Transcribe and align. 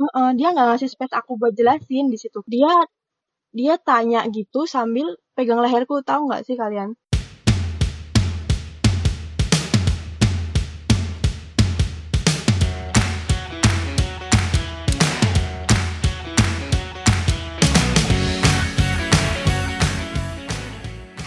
uh, 0.00 0.32
dia 0.36 0.48
nggak 0.52 0.66
ngasih 0.74 0.88
space 0.88 1.12
aku 1.12 1.36
buat 1.36 1.52
jelasin 1.52 2.08
di 2.08 2.16
situ 2.16 2.40
dia 2.48 2.72
dia 3.52 3.76
tanya 3.76 4.24
gitu 4.30 4.64
sambil 4.64 5.18
pegang 5.36 5.60
leherku 5.60 6.00
tahu 6.00 6.30
nggak 6.30 6.44
sih 6.48 6.56
kalian 6.56 6.96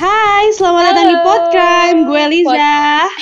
Hai, 0.03 0.51
selamat 0.59 0.83
datang 0.91 1.07
di 1.07 1.15
Halo. 1.15 1.23
podcast. 1.23 1.97
Gue 2.03 2.23
Liza. 2.27 3.12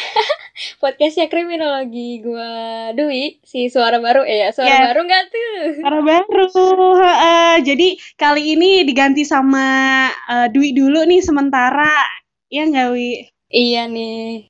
Podcastnya 0.82 1.29
kriminologi 1.32 2.20
gue 2.25 2.52
Dwi 2.98 3.23
si 3.45 3.70
suara 3.73 3.98
baru 4.05 4.21
eh 4.25 4.38
ya 4.43 4.50
suara 4.55 4.75
Yes. 4.75 4.84
baru 4.86 5.00
nggak 5.07 5.23
tuh 5.34 5.50
Para 5.84 6.00
baru. 6.02 6.45
Heeh, 7.02 7.53
jadi 7.67 7.88
kali 8.17 8.41
ini 8.53 8.70
diganti 8.89 9.23
sama 9.25 9.66
eh, 10.34 10.48
Dwi 10.53 10.73
dulu 10.73 10.99
nih 11.05 11.22
sementara. 11.22 11.94
Ya 12.49 12.62
nggak 12.70 12.88
Wi? 12.94 13.09
iya 13.52 13.88
nih 13.88 14.49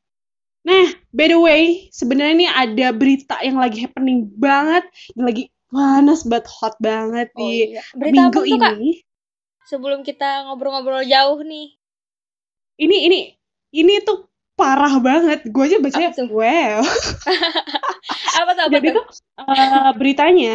Nah, 0.62 0.86
by 1.09 1.25
the 1.25 1.39
way, 1.41 1.62
sebenarnya 1.89 2.36
nih 2.38 2.52
ada 2.63 2.88
berita 2.94 3.36
yang 3.41 3.58
lagi 3.58 3.81
happening 3.81 4.30
banget, 4.38 4.84
yang 5.17 5.25
lagi 5.30 5.44
panas 5.73 6.22
banget, 6.30 6.45
hot 6.58 6.75
banget 6.80 7.27
oh 7.36 7.39
di 7.41 7.73
iya 7.73 7.81
berita 7.98 8.30
minggu 8.30 8.39
apa 8.39 8.45
tuh 8.45 8.58
kak 8.61 8.75
ini. 8.77 8.91
sebelum 9.70 10.00
kita 10.08 10.45
ngobrol-ngobrol 10.45 11.03
jauh 11.08 11.39
nih 11.44 11.67
Ini 12.80 12.98
ini 13.08 13.20
ini 13.72 13.94
tuh 14.02 14.30
parah 14.61 14.93
banget. 15.01 15.39
Gue 15.49 15.63
aja 15.65 15.77
bacanya 15.81 16.09
Apa 16.13 16.23
wow. 16.29 16.79
apa 18.41 18.49
tuh 18.53 18.63
apa 18.69 18.71
Jadi 18.77 18.88
tuh 18.93 19.05
eh, 19.41 19.91
beritanya 19.97 20.53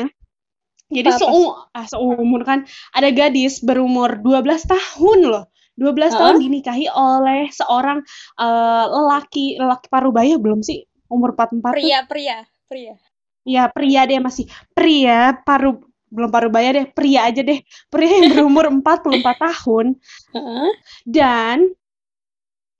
jadi 0.86 1.10
Apa? 1.10 1.18
seu 1.18 1.42
ah, 1.74 1.86
seumur 1.90 2.46
kan 2.46 2.62
ada 2.94 3.10
gadis 3.10 3.58
berumur 3.58 4.22
12 4.22 4.46
tahun 4.70 5.18
loh. 5.26 5.44
12 5.74 5.92
Heeh. 5.98 6.10
tahun 6.14 6.36
dinikahi 6.40 6.86
oleh 6.88 7.50
seorang 7.50 7.98
eh, 8.38 8.84
lelaki 8.86 9.58
lelaki 9.58 9.86
parubaya 9.90 10.38
belum 10.38 10.62
sih? 10.62 10.86
Umur 11.10 11.34
44 11.34 11.62
tuh. 11.62 11.70
pria 11.74 11.98
pria 12.06 12.38
pria 12.66 12.94
Ya, 13.46 13.70
pria 13.70 14.02
deh 14.06 14.18
masih 14.18 14.50
pria 14.74 15.38
paru 15.46 15.78
belum 16.10 16.30
parubaya 16.30 16.70
deh, 16.74 16.86
pria 16.90 17.26
aja 17.30 17.42
deh. 17.42 17.62
Pria 17.90 18.10
yang 18.22 18.30
berumur 18.34 18.66
44 18.82 19.22
tahun 19.22 19.86
Heeh. 20.34 20.70
dan 21.06 21.58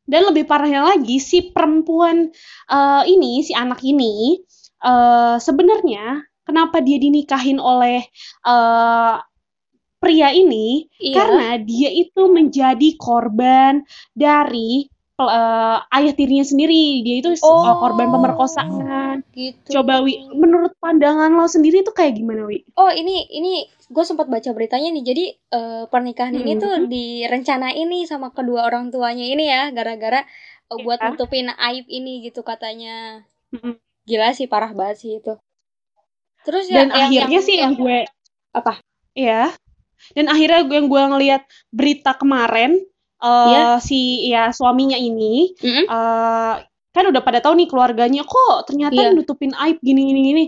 dan 0.06 0.30
lebih 0.32 0.46
parahnya 0.46 0.86
lagi 0.86 1.18
si 1.18 1.50
perempuan 1.50 2.30
eh, 2.70 3.02
ini 3.06 3.42
si 3.42 3.52
anak 3.52 3.82
ini 3.82 4.38
eh, 4.82 5.36
sebenarnya 5.38 6.22
kenapa 6.46 6.78
dia 6.78 6.96
dinikahin 7.02 7.58
oleh 7.58 8.06
eh, 8.46 9.14
pria 9.96 10.30
ini? 10.30 10.86
Iya. 11.02 11.16
Karena 11.18 11.48
dia 11.58 11.90
itu 11.90 12.30
menjadi 12.30 12.94
korban 12.94 13.82
dari 14.14 14.86
eh, 15.18 15.76
ayah 15.96 16.12
tirinya 16.12 16.44
sendiri 16.44 17.00
dia 17.00 17.20
itu 17.20 17.32
eh, 17.32 17.40
Oh. 17.40 17.80
korban 17.80 18.12
pemerkosaan 18.12 19.24
gitu 19.32 19.80
coba 19.80 20.04
wi 20.04 20.28
menurut 20.30 20.76
pandangan 20.76 21.32
lo 21.32 21.48
sendiri 21.48 21.80
itu 21.80 21.90
kayak 21.90 22.16
gimana 22.16 22.44
wi 22.44 22.64
oh 22.76 22.88
ini 22.88 23.24
ini 23.30 23.52
gue 23.86 24.04
sempat 24.04 24.26
baca 24.26 24.50
beritanya 24.52 24.92
nih 24.92 25.04
jadi 25.06 25.24
eh, 25.56 25.84
pernikahan 25.88 26.34
ini 26.34 26.52
tuh 26.56 26.72
Hmm. 26.76 26.88
direncanain 26.88 27.86
nih 27.86 28.04
sama 28.04 28.28
kedua 28.30 28.66
orang 28.66 28.90
tuanya 28.90 29.24
ini 29.24 29.48
ya 29.48 29.70
gara-gara 29.70 30.26
eh, 30.68 30.78
buat 30.78 30.98
Iya. 30.98 31.14
nutupin 31.14 31.48
aib 31.48 31.86
ini 31.86 32.20
gitu 32.22 32.42
katanya 32.42 33.24
Mm-mm. 33.54 33.78
gila 34.04 34.34
sih 34.34 34.46
parah 34.46 34.70
banget 34.70 34.96
sih 35.00 35.12
itu 35.16 35.32
terus 36.42 36.68
ya 36.68 36.84
dan 36.84 36.92
akhirnya 36.92 37.40
sih 37.40 37.56
yang 37.58 37.74
gue 37.74 38.06
apa 38.52 38.78
ya 39.16 39.50
dan 40.14 40.26
akhirnya 40.28 40.62
gue 40.62 40.76
yang 40.76 40.86
gue 40.86 41.02
ngelihat 41.08 41.42
berita 41.70 42.14
kemarin 42.14 42.78
eh 43.16 43.48
Iya. 43.48 43.64
si 43.78 44.00
ya 44.26 44.50
suaminya 44.50 44.94
ini 44.94 45.56
Mm-mm. 45.56 45.84
eh 45.84 46.54
kan 46.90 47.04
udah 47.04 47.20
pada 47.20 47.38
tahu 47.38 47.54
nih 47.54 47.66
keluarganya 47.66 48.22
kok 48.22 48.66
ternyata 48.66 48.96
Iya. 48.98 49.12
nutupin 49.12 49.52
aib 49.54 49.80
gini 49.80 50.02
gini 50.06 50.20
gini 50.26 50.44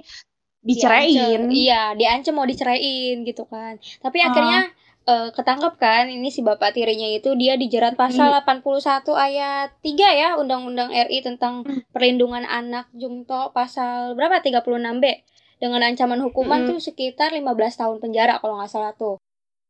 diceraiin 0.60 1.48
iya 1.48 1.94
diancam 1.94 2.34
mau 2.34 2.44
diceraiin 2.44 3.22
gitu 3.22 3.44
kan 3.44 3.76
tapi 3.98 4.19
Ah. 4.19 4.28
akhirnya 4.28 4.60
eh, 5.04 5.28
ketangkep 5.31 5.75
kan 5.76 6.04
ini 6.06 6.28
si 6.28 6.43
bapak 6.43 6.72
tirinya 6.72 7.09
itu 7.09 7.32
dia 7.34 7.54
dijerat 7.54 7.97
pasal 7.97 8.28
81 8.37 8.84
ayat 9.10 9.72
3 9.78 9.88
ya 10.12 10.37
Undang-Undang 10.37 10.91
RI 10.91 11.22
tentang 11.22 11.64
Hmm. 11.64 11.81
perlindungan 11.88 12.44
anak 12.44 12.93
Jungto 12.93 13.48
pasal 13.50 14.12
berapa 14.12 14.41
36B 14.41 15.25
dengan 15.59 15.81
ancaman 15.82 16.20
hukuman 16.20 16.62
Mm-mm. 16.62 16.70
tuh 16.70 16.81
sekitar 16.82 17.32
15 17.32 17.48
tahun 17.75 17.97
penjara 17.98 18.37
kalau 18.37 18.60
nggak 18.60 18.69
salah 18.69 18.93
tuh 18.93 19.16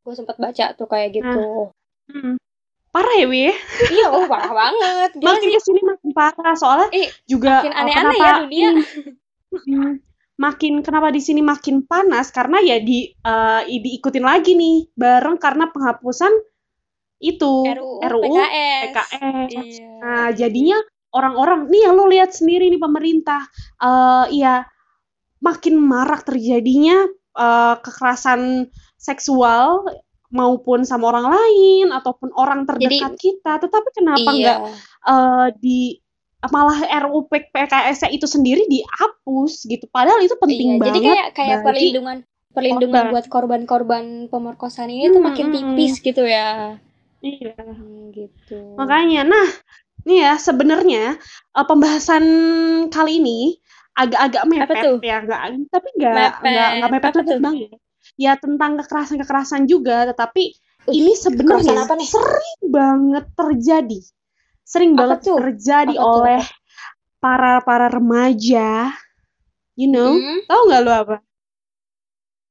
gue 0.02 0.12
sempat 0.12 0.34
baca 0.36 0.74
tuh 0.74 0.86
kayak 0.86 1.14
gitu 1.14 1.70
Hmm. 2.08 2.40
Parah 2.88 3.14
ya 3.20 3.26
wi 3.28 3.52
iya 3.92 4.06
oh 4.08 4.24
parah 4.24 4.52
banget 4.52 5.10
Gila 5.20 5.28
makin 5.28 5.48
sih 5.48 5.50
ke 5.54 5.60
sini 5.60 5.80
makin 5.84 6.10
parah 6.16 6.54
soalnya 6.56 6.88
Ih, 6.96 7.08
juga 7.28 7.60
makin 7.60 7.72
eh, 7.72 7.80
aneh-aneh 7.80 8.18
ya 8.18 8.32
dunia. 8.44 8.70
Mm-mm. 9.48 9.90
makin 10.38 10.72
kenapa 10.84 11.08
di 11.10 11.20
sini 11.24 11.40
makin 11.42 11.84
panas 11.84 12.30
karena 12.32 12.62
ya 12.62 12.80
di 12.80 13.12
eh, 13.12 13.60
diikutin 13.66 14.24
lagi 14.24 14.56
nih 14.56 14.88
bareng 14.96 15.36
karena 15.36 15.68
penghapusan 15.68 16.32
itu 17.18 17.66
RUU, 17.66 17.98
RUU 18.06 18.30
PKS, 18.30 18.82
PKS. 18.94 19.50
Iya. 19.58 19.90
Nah, 19.98 20.28
jadinya 20.30 20.78
orang-orang 21.10 21.66
nih 21.66 21.82
ya 21.82 21.90
lo 21.90 22.06
lihat 22.06 22.30
sendiri 22.30 22.70
nih 22.70 22.78
pemerintah 22.78 23.42
eh 23.82 24.26
ya 24.38 24.62
makin 25.42 25.82
marak 25.82 26.22
terjadinya 26.22 27.10
eh, 27.34 27.74
kekerasan 27.82 28.70
seksual 28.98 29.82
maupun 30.28 30.84
sama 30.84 31.08
orang 31.08 31.26
lain 31.28 31.88
ataupun 31.90 32.32
orang 32.34 32.64
terdekat 32.64 33.16
kita. 33.16 33.58
Tetapi 33.58 33.88
kenapa 33.92 34.28
iya. 34.30 34.36
nggak 34.36 34.58
eh, 35.04 35.46
di 35.58 35.78
malah 36.46 36.78
RUU 37.02 37.26
PKS 37.26 38.06
itu 38.08 38.24
sendiri 38.24 38.62
dihapus 38.66 39.66
gitu. 39.66 39.90
Padahal 39.90 40.22
itu 40.22 40.38
penting 40.38 40.76
Iya, 40.76 40.78
banget. 40.78 40.88
jadi 40.88 41.00
kayak 41.04 41.28
kayak 41.34 41.56
bagi- 41.58 41.66
perlindungan 41.66 42.16
perlindungan 42.48 42.94
korban. 42.94 43.12
buat 43.12 43.26
korban-korban 43.28 44.04
pemerkosaan 44.28 44.88
ini 44.88 45.08
tuh 45.08 45.20
Hmm, 45.20 45.28
makin 45.28 45.46
hmm, 45.46 45.54
tipis 45.54 45.92
gitu 45.98 46.22
ya. 46.24 46.78
Iya. 47.18 47.52
Hmm, 47.56 48.14
gitu. 48.14 48.78
Makanya, 48.78 49.26
nah, 49.26 49.48
nih 50.04 50.18
ya 50.22 50.32
sebenarnya 50.36 51.18
eh, 51.52 51.66
pembahasan 51.66 52.24
kali 52.88 53.18
ini 53.18 53.58
agak-agak 53.92 54.42
mepet 54.46 54.76
tuh? 54.78 54.96
ya, 55.02 55.18
nggak, 55.20 55.40
tapi 55.68 55.88
nggak 55.98 56.14
Mepet. 56.14 56.38
nggak 56.46 56.68
nggak 56.70 56.90
mepet 56.94 57.10
mepet 57.10 57.24
tuh? 57.26 57.40
banget. 57.42 57.78
Ya 58.18 58.32
tentang 58.42 58.72
kekerasan-kekerasan 58.82 59.62
juga, 59.72 59.96
tetapi 60.10 60.44
ini 60.98 61.12
sebenarnya 61.24 61.86
apa 61.86 61.94
nih? 62.00 62.10
sering 62.10 62.58
banget 62.76 63.24
terjadi, 63.38 64.00
sering 64.66 64.92
Apa 65.00 65.00
banget 65.00 65.20
tuh? 65.24 65.40
terjadi 65.40 65.94
Apa 65.94 66.04
tuh? 66.12 66.26
oleh 66.26 66.42
para 67.22 67.60
para 67.68 67.88
remaja, 67.92 68.92
you 69.78 69.88
know, 69.90 70.22
Hmm, 70.22 70.38
tahu 70.48 70.60
nggak 70.68 70.82
lo 70.86 70.92
apa? 71.02 71.16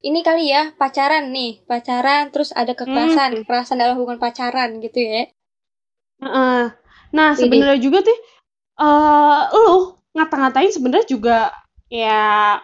ini 0.10 0.20
kali 0.28 0.44
ya 0.54 0.64
pacaran 0.82 1.26
nih, 1.36 1.52
pacaran 1.70 2.24
terus 2.34 2.50
ada 2.62 2.74
kekerasan, 2.80 3.30
Hmm. 3.30 3.38
kekerasan 3.38 3.78
dalam 3.82 3.96
hubungan 3.98 4.18
pacaran 4.26 4.70
gitu 4.86 5.00
ya. 5.12 5.22
Heeh. 6.22 6.64
Nah, 7.16 7.30
sebenarnya 7.38 7.78
juga 7.82 8.00
tuh 8.06 8.18
eh 8.82 9.42
lo 9.66 9.78
ngata-ngatain 10.16 10.72
sebenarnya 10.74 11.08
juga 11.10 11.38
ya 11.90 12.62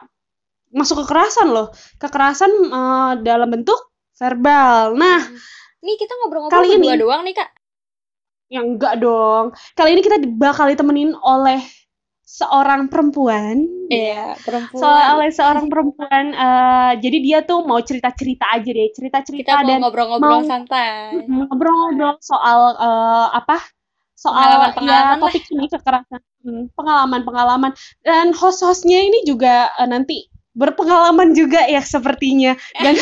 masuk 0.73 1.05
kekerasan 1.05 1.47
loh. 1.47 1.69
Kekerasan 1.95 2.49
eh, 2.49 3.11
dalam 3.21 3.49
bentuk 3.49 3.77
verbal. 4.13 4.93
Nah, 4.93 5.21
Nih 5.79 5.99
kita 5.99 6.15
ngobrol-ngobrol 6.15 6.63
Kali 6.63 6.67
berdua 6.73 6.95
ini- 6.95 7.01
doang 7.01 7.21
nih 7.23 7.35
kak. 7.35 7.49
yang 8.47 8.77
enggak 8.77 9.01
dong. 9.01 9.51
Kali 9.73 9.89
ini 9.91 10.01
kita 10.01 10.15
bakal 10.37 10.69
ditemenin 10.69 11.11
oleh 11.17 11.57
seorang 12.23 12.85
perempuan. 12.85 13.65
Iya, 13.89 14.37
perempuan. 14.39 14.77
Soalnya 14.79 15.09
oleh 15.17 15.29
seorang 15.29 15.67
perempuan 15.67 16.25
eh 16.31 16.91
jadi 16.97 17.17
dia 17.19 17.39
tuh 17.41 17.65
mau 17.65 17.77
cerita-cerita 17.77 18.45
aja 18.47 18.69
deh, 18.69 18.89
kita 18.89 19.25
cerita-cerita 19.25 19.51
mau 19.59 19.67
dan 19.67 19.77
ngobrol-ngobrol 19.81 20.41
santai. 20.45 21.17
ngobrol-ngobrol 21.25 22.15
soal 22.21 22.59
eh, 22.77 23.27
apa? 23.33 23.57
Soal 24.13 24.71
Pengalaman-pengalaman 24.71 25.17
ya 25.17 25.19
topik 25.19 25.43
ini 25.49 25.65
kekerasan, 25.67 26.21
Hmm, 26.43 26.67
pengalaman-pengalaman 26.75 27.71
dan 28.03 28.31
host-hostnya 28.31 28.99
ini 29.03 29.23
juga 29.23 29.67
eh, 29.75 29.87
nanti 29.87 30.27
berpengalaman 30.53 31.33
juga 31.33 31.65
ya 31.65 31.81
sepertinya 31.81 32.53
dan 32.75 32.93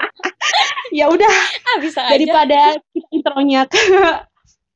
ya 0.92 1.06
udah 1.06 1.30
Ah 1.64 1.78
bisa 1.78 2.02
aja. 2.02 2.10
daripada 2.10 2.60
kita 2.90 3.06
intronya 3.12 3.60
ke 3.64 3.78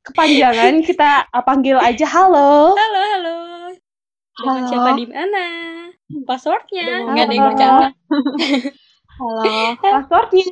kepanjangan 0.05 0.75
kita 0.81 1.11
panggil 1.41 1.76
aja 1.76 2.06
halo 2.06 2.73
Halo, 2.73 3.00
halo. 3.12 3.37
Dengan 4.35 4.55
Halo. 4.56 4.67
siapa 4.67 4.91
di 4.94 5.06
mana? 5.06 5.44
Passwordnya 6.23 6.87
nggak 7.06 7.25
ada 7.25 7.32
yang 7.32 7.41
halo. 7.41 7.50
bercanda. 7.50 7.88
halo 9.12 9.50
passwordnya 9.94 10.47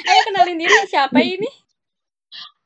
Ayo 0.00 0.20
kenalin 0.24 0.56
diri 0.56 0.74
siapa 0.86 1.18
ini? 1.18 1.50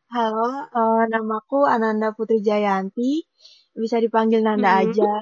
halo 0.06 0.48
eh, 0.64 1.02
namaku 1.08 1.64
Ananda 1.64 2.12
Putri 2.12 2.38
Jayanti 2.38 3.24
bisa 3.74 3.98
dipanggil 3.98 4.40
Nanda 4.40 4.70
Hmm. 4.70 4.82
aja 4.86 5.12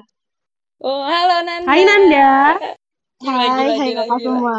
Oh, 0.83 0.99
halo 1.07 1.47
Nanda. 1.47 1.63
Hai 1.71 1.81
Nanda 1.87 2.31
Gila, 3.23 3.31
Hai, 3.31 3.47
gila, 3.47 3.63
hai 3.79 3.87
gila, 3.87 4.03
kakak 4.03 4.19
semua. 4.19 4.55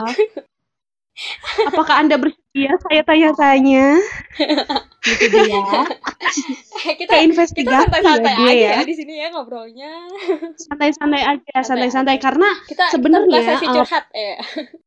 Apakah 1.68 1.94
Anda 2.00 2.16
bersedia 2.16 2.72
saya 2.80 3.02
tanya-tanya? 3.04 3.86
Gitu 5.04 5.36
dia. 5.36 5.60
Kita 5.60 5.84
Kayak 6.80 6.96
kita 6.96 7.14
investigasi 7.28 7.76
santai-santai 7.76 8.32
ya 8.32 8.40
aja 8.40 8.56
ya. 8.56 8.72
ya 8.80 8.88
di 8.88 8.94
sini 8.96 9.20
ya 9.20 9.28
ngobrolnya. 9.36 9.92
Santai-santai 10.56 11.22
aja, 11.28 11.56
Santai 11.60 11.92
santai-santai. 11.92 12.16
Karena 12.16 12.48
Kita 12.64 12.84
Sebenarnya, 12.88 13.28
kita 13.44 13.52
sesi 13.52 13.66
uh, 13.68 13.74
curhat 13.76 14.04
ya. 14.16 14.36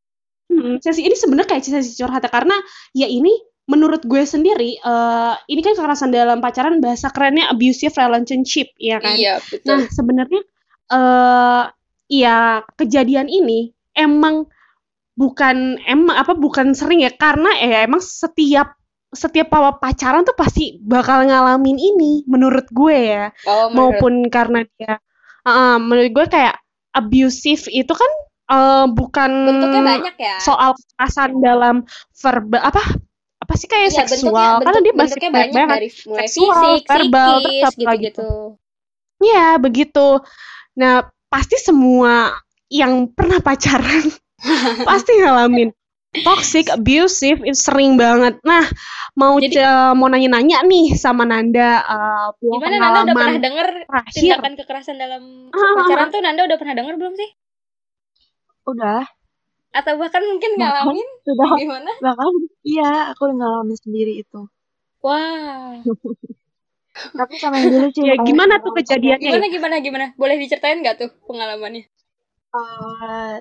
hmm, 0.58 0.74
sesi 0.82 1.02
ini 1.06 1.14
sebenarnya 1.14 1.50
kayak 1.54 1.64
sesi 1.70 1.94
curhat 2.02 2.26
ya. 2.26 2.34
karena 2.34 2.58
ya 2.98 3.06
ini 3.06 3.30
menurut 3.70 4.02
gue 4.10 4.26
sendiri 4.26 4.82
eh 4.82 5.34
ini 5.54 5.62
kan 5.62 5.78
kekerasan 5.78 6.10
dalam 6.10 6.42
pacaran 6.42 6.82
bahasa 6.82 7.14
kerennya 7.14 7.46
abusive 7.54 7.94
relationship 7.94 8.74
ya 8.82 8.98
kan. 8.98 9.14
Iya, 9.14 9.38
Nah, 9.38 9.86
betul. 9.86 9.94
sebenarnya 9.94 10.42
eh 10.88 11.64
ya 12.08 12.64
kejadian 12.80 13.28
ini 13.28 13.76
emang 13.92 14.48
bukan 15.18 15.82
emang 15.84 16.16
apa 16.16 16.38
bukan 16.38 16.72
sering 16.78 17.02
ya 17.04 17.12
karena 17.12 17.50
ya 17.58 17.84
emang 17.90 18.00
setiap 18.00 18.78
setiap 19.10 19.48
pa- 19.50 19.80
pacaran 19.82 20.24
tuh 20.28 20.36
pasti 20.38 20.78
bakal 20.84 21.26
ngalamin 21.26 21.76
ini 21.80 22.22
menurut 22.30 22.68
gue 22.70 22.98
ya 23.18 23.26
Oh, 23.48 23.72
maupun 23.74 24.28
karena 24.30 24.64
dia 24.78 25.00
uh, 25.48 25.80
menurut 25.82 26.12
gue 26.14 26.26
kayak 26.30 26.56
abusive 26.94 27.66
itu 27.72 27.94
kan 27.94 28.12
eh, 28.52 28.86
bukan 28.90 29.32
bentuknya 29.48 29.82
banyak 29.84 30.16
ya. 30.18 30.38
soal 30.42 30.72
kekerasan 30.76 31.32
dalam 31.42 31.76
verbal 32.14 32.62
apa 32.62 32.84
apa 33.38 33.54
sih 33.56 33.68
kayak 33.72 33.90
Iya, 33.96 34.04
seksual 34.12 34.60
karena 34.60 34.80
dia 34.84 34.94
masih 34.94 35.18
bentuknya 35.18 35.32
banyak 35.32 35.54
banget 35.56 35.78
dari 35.78 35.90
mulai 36.04 36.28
Seksual, 36.28 36.62
fisik, 36.62 36.82
verbal, 36.90 37.34
psikis, 37.38 37.64
apa 37.64 37.70
lagi 37.72 37.80
gitu-gitu. 37.80 38.30
Ya, 39.18 39.48
begitu. 39.58 40.08
Nah, 40.78 41.02
pasti 41.28 41.58
semua 41.58 42.32
yang 42.70 43.10
pernah 43.10 43.40
pacaran 43.40 44.06
pasti 44.90 45.12
ngalamin 45.18 45.74
toxic, 46.18 46.70
abusive, 46.70 47.44
itu 47.44 47.54
sering 47.54 47.94
banget. 47.94 48.40
Nah, 48.42 48.66
mau 49.14 49.38
Jadi- 49.38 49.54
ce- 49.54 49.94
mau 49.94 50.08
nanya-nanya 50.08 50.64
nih 50.64 50.94
sama 50.94 51.26
Nanda 51.26 51.84
uh, 51.84 52.28
Gimana 52.40 52.76
Nanda 52.76 53.00
udah 53.04 53.14
pernah 53.14 53.38
terakhir. 53.38 54.14
tindakan 54.16 54.54
kekerasan 54.56 54.98
dalam 54.98 55.52
Ah, 55.52 55.74
pacaran 55.76 56.10
tuh 56.10 56.22
Nanda 56.22 56.46
udah 56.46 56.58
pernah 56.58 56.74
denger 56.74 56.96
belum 56.96 57.14
sih? 57.14 57.30
Udah, 58.66 59.04
Atau 59.72 59.94
bahkan 59.96 60.26
mungkin 60.26 60.58
Bahkan. 60.58 60.90
ngalamin 60.90 61.08
sudah. 61.22 61.50
gimana? 61.56 61.92
Bahkan 62.02 62.28
iya, 62.66 62.92
aku 63.14 63.24
ngalamin 63.30 63.78
sendiri 63.78 64.14
itu. 64.18 64.42
Wah, 65.00 65.78
Tapi 67.20 67.34
sama 67.42 67.56
yang 67.62 67.70
dulu 67.74 67.88
sih. 67.96 68.04
Ya, 68.10 68.16
gimana 68.28 68.54
tuh 68.64 68.72
kejadiannya? 68.78 69.38
gimana 69.38 69.46
gimana 69.54 69.76
gimana? 69.86 70.06
Boleh 70.22 70.36
diceritain 70.42 70.80
nggak 70.82 70.96
tuh 71.02 71.10
pengalamannya? 71.28 71.84
Eh, 72.62 73.34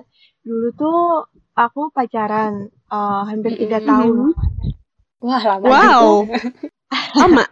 dulu 0.45 0.67
tuh 0.79 0.97
aku 1.63 1.81
pacaran 1.95 2.53
eh, 2.97 3.21
hampir 3.29 3.53
tiga 3.61 3.79
Mm-mm. 3.87 3.89
tahun 3.89 4.27
Wah, 5.21 5.43
lama 5.49 5.69
Wow. 5.69 6.27
Lama. 7.15 7.45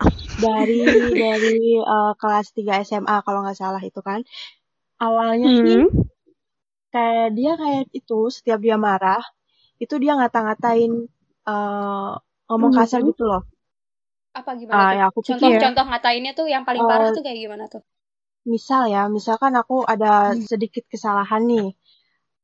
dari 0.44 1.12
dari 1.22 1.58
eh, 1.80 2.12
kelas 2.20 2.48
3 2.58 2.74
SMA 2.88 3.18
kalau 3.26 3.40
nggak 3.44 3.60
salah 3.62 3.82
itu 3.90 4.00
kan 4.10 4.20
awalnya 5.06 5.50
sih 5.60 5.78
Hmm. 5.78 6.06
kayak 6.94 7.28
dia 7.38 7.52
kayak 7.62 7.84
itu 8.00 8.18
setiap 8.36 8.60
dia 8.66 8.76
marah 8.88 9.22
itu 9.84 9.96
dia 10.04 10.14
ngata-ngatain 10.20 10.92
eh, 11.52 12.12
ngomong 12.50 12.74
kasar 12.78 13.02
gitu 13.10 13.24
loh 13.32 13.42
Apa 14.40 14.52
gimana 14.62 14.82
ah 14.84 14.90
tuh? 14.92 14.98
ya 15.00 15.04
aku 15.10 15.20
pikir 15.28 15.38
Contoh-contoh 15.40 15.86
ngatainnya 15.90 16.32
tuh 16.40 16.48
yang 16.54 16.64
paling 16.68 16.84
parah 16.90 17.08
Eh, 17.08 17.16
tuh 17.16 17.24
kayak 17.26 17.40
gimana 17.44 17.66
tuh? 17.74 17.82
misal 18.54 18.82
ya 18.94 19.02
misalkan 19.18 19.54
aku 19.62 19.76
ada 19.94 20.12
Hmm. 20.32 20.46
sedikit 20.52 20.84
kesalahan 20.94 21.44
nih 21.52 21.68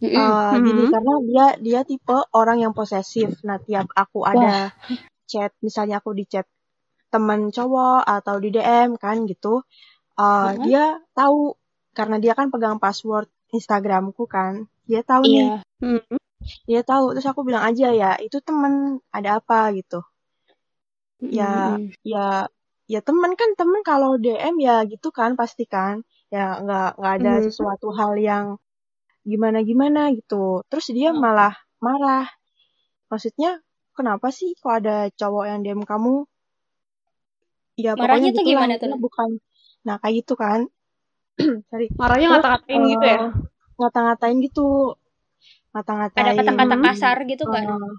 Mm-mm. 0.01 0.17
Eh, 0.21 0.53
gini 0.65 0.83
karena 0.93 1.13
dia 1.29 1.45
dia 1.65 1.79
tipe 1.89 2.17
orang 2.39 2.57
yang 2.63 2.73
posesif 2.79 3.29
nah 3.47 3.57
tiap 3.67 3.87
aku 4.03 4.19
ada 4.31 4.51
chat 5.31 5.51
misalnya 5.67 5.95
aku 6.01 6.11
di 6.19 6.25
chat 6.33 6.47
temen 7.13 7.41
cowok 7.55 8.01
atau 8.17 8.35
di 8.43 8.49
DM 8.55 8.89
kan 9.03 9.17
gitu 9.31 9.53
eh, 10.23 10.49
Mhm. 10.57 10.63
dia 10.65 10.83
tahu 11.19 11.39
karena 11.97 12.17
dia 12.23 12.33
kan 12.39 12.47
pegang 12.53 12.77
password 12.83 13.27
Instagramku 13.57 14.23
kan 14.35 14.53
dia 14.89 15.01
tahu 15.11 15.23
nih 15.33 15.47
Iya. 15.47 15.55
Hmm. 15.81 16.01
dia 16.69 16.81
tahu 16.91 17.05
terus 17.13 17.27
aku 17.31 17.41
bilang 17.47 17.63
aja 17.69 17.87
ya 18.01 18.11
itu 18.25 18.37
temen 18.47 18.73
ada 19.17 19.29
apa 19.39 19.59
gitu 19.77 19.99
ya 21.39 21.77
Mm-mm. 21.77 21.91
ya 22.13 22.25
ya 22.93 22.99
temen 23.07 23.31
kan 23.39 23.49
temen 23.59 23.81
kalau 23.89 24.11
DM 24.23 24.55
ya 24.67 24.75
gitu 24.91 25.07
kan 25.19 25.31
pasti 25.39 25.63
kan 25.75 25.95
ya 26.33 26.39
nggak 26.63 26.87
nggak 26.99 27.13
ada 27.17 27.31
Mhm. 27.39 27.45
sesuatu 27.47 27.87
hal 27.99 28.11
yang 28.29 28.45
gimana 29.31 29.59
gimana 29.69 30.01
gitu 30.17 30.35
terus 30.69 30.85
dia 30.97 31.09
Hmm. 31.13 31.21
malah 31.25 31.53
marah 31.85 32.25
maksudnya 33.11 33.49
kenapa 33.97 34.27
sih 34.37 34.49
kok 34.61 34.73
ada 34.79 34.95
cowok 35.19 35.43
yang 35.49 35.59
DM 35.65 35.81
kamu 35.91 36.13
ya 37.83 37.91
pokoknya 37.99 38.07
Marahnya 38.07 38.29
tuh 38.35 38.39
gitulah 38.39 38.65
gimana 38.65 38.73
tuh? 38.81 38.93
bukan 39.05 39.29
nah 39.85 39.95
kayak 40.01 40.15
gitu 40.21 40.33
kan 40.43 40.59
sorry 41.69 41.87
Marahnya 41.99 42.27
ngata-ngatain 42.31 42.81
gitu 42.91 43.05
ya. 43.13 43.19
eh, 43.19 43.29
ngata-ngatain 43.79 44.37
gitu 44.45 44.61
Ada 46.17 46.31
ngata-ngatain 46.31 46.37
kata-kata 46.37 46.75
Hmm. 46.75 46.83
kasar 46.85 47.17
gitu 47.31 47.43
eh, 47.55 47.91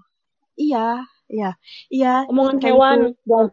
iya 0.63 0.85
iya 1.33 1.49
iya 1.89 2.13
Omongan 2.29 2.57
hewan. 2.61 2.99
gitu 3.01 3.25
dan 3.29 3.45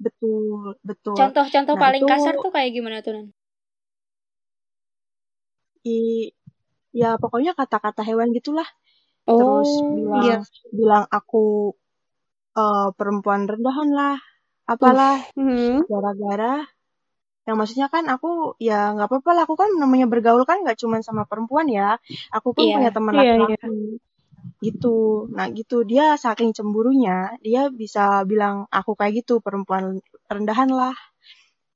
betul 0.00 0.44
betul 0.88 1.16
Contoh-contoh 1.20 1.74
nah 1.76 1.82
paling 1.84 2.02
itu 2.02 2.10
kasar 2.10 2.34
tuh 2.40 2.52
kayak 2.54 2.70
gimana 2.72 2.98
tuh? 3.04 3.12
Nan? 3.16 3.26
i 5.84 6.32
ya 7.00 7.20
pokoknya 7.22 7.52
kata-kata 7.58 8.02
hewan 8.08 8.32
gitulah 8.36 8.66
terus 9.28 9.70
Oh, 9.84 9.92
bilang 9.96 10.24
Iya. 10.24 10.36
bilang 10.72 11.04
aku 11.12 11.72
eh, 12.56 12.88
perempuan 12.98 13.42
rendahan 13.44 13.88
lah 13.92 14.16
uh, 14.16 14.72
apalah 14.72 15.16
Hmm. 15.36 15.84
gara-gara 15.86 16.64
yang 17.48 17.56
maksudnya 17.56 17.88
kan 17.88 18.04
aku 18.12 18.60
ya 18.60 18.92
nggak 18.92 19.08
apa-apa 19.08 19.30
lah 19.32 19.42
aku 19.48 19.56
kan 19.56 19.70
namanya 19.80 20.04
bergaul 20.04 20.44
kan 20.44 20.60
nggak 20.60 20.76
cuma 20.76 21.00
sama 21.00 21.24
perempuan 21.24 21.64
ya 21.72 21.96
aku 22.28 22.52
pun 22.52 22.64
punya 22.68 22.88
iya. 22.88 22.92
teman 22.92 23.14
Iya, 23.16 23.22
iya. 23.24 23.56
laki-laki 23.56 23.68
gitu. 24.66 25.28
Nah 25.36 25.46
gitu. 25.58 25.76
Dia 25.90 26.06
saking 26.24 26.50
cemburunya 26.56 27.34
dia 27.46 27.62
bisa 27.82 28.22
bilang 28.30 28.56
aku 28.78 28.92
kayak 28.98 29.24
gitu 29.24 29.34
perempuan 29.44 29.84
rendahan 30.34 30.70
lah. 30.80 30.96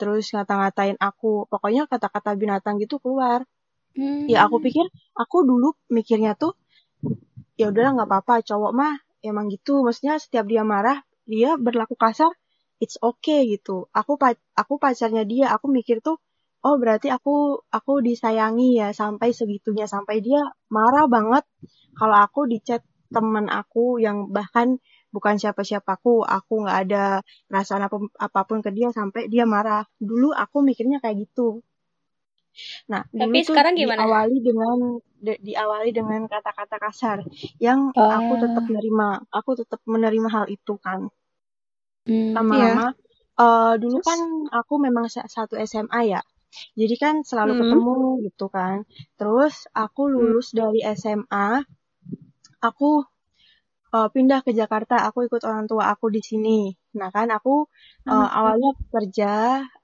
Terus 0.01 0.25
ngata-ngatain 0.35 0.97
aku. 1.09 1.47
Pokoknya 1.53 1.83
kata-kata 1.91 2.31
binatang 2.43 2.77
gitu 2.83 2.97
keluar. 3.03 3.41
Ya 4.33 4.39
aku 4.47 4.57
Hmm. 4.59 4.65
pikir 4.67 4.87
aku 5.23 5.37
dulu 5.51 5.69
mikirnya 5.97 6.33
tuh 6.43 6.55
ya 7.61 7.67
udahlah 7.73 7.93
nggak 7.97 8.09
apa-apa 8.11 8.35
cowok 8.49 8.73
mah 8.81 8.95
emang 9.29 9.47
gitu. 9.55 9.83
Maksudnya 9.87 10.15
setiap 10.23 10.45
dia 10.51 10.63
marah 10.73 10.99
dia 11.29 11.51
berlaku 11.57 11.95
kasar 12.05 12.33
it's 12.83 12.97
okay 13.11 13.41
gitu. 13.55 13.87
Aku 13.95 14.13
aku 14.61 14.75
pacarnya 14.83 15.25
dia 15.33 15.47
aku 15.55 15.67
mikir 15.71 16.03
tuh 16.07 16.17
oh 16.67 16.75
berarti 16.83 17.09
aku 17.17 17.31
aku 17.77 17.93
disayangi 18.09 18.69
ya 18.81 18.89
sampai 19.01 19.29
segitunya 19.39 19.87
sampai 19.95 20.17
dia 20.27 20.41
marah 20.77 21.07
banget 21.15 21.45
kalau 21.99 22.17
aku 22.25 22.41
di 22.53 22.59
chat 22.67 22.83
teman 23.15 23.47
aku 23.61 23.81
yang 24.07 24.19
bahkan 24.37 24.69
bukan 25.15 25.35
siapa-siapaku 25.43 26.13
aku 26.37 26.53
nggak 26.63 26.79
ada 26.83 27.03
perasaan 27.49 27.83
apa 27.87 27.97
apa 28.27 28.41
pun 28.49 28.59
ke 28.65 28.71
dia 28.77 28.89
sampai 28.99 29.23
dia 29.33 29.45
marah 29.55 29.83
dulu 30.11 30.29
aku 30.45 30.57
mikirnya 30.69 30.99
kayak 31.03 31.17
gitu 31.25 31.47
Nah, 32.93 33.03
dulu 33.21 33.37
Tapi 33.37 33.39
tuh 33.49 33.59
sekarang 33.59 33.75
gimana? 33.81 34.05
diawali 34.07 34.37
dengan 34.49 34.79
di- 35.27 35.41
diawali 35.49 35.91
dengan 35.99 36.21
kata-kata 36.33 36.77
kasar 36.85 37.19
yang 37.67 37.81
aku 38.19 38.33
tetap 38.43 38.63
Ah, 38.63 38.71
menerima, 38.71 39.07
aku 39.39 39.51
tetap 39.61 39.81
menerima 39.93 40.29
hal 40.37 40.47
itu 40.57 40.73
kan. 40.87 41.01
hmm. 42.07 42.53
Iya. 42.53 42.67
Lama-lama 42.67 42.85
eh 43.45 43.73
dulu 43.83 43.99
Terus? 43.99 44.09
kan 44.09 44.19
aku 44.59 44.75
memang 44.87 45.07
sa- 45.15 45.29
satu 45.35 45.55
SMA 45.71 46.01
ya. 46.13 46.21
Jadi 46.81 46.95
kan 47.03 47.15
selalu 47.31 47.53
Hmm. 47.53 47.59
ketemu 47.61 47.97
gitu 48.27 48.45
kan. 48.57 48.77
Terus 49.19 49.55
aku 49.85 50.01
Hmm. 50.17 50.33
lulus 50.33 50.47
dari 50.61 50.81
SMA, 51.01 51.47
aku 52.69 52.89
eh, 53.97 54.09
pindah 54.15 54.41
ke 54.47 54.51
Jakarta, 54.61 54.95
aku 55.09 55.19
ikut 55.29 55.43
orang 55.51 55.65
tua 55.71 55.85
aku 55.93 56.07
di 56.17 56.21
sini. 56.31 56.59
Nah 56.99 57.09
kan 57.17 57.29
aku 57.37 57.53
Hmm. 58.07 58.27
awalnya 58.39 58.71
kerja, 58.95 59.27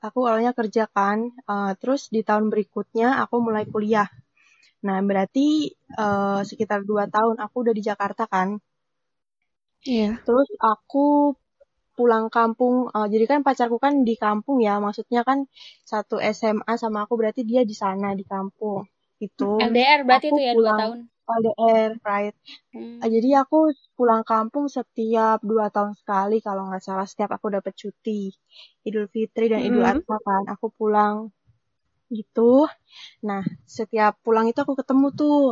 aku 0.06 0.18
awalnya 0.28 0.52
kerja 0.58 0.82
kan, 0.96 1.18
eh, 1.52 1.70
terus 1.80 2.02
di 2.14 2.20
tahun 2.28 2.46
berikutnya 2.52 3.06
aku 3.22 3.34
mulai 3.46 3.64
kuliah. 3.72 4.08
Nah 4.86 4.98
berarti 5.08 5.46
eh, 6.02 6.40
sekitar 6.50 6.80
dua 6.90 7.04
tahun 7.14 7.36
aku 7.44 7.56
udah 7.64 7.74
di 7.78 7.82
Jakarta 7.90 8.24
kan. 8.34 8.48
Iya. 9.86 10.20
Terus 10.24 10.48
aku 10.72 10.98
pulang 11.98 12.24
kampung, 12.36 12.76
eh, 12.96 13.06
jadi 13.12 13.24
kan 13.30 13.40
pacarku 13.46 13.76
kan 13.84 13.94
di 14.08 14.14
kampung 14.24 14.58
ya, 14.66 14.74
maksudnya 14.84 15.20
kan 15.28 15.38
satu 15.92 16.16
SMA 16.36 16.74
sama 16.82 16.98
aku 17.04 17.14
berarti 17.20 17.42
dia 17.50 17.62
di 17.70 17.74
sana 17.82 18.08
di 18.20 18.24
kampung. 18.32 18.78
Itu 19.26 19.46
LDR 19.58 20.00
berarti 20.06 20.26
aku 20.30 20.36
itu 20.38 20.42
ya 20.48 20.52
dua 20.58 20.72
tahun. 20.80 20.98
LDR, 21.28 21.90
right? 22.10 22.34
Hmm. 22.74 22.98
Ah, 23.02 23.08
Jadi 23.14 23.28
aku 23.42 23.58
pulang 23.98 24.22
kampung 24.32 24.66
setiap 24.76 25.38
dua 25.50 25.66
tahun 25.74 25.92
sekali 26.00 26.36
kalau 26.46 26.62
nggak 26.70 26.82
salah 26.86 27.06
setiap 27.10 27.30
aku 27.36 27.46
dapat 27.56 27.74
cuti 27.76 28.32
Idul 28.88 29.06
Fitri 29.12 29.44
dan 29.52 29.60
Idul 29.68 29.84
Hmm. 29.84 29.92
Adha 30.00 30.16
kan 30.28 30.42
aku 30.54 30.66
pulang 30.78 31.16
gitu. 32.18 32.64
Nah 33.28 33.42
setiap 33.76 34.12
pulang 34.24 34.46
itu 34.50 34.58
aku 34.64 34.74
ketemu 34.80 35.06
tuh. 35.20 35.42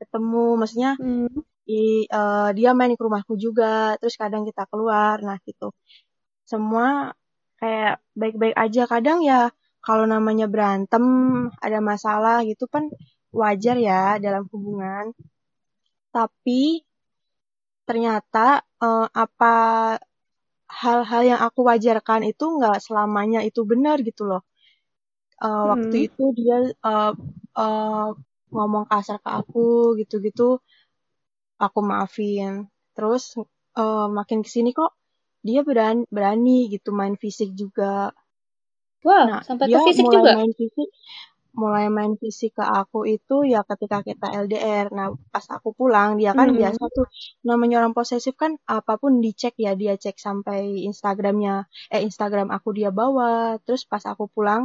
ketemu 0.00 0.44
maksudnya 0.60 0.90
Hmm. 0.96 1.28
I, 1.76 1.76
eh, 2.18 2.48
dia 2.58 2.70
main 2.78 2.92
ke 2.98 3.02
rumahku 3.06 3.34
juga 3.44 3.66
terus 4.00 4.14
kadang 4.22 4.42
kita 4.48 4.62
keluar 4.70 5.16
nah 5.26 5.38
gitu. 5.48 5.66
Semua 6.52 6.86
kayak 7.60 7.92
baik-baik 8.20 8.56
aja. 8.64 8.82
Kadang 8.92 9.18
ya 9.30 9.38
kalau 9.86 10.04
namanya 10.14 10.46
berantem 10.52 11.04
ada 11.66 11.78
masalah 11.90 12.36
gitu 12.50 12.64
kan 12.74 12.84
wajar 13.40 13.76
ya 13.88 13.94
dalam 14.24 14.44
hubungan. 14.52 15.04
Tapi 16.14 16.60
ternyata 17.88 18.46
eh, 18.84 19.06
apa 19.24 19.46
hal-hal 20.80 21.22
yang 21.30 21.40
aku 21.46 21.60
wajarkan 21.70 22.22
itu 22.30 22.44
nggak 22.56 22.76
selamanya 22.86 23.40
itu 23.48 23.60
benar 23.70 23.96
gitu 24.08 24.22
loh. 24.30 24.40
Waktu 25.70 25.94
Hmm. 25.94 26.06
itu 26.06 26.22
dia 26.38 26.56
eh, 26.90 27.12
eh, 27.60 28.06
ngomong 28.54 28.84
kasar 28.90 29.16
ke 29.24 29.30
aku 29.40 29.60
gitu-gitu 30.00 30.42
aku 31.66 31.80
maafin 31.90 32.52
terus 32.96 33.22
eh, 33.80 34.06
makin 34.18 34.38
ke 34.44 34.50
sini 34.54 34.70
kok 34.78 34.90
dia 35.46 35.60
berani 35.68 36.02
berani 36.16 36.56
gitu 36.74 36.90
main 37.00 37.16
fisik 37.22 37.50
juga 37.62 37.92
Wah, 39.06 39.26
nah 39.28 39.40
sampai 39.46 39.66
ke 39.72 39.76
dia 39.76 39.80
fisik 39.86 40.06
mulai 40.06 40.14
juga. 40.16 40.32
main 40.36 40.52
fisik 40.58 40.88
mulai 41.62 41.86
main 41.96 42.14
fisik 42.22 42.50
ke 42.58 42.64
aku 42.80 42.98
itu 43.16 43.34
ya 43.52 43.60
ketika 43.70 43.98
kita 44.08 44.26
LDR 44.44 44.86
nah 44.98 45.08
pas 45.34 45.46
aku 45.56 45.68
pulang 45.80 46.10
dia 46.20 46.32
kan 46.38 46.48
Hmm. 46.48 46.56
biasa 46.60 46.82
tuh 46.96 47.06
namanya 47.48 47.76
orang 47.80 47.94
posesif 47.98 48.34
kan 48.42 48.52
apa 48.76 48.92
pun 49.02 49.12
dicek 49.24 49.54
ya 49.64 49.72
dia 49.80 49.94
cek 50.02 50.16
sampai 50.26 50.60
Instagramnya 50.90 51.54
eh 51.94 52.02
Instagram 52.08 52.48
aku 52.56 52.68
dia 52.78 52.90
bawa 53.00 53.30
terus 53.64 53.82
pas 53.90 54.04
aku 54.12 54.24
pulang 54.34 54.62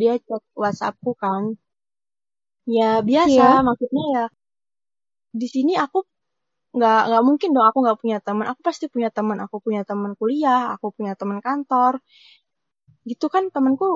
dia 0.00 0.12
cek 0.28 0.42
WhatsAppku 0.62 1.10
kan 1.22 1.42
ya 2.76 2.90
biasa 3.08 3.42
Iya. 3.42 3.62
maksudnya 3.66 4.04
ya 4.14 4.22
di 5.40 5.46
sini 5.54 5.72
aku 5.84 5.98
nggak 6.76 6.98
nggak 7.08 7.22
mungkin 7.28 7.48
dong 7.54 7.66
aku 7.70 7.78
nggak 7.84 7.98
punya 8.02 8.18
teman. 8.26 8.46
Aku 8.52 8.60
pasti 8.68 8.84
punya 8.94 9.08
teman. 9.16 9.38
Aku 9.44 9.56
punya 9.64 9.82
teman 9.88 10.12
kuliah 10.20 10.62
aku 10.74 10.86
punya 10.96 11.12
teman 11.20 11.38
kantor. 11.46 11.92
Gitu 13.10 13.26
kan 13.34 13.44
temanku 13.54 13.86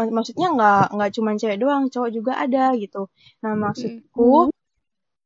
eh, 0.00 0.08
maksudnya 0.16 0.46
nggak 0.56 0.82
nggak 0.96 1.10
cuma 1.16 1.30
cewek 1.40 1.58
doang 1.62 1.84
cowok 1.92 2.10
juga 2.16 2.32
ada 2.44 2.64
gitu. 2.82 3.02
Nah 3.42 3.52
maksudku 3.64 4.28
Hmm. 4.48 4.50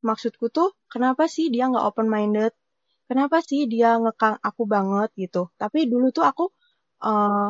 maksudku 0.08 0.46
tuh 0.56 0.68
kenapa 0.92 1.24
sih 1.34 1.46
dia 1.54 1.64
nggak 1.70 1.84
open 1.90 2.08
minded 2.14 2.52
kenapa 3.10 3.36
sih 3.48 3.60
dia 3.72 3.90
ngekang 4.02 4.36
aku 4.48 4.62
banget 4.74 5.10
gitu? 5.22 5.42
Tapi 5.62 5.78
dulu 5.92 6.06
tuh 6.16 6.24
aku 6.30 6.44
eh 7.08 7.48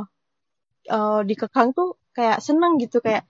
eh, 0.97 1.21
dikekang 1.29 1.69
tuh 1.79 1.89
kayak 2.17 2.39
seneng 2.47 2.73
gitu 2.83 2.99
kayak 3.07 3.25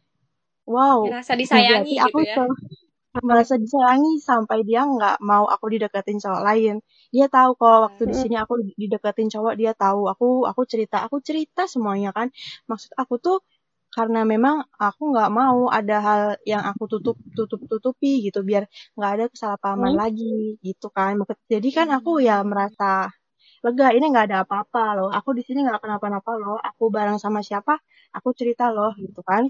wow 0.74 1.00
Ngerasa 1.08 1.32
berarti 1.32 1.40
disayangi 1.42 1.94
aku 2.06 2.18
gitu 2.22 2.22
ya. 2.32 2.38
Merasa 3.18 3.54
disayangi 3.58 4.22
sampai 4.22 4.58
dia 4.68 4.80
nggak 4.86 5.18
mau 5.30 5.44
aku 5.54 5.66
dideketin 5.74 6.18
cowok 6.22 6.42
lain 6.48 6.74
dia 7.14 7.26
tahu 7.26 7.50
kok 7.58 7.76
waktu 7.90 8.02
di 8.10 8.14
Hmm. 8.14 8.22
sini 8.22 8.34
aku 8.38 8.54
dideketin 8.80 9.26
cowok 9.34 9.54
dia 9.60 9.72
tahu 9.74 10.00
aku 10.12 10.26
aku 10.50 10.62
cerita 10.72 10.96
aku 11.06 11.16
cerita 11.28 11.62
semuanya 11.66 12.10
kan 12.18 12.28
maksud 12.70 12.90
aku 13.02 13.14
tuh 13.18 13.36
karena 13.96 14.22
memang 14.32 14.56
aku 14.78 15.02
nggak 15.10 15.30
mau 15.34 15.58
ada 15.78 15.96
hal 16.06 16.22
yang 16.46 16.62
aku 16.70 16.82
tutup 16.92 17.16
tutup 17.36 17.60
tutupi 17.70 18.22
gitu 18.26 18.38
biar 18.46 18.64
nggak 18.94 19.10
ada 19.18 19.24
kesalahpahaman 19.32 19.92
Hmm. 19.92 20.00
lagi 20.02 20.58
gitu 20.62 20.86
kan 20.96 21.12
jadi 21.52 21.68
kan 21.78 21.88
aku 21.96 22.10
ya 22.28 22.34
Hmm. 22.42 22.50
merasa 22.50 23.10
lega 23.66 23.86
ini 23.96 24.06
nggak 24.12 24.26
ada 24.30 24.38
apa-apa 24.46 24.82
loh 24.98 25.08
aku 25.18 25.30
di 25.38 25.42
sini 25.46 25.58
nggak 25.66 25.80
kenapa-napa 25.84 26.32
loh 26.42 26.56
aku 26.68 26.84
bareng 26.94 27.18
sama 27.24 27.40
siapa 27.48 27.74
aku 28.16 28.28
cerita 28.38 28.64
loh 28.76 28.92
gitu 29.04 29.20
kan 29.30 29.44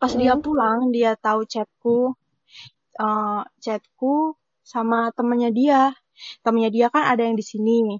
pas 0.00 0.12
dia 0.20 0.34
Hmm. 0.34 0.42
pulang 0.44 0.78
dia 0.94 1.10
tahu 1.26 1.40
chatku 1.52 1.96
eh, 3.02 3.40
chatku 3.64 4.36
sama 4.72 5.10
temennya 5.16 5.50
dia. 5.54 5.82
Temennya 6.44 6.70
dia 6.76 6.86
kan 6.94 7.04
ada 7.12 7.22
yang 7.26 7.36
di 7.38 7.46
sini 7.46 7.98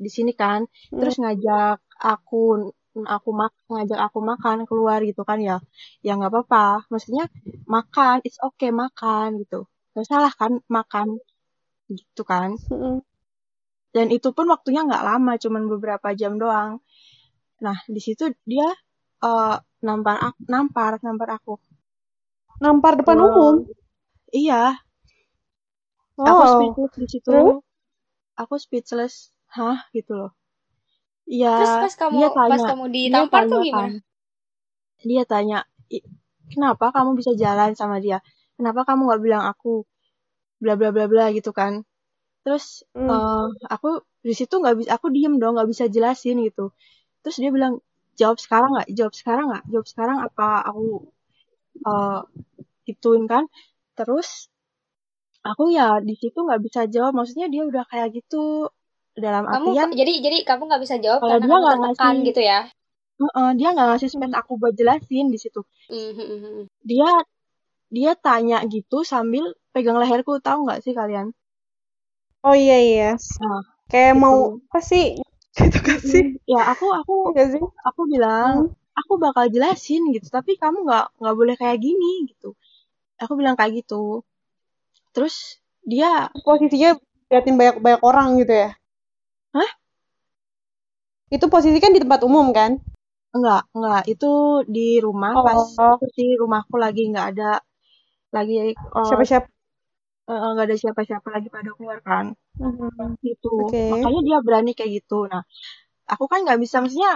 di 0.00 0.10
sini 0.10 0.32
kan. 0.32 0.64
Hmm. 0.64 0.98
terus 1.00 1.16
ngajak 1.20 1.78
aku 2.00 2.72
aku 3.06 3.28
mak 3.30 3.52
ngajak 3.70 4.00
aku 4.00 4.18
makan 4.24 4.56
keluar 4.68 4.98
gitu 5.04 5.22
kan 5.28 5.38
ya. 5.40 5.60
Ya 6.06 6.16
nggak 6.16 6.32
apa-apa. 6.32 6.88
Maksudnya 6.92 7.28
makan 7.68 8.24
it's 8.26 8.40
okay 8.40 8.72
makan 8.72 9.40
gitu. 9.44 9.68
Nggak 9.92 10.06
salah 10.08 10.32
kan 10.32 10.52
makan 10.66 11.20
gitu 11.92 12.22
kan. 12.24 12.56
Hmm. 12.70 13.00
dan 13.90 14.06
itu 14.14 14.30
pun 14.30 14.46
waktunya 14.46 14.86
nggak 14.86 15.02
lama 15.02 15.34
cuman 15.34 15.62
beberapa 15.66 16.14
jam 16.14 16.38
doang. 16.38 16.78
Nah 17.64 17.76
di 17.90 17.98
situ 17.98 18.30
dia 18.46 18.68
eh, 19.26 19.56
nampar 19.86 20.16
aku 20.30 20.40
nampar 20.46 20.92
nampar 21.02 21.28
aku. 21.36 21.54
Nampar 22.62 22.92
depan 23.00 23.18
umum. 23.18 23.54
Iya. 24.32 24.80
Aku 26.30 26.42
Wow. 26.42 26.52
speechless 26.52 26.92
di 27.00 27.06
situ. 27.12 27.30
Terus? 27.32 27.56
aku 28.42 28.54
speechless. 28.64 29.14
Hah? 29.56 29.78
Gitu 29.96 30.12
loh. 30.20 30.30
Terus 31.54 31.72
ya 31.72 31.80
pas 31.80 31.92
kamu 32.00 32.18
dia 32.18 32.28
pas 32.48 32.60
tanya 32.60 32.68
kamu 32.68 32.84
dia 33.10 33.22
ditampar 33.28 33.42
tuh 33.50 33.58
tanya 33.58 33.64
gimana? 33.66 33.88
kan 33.88 34.02
dia 35.08 35.22
tanya 35.32 35.58
"I- 35.96 36.06
kenapa 36.52 36.86
kamu 36.96 37.10
bisa 37.20 37.32
jalan 37.42 37.70
sama 37.80 37.96
dia? 38.04 38.18
Kenapa 38.56 38.80
kamu 38.88 39.00
nggak 39.08 39.22
bilang 39.26 39.42
aku 39.52 39.68
bla 40.62 40.74
bla 40.80 40.90
bla 40.96 41.06
bla 41.12 41.24
gitu 41.36 41.50
kan. 41.60 41.72
Terus 42.44 42.64
Hmm. 42.94 43.10
eh, 43.12 43.46
aku 43.74 43.88
di 44.28 44.34
situ 44.38 44.54
nggak 44.62 44.76
bisa 44.80 44.90
aku 44.98 45.06
diem 45.16 45.34
dong 45.42 45.54
nggak 45.56 45.70
bisa 45.72 45.84
jelasin 45.94 46.36
gitu. 46.48 46.64
Terus 47.22 47.36
dia 47.42 47.50
bilang 47.56 47.74
jawab 48.20 48.38
sekarang 48.44 48.70
nggak? 48.76 48.88
Jawab 48.98 49.14
sekarang 49.20 49.46
nggak? 49.50 49.64
Jawab 49.72 49.86
sekarang 49.92 50.18
apa 50.28 50.46
aku 50.70 50.82
eh 51.90 52.18
gituin 52.86 53.24
kan 53.32 53.44
terus 54.00 54.28
aku 55.50 55.62
ya 55.76 55.86
di 56.08 56.14
situ 56.20 56.38
nggak 56.46 56.60
bisa 56.66 56.80
jawab 56.94 57.12
maksudnya 57.18 57.46
dia 57.52 57.62
udah 57.70 57.84
kayak 57.90 58.08
gitu 58.16 58.68
dalam 59.24 59.44
Kamu 59.44 59.68
artian 59.72 59.88
jadi 60.00 60.12
jadi 60.24 60.36
kamu 60.48 60.62
nggak 60.68 60.82
bisa 60.84 60.96
jawab 61.04 61.20
kalau 61.22 61.36
karena 61.40 61.46
dia 61.48 61.56
nggak 61.64 61.78
ngasih 61.82 62.12
gitu 62.28 62.40
ya? 62.50 62.58
Heeh, 63.20 63.48
dia 63.58 63.68
nggak 63.74 63.86
ngasih 63.88 64.08
Hmm. 64.16 64.32
aku 64.40 64.52
buat 64.60 64.72
jelasin 64.80 65.26
di 65.34 65.38
situ 65.42 65.60
Mhm. 65.90 66.68
dia 66.90 67.10
dia 67.96 68.12
tanya 68.26 68.58
gitu 68.74 68.98
sambil 69.12 69.44
pegang 69.74 69.98
leherku 70.02 70.32
tahu 70.46 70.58
nggak 70.66 70.80
sih 70.84 70.92
kalian 71.00 71.28
Oh 72.46 72.56
iya 72.64 72.76
iya. 72.90 73.08
nah 73.40 73.60
Kayak 73.90 74.14
itu 74.16 74.22
mau 74.22 74.38
apa 74.70 74.80
sih? 74.90 75.06
Gitu 75.60 75.78
kan 75.86 75.98
sih? 76.10 76.24
Mm, 76.24 76.40
ya 76.52 76.60
aku 76.72 76.86
aku 77.00 77.14
Iya 77.36 77.44
sih? 77.52 77.64
aku 77.88 78.00
bilang 78.12 78.52
Hmm. 78.70 79.00
aku 79.00 79.12
bakal 79.24 79.44
jelasin 79.54 80.02
gitu 80.14 80.26
tapi 80.36 80.52
kamu 80.62 80.78
nggak 80.86 81.04
nggak 81.20 81.34
boleh 81.38 81.54
kayak 81.60 81.78
gini 81.84 82.10
gitu 82.30 82.48
aku 83.22 83.32
bilang 83.40 83.56
kayak 83.58 83.72
gitu 83.80 83.94
terus 85.14 85.60
dia 85.86 86.10
Posisinya 86.46 86.90
liatin 87.32 87.56
banyak 87.60 87.76
banyak 87.84 88.02
orang 88.10 88.28
gitu 88.40 88.52
ya? 88.62 88.68
hah 89.54 89.70
Itu 91.36 91.46
posisi 91.54 91.78
kan 91.82 91.90
di 91.94 91.98
tempat 92.04 92.20
umum 92.28 92.46
kan? 92.58 92.70
enggak 93.34 93.60
enggak 93.74 94.00
itu 94.12 94.26
di 94.74 94.80
rumah 95.06 95.34
pas 95.44 95.62
Oh, 95.78 95.90
itu 95.90 96.04
sih 96.16 96.28
rumahku 96.42 96.74
lagi 96.84 97.00
nggak 97.10 97.26
ada 97.30 97.44
lagi 98.36 98.54
eh, 98.64 98.74
siapa-siapa? 99.06 99.48
eh, 100.30 100.38
nggak 100.52 100.66
ada 100.68 100.76
siapa-siapa 100.82 101.28
lagi 101.34 101.48
pada 101.56 101.70
keluar 101.76 101.98
kan 102.08 102.26
Hmm. 102.58 103.16
gitu 103.26 103.48
Oke. 103.60 103.82
makanya 103.90 104.20
dia 104.28 104.38
berani 104.46 104.70
kayak 104.78 104.92
gitu 104.98 105.16
nah 105.32 105.42
aku 106.12 106.24
kan 106.32 106.40
nggak 106.46 106.60
bisa 106.64 106.76
maksudnya 106.82 107.12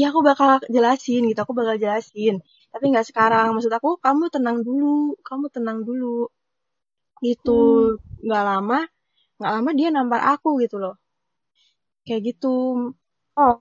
ya 0.00 0.06
aku 0.12 0.20
bakal 0.30 0.50
jelasin 0.76 1.22
gitu 1.30 1.40
aku 1.44 1.54
bakal 1.60 1.76
jelasin 1.84 2.34
tapi 2.72 2.84
nggak 2.92 3.06
sekarang 3.10 3.46
maksud 3.54 3.72
aku 3.78 3.90
kamu 4.04 4.24
tenang 4.34 4.58
dulu 4.66 4.86
kamu 5.28 5.46
tenang 5.54 5.78
dulu 5.88 6.06
gitu 7.26 7.50
Hmm. 7.50 7.96
nggak 8.24 8.42
lama 8.48 8.78
nggak 9.38 9.52
lama 9.56 9.70
dia 9.78 9.88
nampar 9.94 10.20
aku 10.32 10.48
gitu 10.64 10.76
loh 10.84 10.94
kayak 12.06 12.22
gitu 12.28 12.48
Oh. 13.40 13.54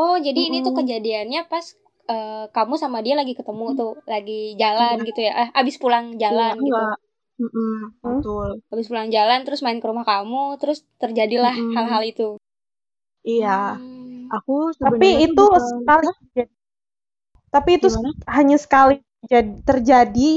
Oh, 0.00 0.14
jadi 0.26 0.40
ini 0.48 0.58
tuh 0.66 0.74
kejadiannya 0.78 1.40
pas 1.52 1.66
eh, 2.12 2.44
kamu 2.56 2.74
sama 2.82 2.98
dia 3.04 3.14
lagi 3.20 3.32
ketemu 3.38 3.66
tuh, 3.80 3.92
lagi 4.12 4.32
jalan 4.62 4.96
gitu 5.08 5.20
ya? 5.26 5.32
Eh, 5.42 5.48
abis 5.60 5.76
pulang 5.82 6.06
jalan 6.22 6.54
gitu. 6.68 6.82
enggak 6.82 6.94
Mm-mm, 7.40 7.96
Hmm. 8.04 8.22
betul 8.22 8.48
Abis 8.72 8.86
pulang 8.90 9.08
jalan 9.16 9.40
terus 9.46 9.60
main 9.64 9.78
ke 9.82 9.86
rumah 9.90 10.06
kamu, 10.12 10.42
terus 10.60 10.78
terjadilah 11.02 11.56
hal-hal 11.74 12.02
itu. 12.12 12.28
iya 13.32 13.50
Hmm. 13.56 14.30
aku 14.36 14.52
Tapi 14.82 15.08
itu 15.26 15.42
sekali. 15.70 16.12
Tapi 17.54 17.70
itu 17.78 17.88
gimana 17.88 18.10
hanya 18.36 18.56
sekali 18.64 18.94
terjadi, 19.24 19.52
terjadi 19.68 20.30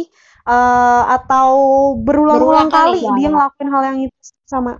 eh, 0.56 1.04
atau 1.18 1.50
berulang-ulang 2.06 2.68
Berulang 2.68 2.70
kali. 2.70 3.00
kali 3.00 3.06
ya 3.06 3.12
dia 3.18 3.28
ngelakuin 3.34 3.70
hal 3.74 3.84
yang 3.90 4.00
itu 4.08 4.18
sama. 4.46 4.72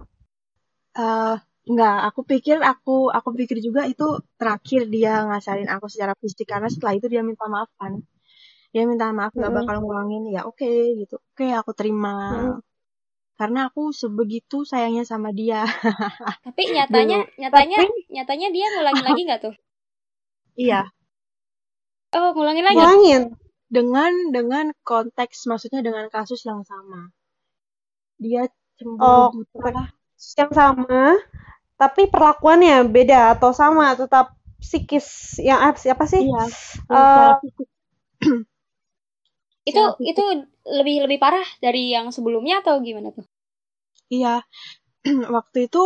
eh 1.02 1.36
Enggak, 1.70 1.96
aku 2.08 2.22
pikir 2.32 2.58
aku 2.72 2.92
aku 3.18 3.30
pikir 3.40 3.58
juga 3.68 3.82
itu 3.92 4.04
terakhir 4.40 4.82
dia 4.96 5.12
ngasarin 5.28 5.66
aku 5.76 5.86
secara 5.94 6.14
fisik 6.22 6.46
karena 6.54 6.68
setelah 6.74 6.94
itu 6.98 7.08
dia 7.14 7.22
minta 7.30 7.46
maaf 7.54 7.70
kan. 7.82 7.94
Dia 8.74 8.84
minta 8.92 9.06
maaf 9.20 9.34
nggak 9.40 9.54
bakal 9.58 9.76
ngulangin 9.84 10.24
ya 10.36 10.42
oke 10.50 10.70
gitu. 11.02 11.16
Oke 11.32 11.46
aku 11.60 11.72
terima. 11.80 12.12
Karena 13.40 13.60
aku 13.68 13.82
sebegitu 14.02 14.58
sayangnya 14.72 15.04
sama 15.12 15.30
dia 15.40 15.60
Tapi 16.46 16.64
nyatanya, 16.76 17.18
dulu. 17.18 17.30
nyatanya, 17.42 17.80
Tapi 17.80 17.94
nyatanya 18.16 18.48
dia 18.56 18.66
ngulangin 18.74 19.06
lagi 19.08 19.22
nggak 19.28 19.42
tuh? 19.46 19.56
Iya, 20.56 20.92
Oh, 22.16 22.32
ngulangin 22.34 22.66
lagi. 22.66 22.78
ngulangin. 22.80 23.24
Dengan 23.68 24.14
dengan 24.32 24.66
konteks 24.88 25.50
maksudnya 25.52 25.82
dengan 25.84 26.08
kasus 26.08 26.42
yang 26.48 26.64
sama. 26.64 27.12
dia 28.16 28.48
cemburu 28.80 29.04
Oh, 29.04 29.28
buta. 29.36 29.92
yang 30.40 30.52
sama, 30.56 31.20
tapi 31.76 32.08
perlakuannya 32.08 32.88
beda 32.88 33.36
atau 33.36 33.52
sama 33.52 33.92
tetap 34.00 34.32
psikis 34.64 35.36
yang 35.44 35.60
apa 35.60 35.76
sih 35.78 35.92
apa 35.92 36.06
sih? 36.08 36.24
Iya, 36.24 36.44
Eh, 36.96 37.34
fisik. 37.44 37.68
Itu 39.66 39.82
itu 40.06 40.24
lebih 40.70 40.96
lebih 41.10 41.18
parah 41.18 41.44
dari 41.60 41.90
yang 41.90 42.14
sebelumnya 42.14 42.62
atau 42.62 42.78
gimana 42.86 43.10
tuh? 43.12 43.26
Iya, 44.14 44.46
waktu 45.36 45.58
itu 45.68 45.84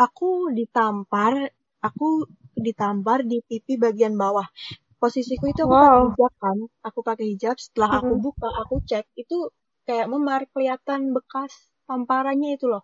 aku 0.00 0.50
ditampar, 0.58 1.52
aku 1.84 2.24
ditampar 2.56 3.22
di 3.28 3.38
pipi 3.44 3.76
bagian 3.76 4.16
bawah. 4.16 4.48
Posisiku 4.98 5.46
itu 5.46 5.62
aku 5.62 5.70
pakai 5.70 5.94
wow. 5.94 6.04
hijab 6.10 6.32
kan, 6.42 6.58
aku 6.82 6.98
pakai 7.06 7.24
hijab. 7.30 7.56
Setelah 7.56 7.90
aku 8.02 8.12
buka, 8.18 8.48
aku 8.66 8.82
cek 8.82 9.06
itu 9.14 9.54
kayak 9.86 10.10
memar 10.10 10.44
kelihatan 10.50 11.14
bekas 11.14 11.54
tamparannya 11.86 12.58
itu 12.58 12.66
loh. 12.66 12.82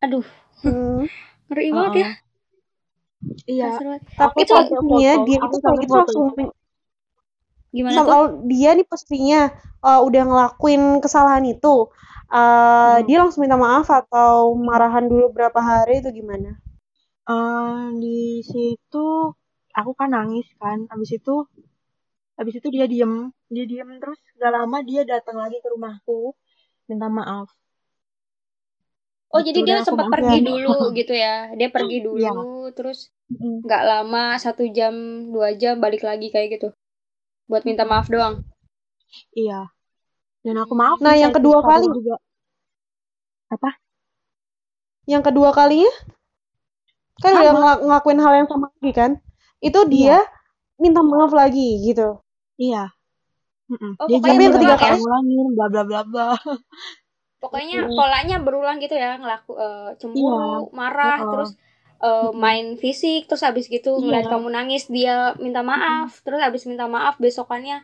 Aduh, 0.00 0.24
Hmm. 0.64 1.04
ngeri 1.52 1.68
banget 1.72 1.92
ya. 1.92 2.08
Heeh. 2.08 2.16
Iya. 3.44 3.70
Tapi 4.16 4.38
Itu 4.48 4.52
posisinya 4.56 4.80
foto. 5.20 5.26
dia 5.28 5.38
itu 5.44 5.56
kayak 5.60 5.78
gitu 5.84 5.92
langsung 5.92 6.24
gimana 7.70 7.94
sama 8.02 8.08
tuh? 8.08 8.28
dia 8.50 8.70
nih 8.74 8.86
posisinya 8.88 9.40
uh, 9.84 10.00
udah 10.02 10.22
ngelakuin 10.26 10.82
kesalahan 11.04 11.44
itu. 11.46 11.92
Uh, 12.30 13.02
Hmm. 13.02 13.10
dia 13.10 13.16
langsung 13.26 13.42
minta 13.42 13.58
maaf 13.58 13.90
atau 13.90 14.54
marahan 14.54 15.04
dulu 15.04 15.34
berapa 15.34 15.58
hari 15.60 15.98
itu 16.00 16.08
gimana? 16.14 16.56
Eh, 17.30 17.82
di 18.00 18.42
situ 18.42 19.34
aku 19.72 19.92
kan 19.94 20.10
nangis 20.10 20.46
kan. 20.56 20.86
Habis 20.88 21.16
itu 21.16 21.46
habis 22.34 22.54
itu 22.56 22.68
dia 22.72 22.88
diem, 22.88 23.28
dia 23.48 23.64
diem 23.68 23.90
terus 24.00 24.16
gak 24.36 24.52
lama 24.52 24.80
dia 24.80 25.04
datang 25.04 25.36
lagi 25.36 25.60
ke 25.60 25.68
rumahku 25.68 26.32
minta 26.86 27.06
maaf. 27.06 27.48
Oh, 29.30 29.38
Gitu 29.38 29.62
jadi 29.62 29.62
dia 29.62 29.78
sempat 29.86 30.10
pergi 30.10 30.42
dulu 30.42 30.74
gitu 30.98 31.14
ya. 31.14 31.54
Dia 31.54 31.70
pergi 31.70 32.02
Iya. 32.02 32.34
dulu, 32.34 32.70
terus 32.74 33.14
Mm. 33.30 33.62
nggak 33.62 33.82
lama 33.86 34.34
satu 34.42 34.66
jam 34.66 34.90
dua 35.30 35.54
jam 35.54 35.78
balik 35.78 36.02
lagi 36.02 36.34
kayak 36.34 36.58
gitu. 36.58 36.74
Buat 37.46 37.62
minta 37.62 37.86
maaf 37.86 38.10
doang. 38.10 38.42
Iya. 39.30 39.70
Dan 40.42 40.58
aku 40.58 40.74
maafin 40.74 41.04
Nah, 41.06 41.14
yang 41.14 41.30
kedua 41.30 41.62
kali, 41.62 41.86
juga. 41.86 42.18
Apa? 43.50 43.70
yang 45.06 45.22
kedua 45.26 45.50
kalinya 45.50 45.90
kan 47.18 47.34
udah 47.34 47.50
Sama. 47.50 47.58
ngel- 47.58 47.82
ngelakuin 47.86 48.18
hal 48.22 48.32
yang 48.34 48.48
sama 48.50 48.66
lagi 48.70 48.92
kan? 48.94 49.10
Itu 49.60 49.80
Iya. 49.84 49.92
dia 49.94 50.16
minta 50.82 51.00
maaf 51.04 51.32
lagi 51.36 51.80
gitu. 51.86 52.20
Iya. 52.60 52.92
Mm-mm. 53.70 53.92
Oh, 54.02 54.06
Dia 54.08 54.16
pokoknya 54.18 54.34
Tapi 54.34 54.42
yang 54.44 54.54
ketiga 54.56 54.74
berulang 54.74 54.80
ya. 54.80 54.88
kali, 54.90 54.96
ngulangin 55.00 55.46
bla 55.56 55.66
bla 55.72 55.82
bla 55.88 56.00
bla. 56.10 56.26
Pokoknya 57.40 57.76
polanya 57.96 58.36
berulang 58.44 58.76
gitu 58.84 58.94
ya, 59.04 59.16
ngelaku 59.20 59.52
Iya. 59.56 59.96
cemburu, 60.00 60.60
marah, 60.76 61.16
Heeh. 61.16 61.30
terus 61.32 61.50
eh, 62.04 62.30
Mm-mm. 62.32 62.40
main 62.44 62.66
fisik, 62.82 63.20
terus 63.28 63.42
habis 63.48 63.64
gitu 63.68 63.90
ngeliat 64.00 64.26
Iya. 64.28 64.32
kamu 64.36 64.48
nangis, 64.56 64.82
dia 64.96 65.16
minta 65.44 65.60
maaf, 65.70 66.10
terus 66.24 66.40
habis 66.44 66.62
minta 66.70 66.84
maaf 66.88 67.14
besokannya 67.24 67.76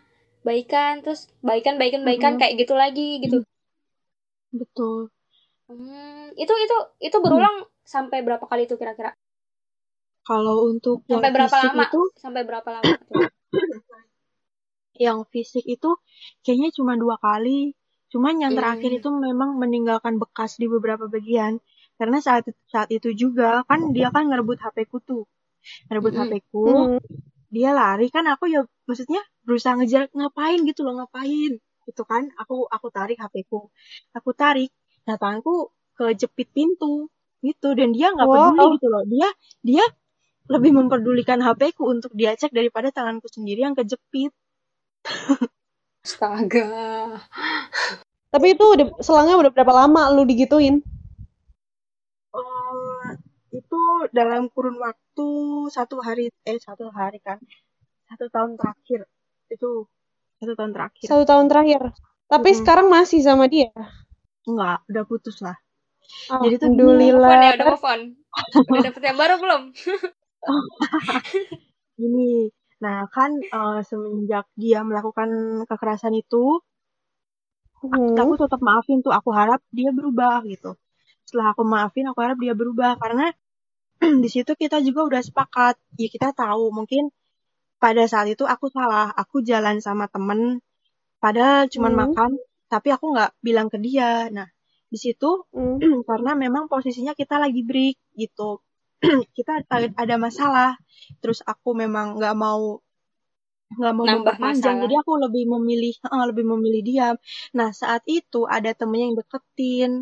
baikan, 0.47 0.93
terus 1.05 1.21
baikan, 1.49 1.75
baikan, 1.81 2.03
baikan 2.09 2.33
kayak 2.41 2.55
gitu 2.61 2.75
lagi 2.77 3.09
gitu. 3.25 3.37
Betul. 4.53 5.09
Hmm, 5.67 6.31
itu 6.39 6.53
itu 6.65 6.77
itu 7.03 7.17
berulang 7.25 7.57
sampai 7.83 8.19
berapa 8.27 8.45
kali 8.51 8.63
itu 8.71 8.75
kira-kira? 8.81 9.11
Kalau 10.27 10.67
untuk 10.67 11.07
yang 11.07 11.23
Sampai 11.23 11.31
berapa 11.33 11.55
fisik 11.55 11.71
lama? 11.71 11.85
itu, 11.87 12.01
Sampai 12.19 12.43
berapa 12.43 12.69
lama 12.69 12.93
yang 14.97 15.19
fisik 15.29 15.65
itu 15.67 15.91
kayaknya 16.43 16.71
cuma 16.73 16.97
dua 16.97 17.17
kali. 17.19 17.77
Cuman 18.09 18.39
yang 18.39 18.55
terakhir 18.55 18.91
Hmm. 18.91 18.99
itu 18.99 19.09
memang 19.13 19.51
meninggalkan 19.57 20.17
bekas 20.17 20.57
di 20.57 20.67
beberapa 20.67 21.07
bagian. 21.07 21.61
Karena 21.95 22.19
saat 22.19 22.45
saat 22.67 22.89
itu 22.89 23.13
juga 23.13 23.63
kan 23.65 23.93
dia 23.93 24.09
kan 24.11 24.27
ngerebut 24.27 24.59
HP-ku 24.59 24.99
tuh. 25.01 25.25
Ngerebut 25.89 26.13
Mm-mm. 26.13 26.23
HP-ku, 26.29 26.65
Hmm. 26.65 26.99
dia 27.49 27.71
lari 27.71 28.07
kan 28.09 28.25
aku 28.27 28.47
ya 28.47 28.63
maksudnya 28.85 29.19
berusaha 29.43 29.75
ngejar 29.75 30.11
ngapain 30.11 30.63
gitu 30.63 30.83
loh 30.83 30.99
ngapain 30.99 31.59
gitu 31.87 32.03
kan 32.03 32.27
aku 32.35 32.67
aku 32.67 32.91
tarik 32.91 33.15
HP-ku 33.17 33.71
aku 34.11 34.31
tarik 34.35 34.75
nah 35.07 35.15
tanganku 35.15 35.71
kejepit 35.95 36.51
pintu 36.51 37.07
gitu 37.41 37.69
dan 37.75 37.95
dia 37.95 38.11
nggak 38.11 38.27
peduli 38.27 38.59
Wow. 38.59 38.75
gitu 38.75 38.87
loh 38.91 39.03
dia 39.07 39.29
dia 39.63 39.85
lebih 40.47 40.71
memperdulikan 40.75 41.43
HP-ku 41.43 41.91
untuk 41.91 42.15
dia 42.15 42.35
cek 42.39 42.55
daripada 42.55 42.95
tanganku 42.95 43.27
sendiri 43.27 43.67
yang 43.67 43.75
kejepit 43.75 44.31
Astaga. 46.07 47.19
Tapi 48.31 48.47
itu 48.55 48.63
udah 48.63 48.87
selangnya 49.03 49.39
udah 49.43 49.51
berapa 49.51 49.73
lama 49.75 50.07
lu 50.15 50.23
digituin? 50.23 50.83
Eh, 52.31 53.07
itu 53.55 53.81
dalam 54.15 54.47
kurun 54.53 54.79
waktu 54.79 55.29
satu 55.73 55.99
hari 56.03 56.31
eh 56.47 56.59
satu 56.63 56.91
hari 56.95 57.19
kan 57.19 57.43
satu 58.07 58.31
tahun 58.31 58.55
terakhir 58.55 59.09
itu 59.51 59.89
satu 60.39 60.53
tahun 60.55 60.71
terakhir 60.75 61.07
Satu 61.07 61.25
tahun 61.27 61.47
terakhir. 61.51 61.81
Tapi 62.27 62.49
Mm-mm. 62.51 62.59
sekarang 62.63 62.87
masih 62.87 63.23
sama 63.23 63.47
dia. 63.51 63.71
enggak 64.47 64.79
udah 64.87 65.05
putus 65.11 65.43
lah 65.43 65.59
jadi 66.39 66.55
tuh 66.63 66.71
on 66.71 67.43
ya, 67.43 67.51
Alhamdulillah. 67.51 67.51
udah 67.59 67.67
move 67.67 67.87
on. 67.87 68.01
Udah 68.71 68.81
dapet 68.91 69.03
yang 69.03 69.19
baru 69.19 69.35
belum? 69.43 69.63
Gini, 72.01 72.33
nah 72.83 72.99
kan 73.15 73.31
eh, 73.57 73.79
semenjak 73.89 74.45
dia 74.63 74.79
melakukan 74.89 75.31
kekerasan 75.69 76.15
itu, 76.23 76.45
Hmm. 77.83 78.17
aku 78.23 78.33
tetap 78.43 78.61
maafin 78.69 78.99
tuh. 79.05 79.13
Aku 79.19 79.31
harap 79.39 79.61
dia 79.79 79.91
berubah 79.99 80.37
gitu. 80.53 80.71
Setelah 81.27 81.47
aku 81.55 81.63
maafin, 81.75 82.05
aku 82.11 82.19
harap 82.25 82.39
dia 82.45 82.55
berubah 82.61 82.91
karena 83.03 83.25
di 84.25 84.29
situ 84.35 84.53
kita 84.63 84.77
juga 84.89 85.01
udah 85.11 85.23
sepakat. 85.29 85.75
Ya 86.01 86.09
kita 86.15 86.29
tahu 86.43 86.65
mungkin 86.79 87.03
pada 87.85 88.05
saat 88.13 88.29
itu 88.35 88.45
aku 88.55 88.67
salah. 88.77 89.07
Aku 89.23 89.37
jalan 89.51 89.77
sama 89.87 90.07
temen, 90.15 90.41
padahal 91.23 91.63
cuman 91.75 91.95
Hmm. 91.95 92.03
makan, 92.03 92.31
tapi 92.73 92.89
aku 92.97 93.07
nggak 93.15 93.31
bilang 93.47 93.69
ke 93.73 93.79
dia. 93.87 94.11
Nah, 94.37 94.49
di 94.93 94.99
situ 95.05 95.31
Hmm. 95.53 95.79
karena 96.11 96.33
memang 96.45 96.65
posisinya 96.73 97.15
kita 97.21 97.37
lagi 97.45 97.63
break 97.71 97.97
gitu. 98.23 98.61
kita 99.37 99.65
ada 99.97 100.17
masalah. 100.17 100.71
Terus 101.21 101.41
aku 101.45 101.77
memang 101.77 102.17
nggak 102.19 102.35
mau 102.37 102.81
nggak 103.67 103.95
mau 103.99 104.07
Nambah 104.07 104.23
memperpanjang 104.39 104.77
masalah. 104.79 104.85
jadi 104.87 104.95
aku 105.03 105.13
lebih 105.27 105.45
memilih 105.51 105.95
eh, 105.99 106.25
lebih 106.31 106.45
memilih 106.47 106.83
diam 106.87 107.17
nah 107.51 107.75
saat 107.75 108.07
itu 108.07 108.47
ada 108.47 108.71
temennya 108.71 109.11
yang 109.11 109.17
deketin 109.19 109.93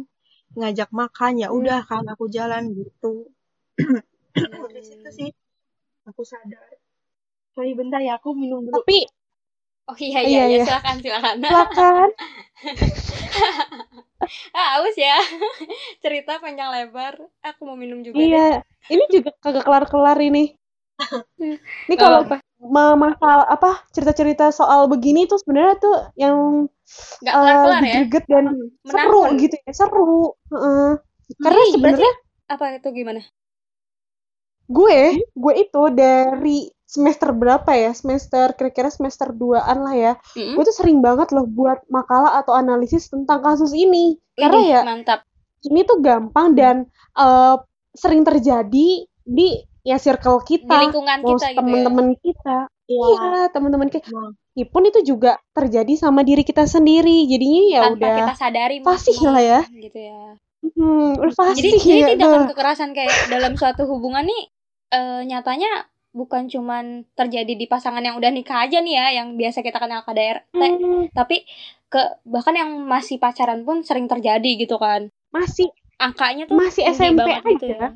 ngajak 0.52 0.90
makan 0.92 1.40
ya 1.40 1.48
Hmm. 1.48 1.58
udah 1.58 1.80
kan 1.88 2.04
aku 2.04 2.28
jalan 2.28 2.76
gitu 2.76 3.32
di 4.76 4.82
situ 4.84 5.08
Hmm. 5.08 5.16
sih 5.16 5.30
aku 6.04 6.22
sadar 6.28 6.76
sorry 7.56 7.72
bentar 7.72 8.04
ya 8.04 8.20
aku 8.20 8.36
minum 8.36 8.68
dulu 8.68 8.84
Tapi 8.84 9.08
Oh 9.84 9.96
iya 10.00 10.20
iya 10.24 10.24
iya 10.24 10.44
iya 10.48 10.56
iya. 10.60 10.64
silakan 10.64 10.96
silakan. 11.04 11.36
Silakan. 11.44 12.08
ah, 14.58 14.68
aus 14.80 14.96
ya. 15.06 15.14
Cerita 16.02 16.32
panjang 16.42 16.68
lebar. 16.74 17.14
Aku 17.48 17.60
mau 17.68 17.76
minum 17.82 18.00
juga 18.08 18.24
deh. 18.32 18.42
Iya. 18.42 18.62
Ini 18.92 19.04
juga 19.14 19.30
kagak 19.42 19.64
kelar-kelar 19.66 20.18
ini. 20.28 20.42
Ini 21.88 21.96
Gak 21.96 22.00
kalau 22.00 22.20
apa-apa. 22.26 22.36
ma- 22.74 22.96
masalah 22.96 23.44
apa 23.54 23.84
cerita-cerita 23.92 24.48
soal 24.54 24.88
begini 24.88 25.28
tuh 25.30 25.36
sebenarnya 25.42 25.74
tuh 25.84 25.94
yang 26.16 26.36
Gak 27.24 27.34
eh, 27.34 27.40
kelar-kelar 27.40 27.84
ya. 27.94 28.00
greget 28.04 28.24
dan 28.32 28.44
seru 28.86 29.22
gitu 29.40 29.54
ya, 29.66 29.72
seru. 29.76 30.36
Heeh. 30.52 30.88
Karena 31.42 31.62
Jadi 31.64 31.78
berarti 31.82 32.04
sebenarnya 32.04 32.12
apa 32.52 32.64
itu 32.78 32.88
gimana? 32.98 33.20
gue, 34.76 34.98
gue 35.42 35.54
itu 35.64 35.82
dari 35.92 36.58
semester 36.84 37.32
berapa 37.32 37.66
ya? 37.72 37.90
Semester 37.90 38.52
kira-kira 38.52 38.88
semester 38.88 39.30
2-an 39.30 39.78
lah 39.80 39.94
ya. 39.94 40.12
Mm-mm. 40.34 40.54
Gue 40.54 40.64
tuh 40.64 40.76
sering 40.76 41.00
banget 41.00 41.32
loh 41.32 41.44
buat 41.44 41.82
makalah 41.88 42.38
atau 42.38 42.52
analisis 42.52 43.08
tentang 43.08 43.40
kasus 43.40 43.72
ini. 43.72 44.20
Karena 44.34 44.58
Widih, 44.58 44.70
ya 44.70 44.80
mantap. 44.82 45.20
ini 45.64 45.80
tuh 45.82 45.98
gampang 45.98 46.52
dan 46.52 46.76
eh, 47.14 47.56
sering 47.94 48.20
terjadi 48.22 48.88
di 49.24 49.48
ya 49.80 49.96
circle 49.96 50.40
Di 50.40 50.60
kita, 50.60 50.76
lingkungan 50.84 51.18
mau 51.20 51.28
kita 51.32 51.46
gitu 51.46 51.52
ya. 51.52 51.58
temen-temen 51.58 52.08
kita. 52.20 52.58
Iya. 52.84 53.06
Iya, 53.08 53.40
teman-teman 53.48 53.88
kita. 53.88 54.08
Nah, 54.10 54.30
Meskipun 54.54 54.82
itu 54.86 55.00
juga 55.02 55.32
terjadi 55.50 55.98
sama 55.98 56.22
diri 56.22 56.46
kita 56.46 56.62
sendiri. 56.62 57.26
Jadinya 57.26 57.62
ya 57.66 57.80
Tanpa 57.90 57.96
udah 57.98 58.14
kita 58.14 58.34
sadari 58.38 58.76
mungkin 58.78 59.26
lah 59.26 59.42
ya. 59.42 59.60
gitu 59.66 59.98
ya. 59.98 60.22
Hmm, 60.64 61.10
udah 61.18 61.32
Jadi 61.52 61.70
fasih 61.74 61.80
jadi 61.82 61.98
ya. 61.98 62.06
tindakan 62.14 62.38
Nah, 62.38 62.48
kekerasan 62.48 62.90
kayak 62.94 63.14
dalam 63.28 63.52
suatu 63.56 63.82
hubungan 63.84 64.24
nih 64.24 64.42
eh, 64.90 65.20
nyatanya 65.26 65.70
bukan 66.14 66.46
cuman 66.46 67.02
terjadi 67.18 67.58
di 67.58 67.66
pasangan 67.66 68.00
yang 68.00 68.14
udah 68.14 68.30
nikah 68.30 68.62
aja 68.62 68.78
nih 68.78 68.94
ya, 68.94 69.06
yang 69.20 69.34
biasa 69.34 69.66
kita 69.66 69.82
kenal 69.82 70.06
KDRT, 70.06 70.54
hmm, 70.54 71.02
tapi 71.10 71.42
ke 71.90 72.00
bahkan 72.22 72.54
yang 72.54 72.70
masih 72.86 73.18
pacaran 73.18 73.66
pun 73.66 73.82
sering 73.82 74.06
terjadi 74.06 74.50
gitu 74.54 74.78
kan. 74.78 75.10
masih 75.34 75.74
Angkanya 75.98 76.46
tuh 76.46 76.54
masih 76.54 76.86
SMP 76.94 77.26
gitu 77.26 77.66
aja. 77.66 77.74
ya. 77.74 77.88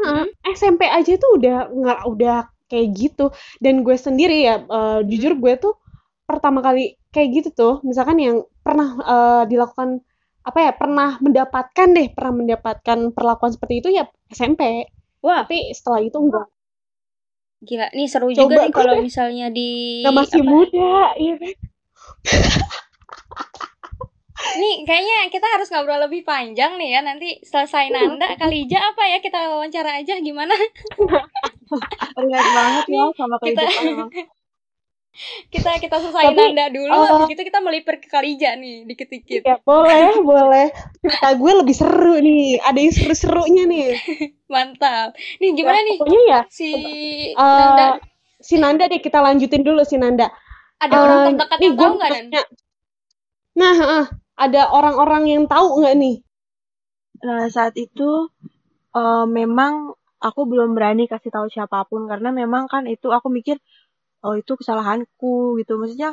Heeh, 0.00 0.24
SMP 0.52 0.84
aja 0.84 1.12
tuh 1.16 1.40
udah 1.40 1.72
nggak 1.72 2.00
udah 2.12 2.38
kayak 2.68 2.88
gitu. 2.92 3.32
Dan 3.60 3.80
gue 3.84 3.96
sendiri 3.96 4.44
ya 4.44 4.60
eh, 4.60 5.00
jujur 5.08 5.36
gue 5.40 5.52
tuh 5.56 5.74
pertama 6.28 6.60
kali 6.60 7.00
kayak 7.10 7.28
gitu 7.40 7.48
tuh, 7.56 7.74
misalkan 7.84 8.20
yang 8.20 8.36
pernah 8.60 8.88
eh, 9.00 9.42
dilakukan 9.48 10.04
apa 10.40 10.58
ya 10.60 10.72
pernah 10.72 11.20
mendapatkan 11.20 11.88
deh 11.92 12.08
pernah 12.16 12.32
mendapatkan 12.32 13.12
perlakuan 13.12 13.52
seperti 13.52 13.84
itu 13.84 13.88
ya 13.92 14.08
SMP 14.32 14.88
Wah, 15.20 15.44
tapi 15.44 15.68
setelah 15.76 16.00
itu 16.00 16.16
enggak 16.16 16.48
gila. 17.60 17.86
Nih 17.92 18.06
seru 18.08 18.32
Coba 18.32 18.40
juga 18.40 18.56
nih 18.64 18.72
kalau 18.72 18.94
misalnya 19.00 19.46
di 19.52 20.00
Nggak 20.04 20.16
masih 20.16 20.40
apa, 20.40 20.50
muda 20.50 20.94
iya 21.20 21.34
kan 21.36 21.52
Nih 24.50 24.82
kayaknya 24.88 25.28
kita 25.28 25.46
harus 25.46 25.68
ngobrol 25.68 26.00
lebih 26.00 26.24
panjang 26.24 26.74
nih 26.80 26.98
ya. 26.98 27.00
Nanti 27.04 27.38
selesai 27.44 27.92
Nanda, 27.92 28.34
Kalija 28.40 28.80
apa 28.80 29.04
ya 29.06 29.18
kita 29.20 29.52
wawancara 29.52 30.00
aja 30.00 30.16
gimana? 30.18 30.56
Relate 32.18 32.50
banget 32.50 32.84
ya 32.90 33.04
sama 33.14 33.36
Kita 33.38 33.62
kehidupan 33.62 33.84
emang. 33.94 34.10
Kita 35.54 35.70
kita 35.82 35.96
selesai 36.02 36.26
Tapi, 36.26 36.38
Nanda 36.38 36.66
dulu, 36.76 36.94
eh, 36.94 37.06
habis 37.10 37.26
itu 37.34 37.42
kita 37.48 37.58
melipir 37.66 37.96
ke 38.02 38.08
Kalija 38.10 38.50
nih 38.62 38.86
dikit-dikit. 38.88 39.44
ya 39.46 39.56
boleh 39.64 40.20
boleh 40.20 40.66
cerita 41.00 41.28
gue 41.40 41.52
lebih 41.60 41.74
seru 41.80 42.14
nih 42.20 42.60
ada 42.60 42.78
yang 42.80 42.92
seru-serunya 42.92 43.64
nih 43.72 43.84
Mantap. 44.52 45.08
Nih 45.40 45.50
gimana 45.58 45.78
Ya, 45.78 45.86
nih 45.86 45.98
pokoknya 45.98 46.20
ya 46.32 46.40
si 46.56 46.70
eh, 47.38 47.42
Nanda? 47.56 48.00
si 48.40 48.54
Nanda 48.62 48.84
deh 48.90 49.00
kita 49.06 49.18
lanjutin 49.26 49.62
dulu 49.66 49.82
si 49.86 49.96
Nanda 50.00 50.26
Ada 50.84 50.96
orang 51.04 51.18
Eh, 51.20 51.26
terdekat 51.26 51.58
nih 51.60 51.66
yang 51.70 51.78
tahu 51.78 51.92
nggak 52.00 52.10
nanya. 52.14 52.42
Nah, 53.60 53.72
heeh, 53.80 54.04
ada 54.44 54.62
orang-orang 54.78 55.22
yang 55.32 55.42
tahu 55.52 55.66
nggak 55.78 55.94
nih? 56.02 56.16
Nah, 57.26 57.44
saat 57.56 57.74
itu 57.86 58.10
eh, 59.00 59.24
memang 59.38 59.72
aku 60.28 60.40
belum 60.50 60.70
berani 60.76 61.04
kasih 61.12 61.30
tahu 61.36 61.46
siapa 61.54 61.78
pun 61.90 62.02
karena 62.10 62.30
memang 62.40 62.64
kan 62.72 62.84
itu 62.94 63.08
aku 63.16 63.28
mikir 63.38 63.56
oh 64.26 64.34
itu 64.40 64.52
kesalahanku 64.60 65.58
gitu. 65.60 65.72
Maksudnya 65.80 66.10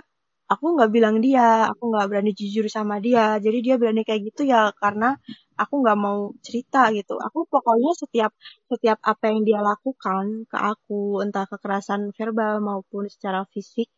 aku 0.52 0.66
nggak 0.76 0.90
bilang 0.96 1.16
dia, 1.26 1.68
aku 1.72 1.84
nggak 1.92 2.06
berani 2.12 2.32
jujur 2.40 2.66
sama 2.72 2.96
dia. 3.06 3.38
Jadi 3.46 3.58
dia 3.66 3.76
berani 3.82 4.02
kayak 4.08 4.22
gitu 4.34 4.42
ya 4.54 4.72
karena 4.82 5.18
aku 5.62 5.74
nggak 5.84 5.98
mau 6.06 6.20
cerita 6.46 6.80
gitu. 6.98 7.14
Aku 7.28 7.40
pokoknya 7.52 7.92
setiap 8.02 8.32
setiap 8.72 8.98
apa 9.12 9.24
yang 9.32 9.42
dia 9.48 9.60
lakukan 9.70 10.26
ke 10.52 10.58
aku, 10.72 11.22
entah 11.26 11.46
kekerasan 11.52 12.02
verbal 12.18 12.54
maupun 12.64 13.04
secara 13.14 13.44
fisik, 13.54 13.90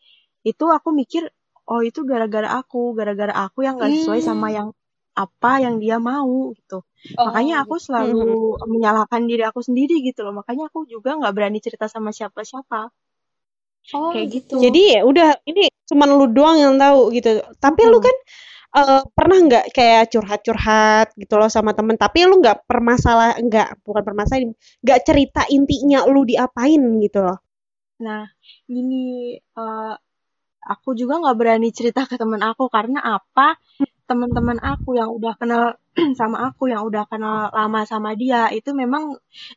itu 0.48 0.66
aku 0.78 0.90
mikir 0.96 1.24
oh 1.70 1.82
itu 1.86 2.00
gara-gara 2.10 2.50
aku, 2.60 2.96
gara-gara 2.98 3.34
aku 3.46 3.60
yang 3.68 3.76
nggak 3.80 3.94
sesuai 3.98 4.20
sama 4.26 4.48
Hmm. 4.48 4.58
yang 4.58 4.70
apa 5.18 5.52
yang 5.64 5.76
dia 5.84 5.98
mau 6.02 6.52
gitu. 6.58 6.82
Makanya 7.26 7.54
Oh, 7.58 7.66
aku 7.68 7.76
selalu 7.82 8.56
menyalahkan 8.72 9.22
diri 9.30 9.44
aku 9.50 9.60
sendiri 9.68 10.00
gitu 10.08 10.24
loh. 10.26 10.34
Makanya 10.40 10.72
aku 10.72 10.88
juga 10.90 11.10
nggak 11.20 11.34
berani 11.36 11.60
cerita 11.66 11.86
sama 11.92 12.10
siapa-siapa. 12.16 12.90
Oh 13.94 14.12
Kayak 14.12 14.28
gitu. 14.36 14.36
gitu. 14.36 14.56
Jadi 14.66 14.80
ya 14.98 15.02
udah 15.08 15.30
ini 15.50 15.70
cuman 15.90 16.10
lu 16.20 16.26
doang 16.36 16.58
yang 16.60 16.76
tahu 16.82 17.14
gitu. 17.16 17.30
Tapi 17.64 17.82
lu 17.92 17.98
Mm-mm. 17.98 18.08
kan 18.08 18.16
eh, 18.80 19.02
pernah 19.18 19.38
nggak 19.48 19.66
kayak 19.76 20.04
curhat-curhat 20.14 21.08
gitu 21.22 21.34
loh 21.42 21.50
sama 21.52 21.72
temen 21.78 21.96
tapi 21.98 22.26
lu 22.30 22.40
nggak 22.44 22.66
permasalah 22.70 23.38
nggak 23.42 23.68
bukan 23.86 24.04
permasalahan 24.08 24.52
nggak 24.86 25.00
cerita 25.08 25.42
intinya 25.52 26.06
lu 26.10 26.22
diapain 26.28 26.82
gitu 27.04 27.20
loh. 27.26 27.38
Nah, 28.06 28.24
gini, 28.74 28.96
eh, 29.60 29.94
aku 30.74 30.90
juga 31.00 31.14
nggak 31.22 31.38
berani 31.42 31.70
cerita 31.78 32.02
ke 32.10 32.16
teman 32.22 32.42
aku 32.50 32.66
karena 32.76 33.00
apa? 33.18 33.48
Teman-teman 34.10 34.58
aku 34.72 34.90
yang 35.00 35.10
udah 35.18 35.34
kenal 35.40 35.64
sama 36.20 36.38
aku, 36.50 36.64
yang 36.74 36.82
udah 36.90 37.04
kenal 37.12 37.36
lama 37.58 37.82
sama 37.92 38.10
dia, 38.22 38.50
itu 38.58 38.70
memang 38.82 39.04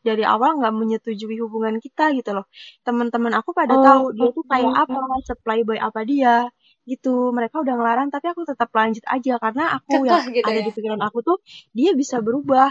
dari 0.07 0.23
awal 0.29 0.51
nggak 0.61 0.75
menyetujui 0.81 1.37
hubungan 1.43 1.77
kita 1.85 2.13
gitu 2.19 2.31
loh. 2.37 2.45
Teman-teman 2.87 3.33
aku 3.39 3.51
pada 3.61 3.75
Oh, 3.75 3.77
tahu 3.81 4.13
dia 4.17 4.29
tuh 4.37 4.45
kayak 4.53 4.73
oh. 4.73 4.77
apa, 4.83 5.01
seplayboy 5.29 5.79
apa 5.81 6.01
dia, 6.11 6.53
gitu. 6.91 7.33
Mereka 7.37 7.57
udah 7.65 7.75
ngelarang, 7.79 8.09
tapi 8.15 8.27
aku 8.33 8.43
tetap 8.51 8.69
lanjut 8.79 9.05
aja 9.15 9.33
karena 9.45 9.63
aku 9.77 9.95
yang 10.11 10.21
gitu 10.35 10.49
ada 10.49 10.59
ya. 10.59 10.67
di 10.67 10.71
pikiran 10.77 11.01
aku 11.07 11.19
tuh 11.29 11.37
dia 11.79 11.91
bisa 11.97 12.17
berubah, 12.27 12.69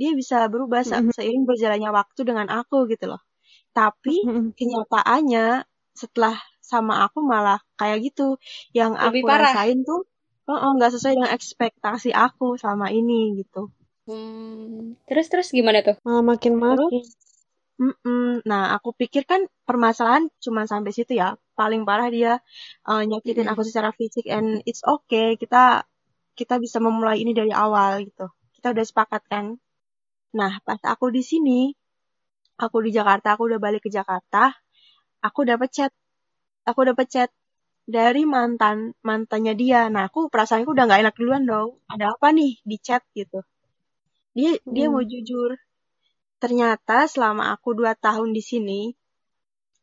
dia 0.00 0.10
bisa 0.20 0.46
berubah 0.52 0.80
se- 0.88 1.02
Mhm. 1.02 1.12
seiring 1.16 1.44
berjalannya 1.48 1.90
waktu 1.92 2.20
dengan 2.28 2.46
aku 2.48 2.88
gitu 2.92 3.04
loh. 3.12 3.20
Tapi 3.76 4.16
Mhm. 4.22 4.52
kenyataannya 4.58 5.64
setelah 5.96 6.36
sama 6.62 6.94
aku 7.06 7.18
malah 7.24 7.58
kayak 7.80 7.98
gitu 8.06 8.36
yang 8.76 8.94
Lebih 9.04 9.22
aku 9.22 9.26
parah. 9.28 9.56
rasain 9.56 9.82
tuh 9.88 10.00
oh 10.56 10.72
nggak 10.76 10.92
sesuai 10.96 11.14
dengan 11.20 11.32
ekspektasi 11.36 12.10
aku 12.16 12.56
selama 12.60 12.88
ini 12.92 13.36
gitu 13.44 13.68
Hmm. 14.08 14.96
Terus 15.04 15.28
terus 15.28 15.48
gimana 15.52 15.84
tuh? 15.84 16.00
Malah 16.00 16.24
makin 16.24 16.56
makin. 16.56 16.88
terus 16.88 17.12
mm-mm. 17.76 18.42
nah 18.42 18.74
aku 18.74 18.96
pikir 18.96 19.22
kan 19.28 19.46
permasalahan 19.68 20.32
cuma 20.42 20.66
sampai 20.66 20.90
situ 20.96 21.14
ya 21.14 21.38
paling 21.54 21.86
parah 21.86 22.08
dia 22.10 22.40
eh, 22.88 23.02
nyakitin 23.06 23.46
Mm-mm. 23.46 23.52
aku 23.54 23.62
secara 23.68 23.94
fisik 23.94 24.26
and 24.26 24.64
it's 24.66 24.82
okay 24.82 25.38
kita 25.38 25.86
kita 26.34 26.58
bisa 26.58 26.82
memulai 26.82 27.22
ini 27.22 27.36
dari 27.36 27.54
awal 27.54 28.02
gitu 28.02 28.32
kita 28.58 28.74
udah 28.74 28.84
sepakat 28.88 29.22
kan 29.30 29.46
nah 30.34 30.58
pas 30.66 30.80
aku 30.88 31.12
di 31.12 31.22
sini 31.22 31.70
aku 32.58 32.82
di 32.82 32.90
Jakarta 32.90 33.38
aku 33.38 33.46
udah 33.46 33.60
balik 33.62 33.86
ke 33.86 33.90
Jakarta 33.92 34.50
aku 35.22 35.46
dapet 35.46 35.70
chat 35.70 35.92
aku 36.66 36.80
dapet 36.88 37.06
chat 37.06 37.30
dari 37.96 38.22
mantan 38.34 38.76
mantannya 39.08 39.54
dia. 39.62 39.80
Nah, 39.94 40.02
aku 40.08 40.20
perasaanku 40.32 40.70
udah 40.74 40.84
nggak 40.86 41.00
enak 41.04 41.14
duluan 41.18 41.42
dong. 41.52 41.68
Ada 41.92 42.04
apa 42.14 42.28
nih 42.38 42.52
di 42.70 42.76
chat 42.86 43.02
gitu? 43.18 43.38
Dia 44.36 44.52
dia 44.74 44.86
mau 44.92 45.02
Hmm. 45.02 45.08
jujur. 45.12 45.50
Ternyata 46.42 46.98
selama 47.12 47.44
aku 47.54 47.68
dua 47.80 47.92
tahun 48.06 48.30
di 48.36 48.42
sini, 48.50 48.80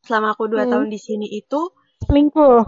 selama 0.06 0.28
aku 0.34 0.44
dua 0.52 0.64
Hmm. 0.64 0.70
tahun 0.70 0.88
di 0.94 0.98
sini 1.06 1.26
itu 1.40 1.60
Selingkuh. 2.06 2.64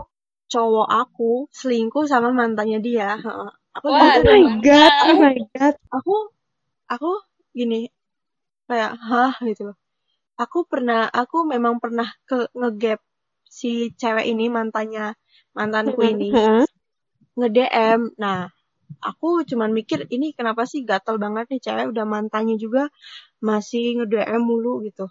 cowok 0.53 0.89
aku 1.03 1.31
selingkuh 1.59 2.05
sama 2.13 2.29
mantannya 2.39 2.79
dia. 2.89 3.09
Aku 3.77 3.89
Oh 3.91 4.23
my 4.25 4.43
god, 4.63 4.93
oh 5.09 5.17
my 5.21 5.37
god. 5.55 5.75
Aku 5.97 6.15
aku 6.95 7.11
gini 7.59 7.81
kayak 8.69 8.93
hah 9.09 9.35
gitu 9.49 9.63
loh. 9.73 9.77
Aku 10.45 10.59
pernah 10.73 11.01
aku 11.23 11.39
memang 11.53 11.75
pernah 11.85 12.09
ke 12.31 12.39
ngegap 12.61 13.01
si 13.59 13.71
cewek 14.01 14.27
ini 14.33 14.47
mantannya 14.57 15.07
mantanku 15.59 16.01
ini 16.07 16.31
Heeh. 16.37 16.65
nge-DM. 17.39 18.01
Nah, 18.23 18.39
aku 19.11 19.29
cuman 19.51 19.71
mikir 19.79 20.01
ini 20.15 20.27
kenapa 20.39 20.63
sih 20.71 20.81
gatel 20.91 21.17
banget 21.25 21.47
nih 21.53 21.61
cewek 21.67 21.87
udah 21.93 22.05
mantannya 22.15 22.57
juga 22.65 22.83
masih 23.49 23.85
nge-DM 24.03 24.43
mulu 24.51 24.73
gitu. 24.89 25.07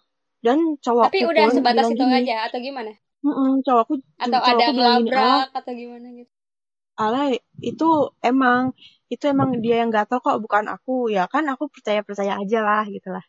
Dan 0.46 0.58
cowokku 0.84 1.12
Tapi 1.12 1.20
udah 1.32 1.46
sebatas 1.56 1.88
itu 1.94 2.04
gini, 2.04 2.18
aja 2.24 2.36
atau 2.48 2.60
gimana? 2.68 2.92
"Mm-mm, 3.26 3.52
cowokku 3.66 3.96
Atau 4.20 4.40
cowokku 4.42 4.52
ada 4.52 4.66
bilang 4.78 4.96
gini, 5.04 5.12
"Alah, 5.14 5.44
ngelabrak 5.46 5.50
atau 5.60 5.72
gimana 5.82 6.08
gitu? 6.20 6.32
alah 7.04 7.28
itu 7.72 7.86
emang 8.30 8.62
itu 9.14 9.24
emang 9.34 9.50
dia 9.64 9.76
yang 9.86 9.92
gatel 9.96 10.18
kok 10.26 10.38
bukan 10.44 10.66
aku 10.76 10.92
ya 11.16 11.24
kan 11.34 11.44
aku 11.54 11.64
percaya 11.74 12.02
percaya 12.08 12.34
aja 12.42 12.60
lah 12.68 12.84
gitu 12.96 13.10
lah 13.16 13.24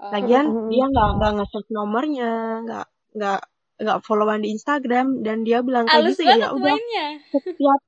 Oh. 0.00 0.08
lagian 0.14 0.46
dia 0.70 0.84
nggak 0.92 1.08
nggak 1.16 1.30
nge-search 1.36 1.68
nomornya 1.76 2.28
nggak 2.64 2.84
nggak 3.16 3.40
nggak 3.82 3.98
followan 4.06 4.40
di 4.44 4.48
Instagram 4.56 5.06
dan 5.26 5.36
dia 5.46 5.58
bilang 5.68 5.86
kayak 5.90 6.04
gitu 6.14 6.22
ya 6.30 6.46
udah 6.56 6.76
setiap 7.32 7.80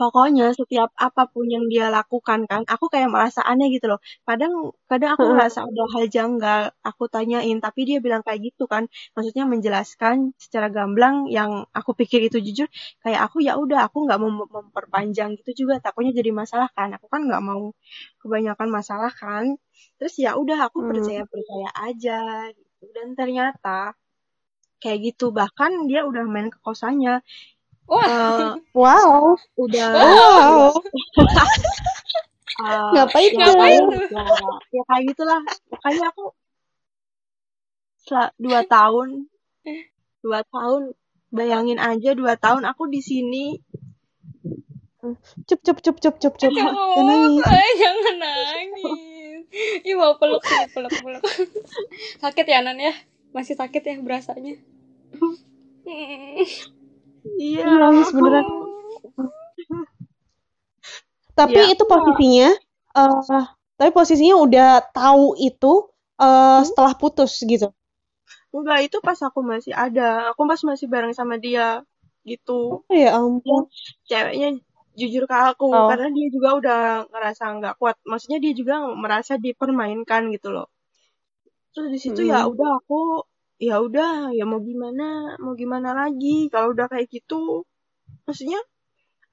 pokoknya 0.00 0.46
setiap 0.56 0.90
apa 0.96 1.22
pun 1.32 1.44
yang 1.54 1.64
dia 1.72 1.86
lakukan 1.92 2.40
kan 2.50 2.62
aku 2.74 2.88
kayak 2.92 3.12
merasa 3.12 3.40
aneh 3.44 3.68
gitu 3.76 3.86
loh. 3.92 4.00
Kadang 4.28 4.52
kadang 4.90 5.10
aku 5.14 5.24
Heeh. 5.28 5.32
ngerasa 5.36 5.58
ada 5.68 5.82
hal 5.92 6.04
janggal 6.16 6.60
aku 6.88 7.04
tanyain 7.12 7.58
tapi 7.60 7.80
dia 7.88 7.98
bilang 8.06 8.22
kayak 8.26 8.40
gitu 8.48 8.64
kan. 8.72 8.88
Maksudnya 9.14 9.44
menjelaskan 9.52 10.32
secara 10.40 10.68
gamblang 10.72 11.28
yang 11.28 11.68
aku 11.76 11.92
pikir 12.00 12.20
itu 12.28 12.38
jujur 12.46 12.68
kayak 13.04 13.20
aku 13.28 13.44
ya 13.46 13.52
udah 13.60 13.78
aku 13.88 13.96
nggak 14.08 14.18
mau 14.22 14.32
mem- 14.32 14.50
memperpanjang 14.56 15.30
gitu 15.38 15.50
juga 15.68 15.74
takutnya 15.84 16.12
jadi 16.20 16.30
masalah 16.32 16.68
kan. 16.76 16.88
Aku 16.96 17.06
kan 17.12 17.20
nggak 17.28 17.42
mau 17.44 17.62
kebanyakan 18.24 18.68
masalah 18.72 19.12
kan. 19.12 19.44
Terus 20.00 20.14
ya 20.24 20.30
udah 20.40 20.58
aku 20.72 20.78
Hmm. 20.82 20.88
percaya 20.90 21.22
percaya 21.28 21.68
aja 21.86 22.18
gitu. 22.56 22.84
Dan 22.96 23.12
ternyata 23.18 23.92
kayak 24.82 24.98
gitu 25.06 25.30
bahkan 25.30 25.86
dia 25.86 26.02
udah 26.02 26.26
main 26.26 26.50
ke 26.50 26.58
kosannya 26.58 27.22
Wah, 27.86 28.02
Eh, 28.02 28.52
Wow. 28.82 29.38
udah 29.54 29.90
Wow. 29.94 30.82
eh, 32.62 32.90
Ngapain 32.92 33.30
ya 33.30 33.46
tuh? 33.46 33.54
Ngapain 33.54 33.82
kayak 34.10 34.32
ya, 34.36 34.50
ya 34.74 34.82
kayak 34.90 35.02
gitulah 35.14 35.40
makanya 35.70 36.04
aku 36.10 36.24
sel- 38.02 38.34
dua 38.36 38.60
tahun 38.66 39.30
dua 40.22 40.42
tahun 40.46 40.94
bayangin 41.30 41.78
aja 41.78 42.14
dua 42.14 42.34
tahun 42.36 42.66
aku 42.66 42.90
di 42.90 43.00
sini 43.00 43.46
Cup 45.50 45.58
cup 45.66 45.82
cup 45.82 45.98
cup 45.98 46.16
cup 46.22 46.34
cup. 46.38 46.50
ya 46.54 46.62
Jangan 46.62 47.02
nangis. 47.10 47.42
jangan 47.74 48.16
nangis. 48.22 49.42
Ih, 49.82 49.98
mau 49.98 50.14
peluk 50.14 50.38
peluk, 50.70 50.94
peluk. 50.94 51.22
sakit 52.22 52.46
ya, 52.46 52.62
Nan 52.62 52.78
ya? 52.78 52.94
Masih 53.36 53.54
sakit 53.60 53.82
ya 53.88 53.94
berasanya? 54.06 54.54
Iya 57.46 57.64
nangis 57.80 58.08
beneran. 58.16 58.46
Tapi 61.38 61.60
Ya, 61.60 61.62
itu 61.72 61.82
posisinya 61.92 62.48
eh 63.00 63.44
tapi 63.78 63.90
posisinya 63.98 64.36
udah 64.46 64.70
tahu 64.96 65.26
itu 65.48 65.72
eh 66.26 66.60
Hmm? 66.60 66.68
setelah 66.68 66.92
putus 67.00 67.32
gitu. 67.52 67.68
enggak 68.56 68.78
itu 68.86 68.96
pas 69.06 69.18
aku 69.28 69.40
masih 69.52 69.72
ada 69.84 70.02
aku 70.30 70.42
pas 70.50 70.60
masih 70.70 70.86
bareng 70.92 71.14
sama 71.18 71.34
dia 71.44 71.66
gitu 72.30 72.52
Oh 72.90 72.94
ya 73.02 73.14
ampun. 73.18 73.70
ceweknya 74.08 74.48
jujur 75.00 75.24
ke 75.30 75.36
aku 75.50 75.66
Oh. 75.72 75.88
karena 75.88 76.06
dia 76.16 76.26
juga 76.34 76.48
udah 76.60 76.78
ngerasa 77.12 77.42
nggak 77.58 77.74
kuat 77.80 77.96
maksudnya 78.10 78.38
dia 78.44 78.52
juga 78.60 78.74
merasa 79.04 79.32
dipermainkan 79.44 80.22
gitu 80.34 80.48
loh 80.56 80.66
terus 81.72 81.88
di 81.94 81.98
situ 82.04 82.20
ya 82.32 82.38
Mm-mm. 82.38 82.52
udah 82.52 82.70
aku 82.80 82.94
ya 83.68 83.74
udah 83.86 84.10
ya 84.38 84.44
mau 84.50 84.60
gimana 84.70 85.04
mau 85.42 85.54
gimana 85.62 85.90
lagi 86.00 86.28
kalau 86.52 86.68
udah 86.74 86.86
kayak 86.92 87.06
gitu 87.16 87.34
maksudnya 88.26 88.60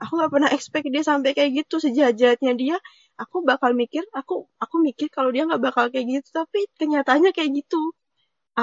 aku 0.02 0.12
nggak 0.19 0.32
pernah 0.36 0.52
expect 0.58 0.86
dia 0.95 1.04
sampai 1.12 1.32
kayak 1.38 1.52
gitu 1.60 1.75
sejahatnya 1.86 2.54
dia 2.63 2.78
aku 3.23 3.38
bakal 3.52 3.71
mikir 3.82 4.04
aku 4.19 4.36
aku 4.63 4.75
mikir 4.88 5.08
kalau 5.15 5.30
dia 5.36 5.43
nggak 5.49 5.63
bakal 5.67 5.86
kayak 5.93 6.08
gitu 6.15 6.30
tapi 6.41 6.60
kenyataannya 6.82 7.32
kayak 7.38 7.52
gitu 7.60 7.82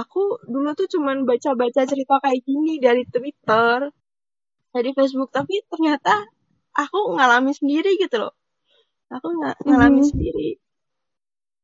aku 0.02 0.20
dulu 0.52 0.70
tuh 0.80 0.88
cuman 0.94 1.16
baca-baca 1.30 1.82
cerita 1.90 2.14
kayak 2.24 2.40
gini 2.48 2.72
dari 2.86 3.02
Twitter 3.14 3.78
dari 4.74 4.90
Facebook 4.98 5.30
tapi 5.38 5.54
ternyata 5.72 6.14
aku 6.84 6.98
ngalamin 7.16 7.54
sendiri 7.60 7.90
gitu 8.02 8.16
loh 8.22 8.32
aku 9.16 9.28
nggak 9.38 9.56
ngalamin 9.68 10.04
Mhm. 10.04 10.10
sendiri 10.10 10.48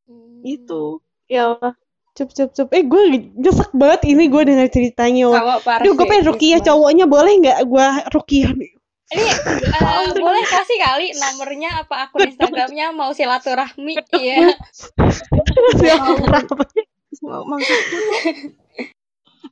Hmm. 0.06 0.54
itu 0.54 1.00
Ya 1.28 1.42
Allah. 1.50 1.74
Cup, 2.12 2.28
cup, 2.28 2.52
cup. 2.52 2.68
Eh, 2.76 2.84
gue 2.84 3.02
nyesek 3.32 3.72
banget 3.72 4.04
ini 4.12 4.28
gue 4.28 4.42
dengar 4.44 4.68
ceritanya. 4.68 5.32
Wah. 5.32 5.40
Sama 5.40 5.56
parah 5.64 5.80
Aduh, 5.80 5.96
gue 5.96 6.04
pengen 6.04 6.28
rukiah 6.28 6.60
Risma. 6.60 6.68
cowoknya 6.68 7.04
boleh 7.08 7.32
nggak 7.40 7.58
gue 7.64 7.86
rukiah? 8.12 8.52
Ini 8.52 8.68
eh, 9.76 10.08
boleh 10.16 10.44
kasih 10.44 10.78
kali 10.80 11.06
nomornya 11.12 11.84
apa 11.84 12.08
akun 12.08 12.28
Instagramnya 12.28 12.92
mau 12.92 13.12
silaturahmi 13.12 13.96
maksudku 17.22 17.96
tuh 17.96 18.20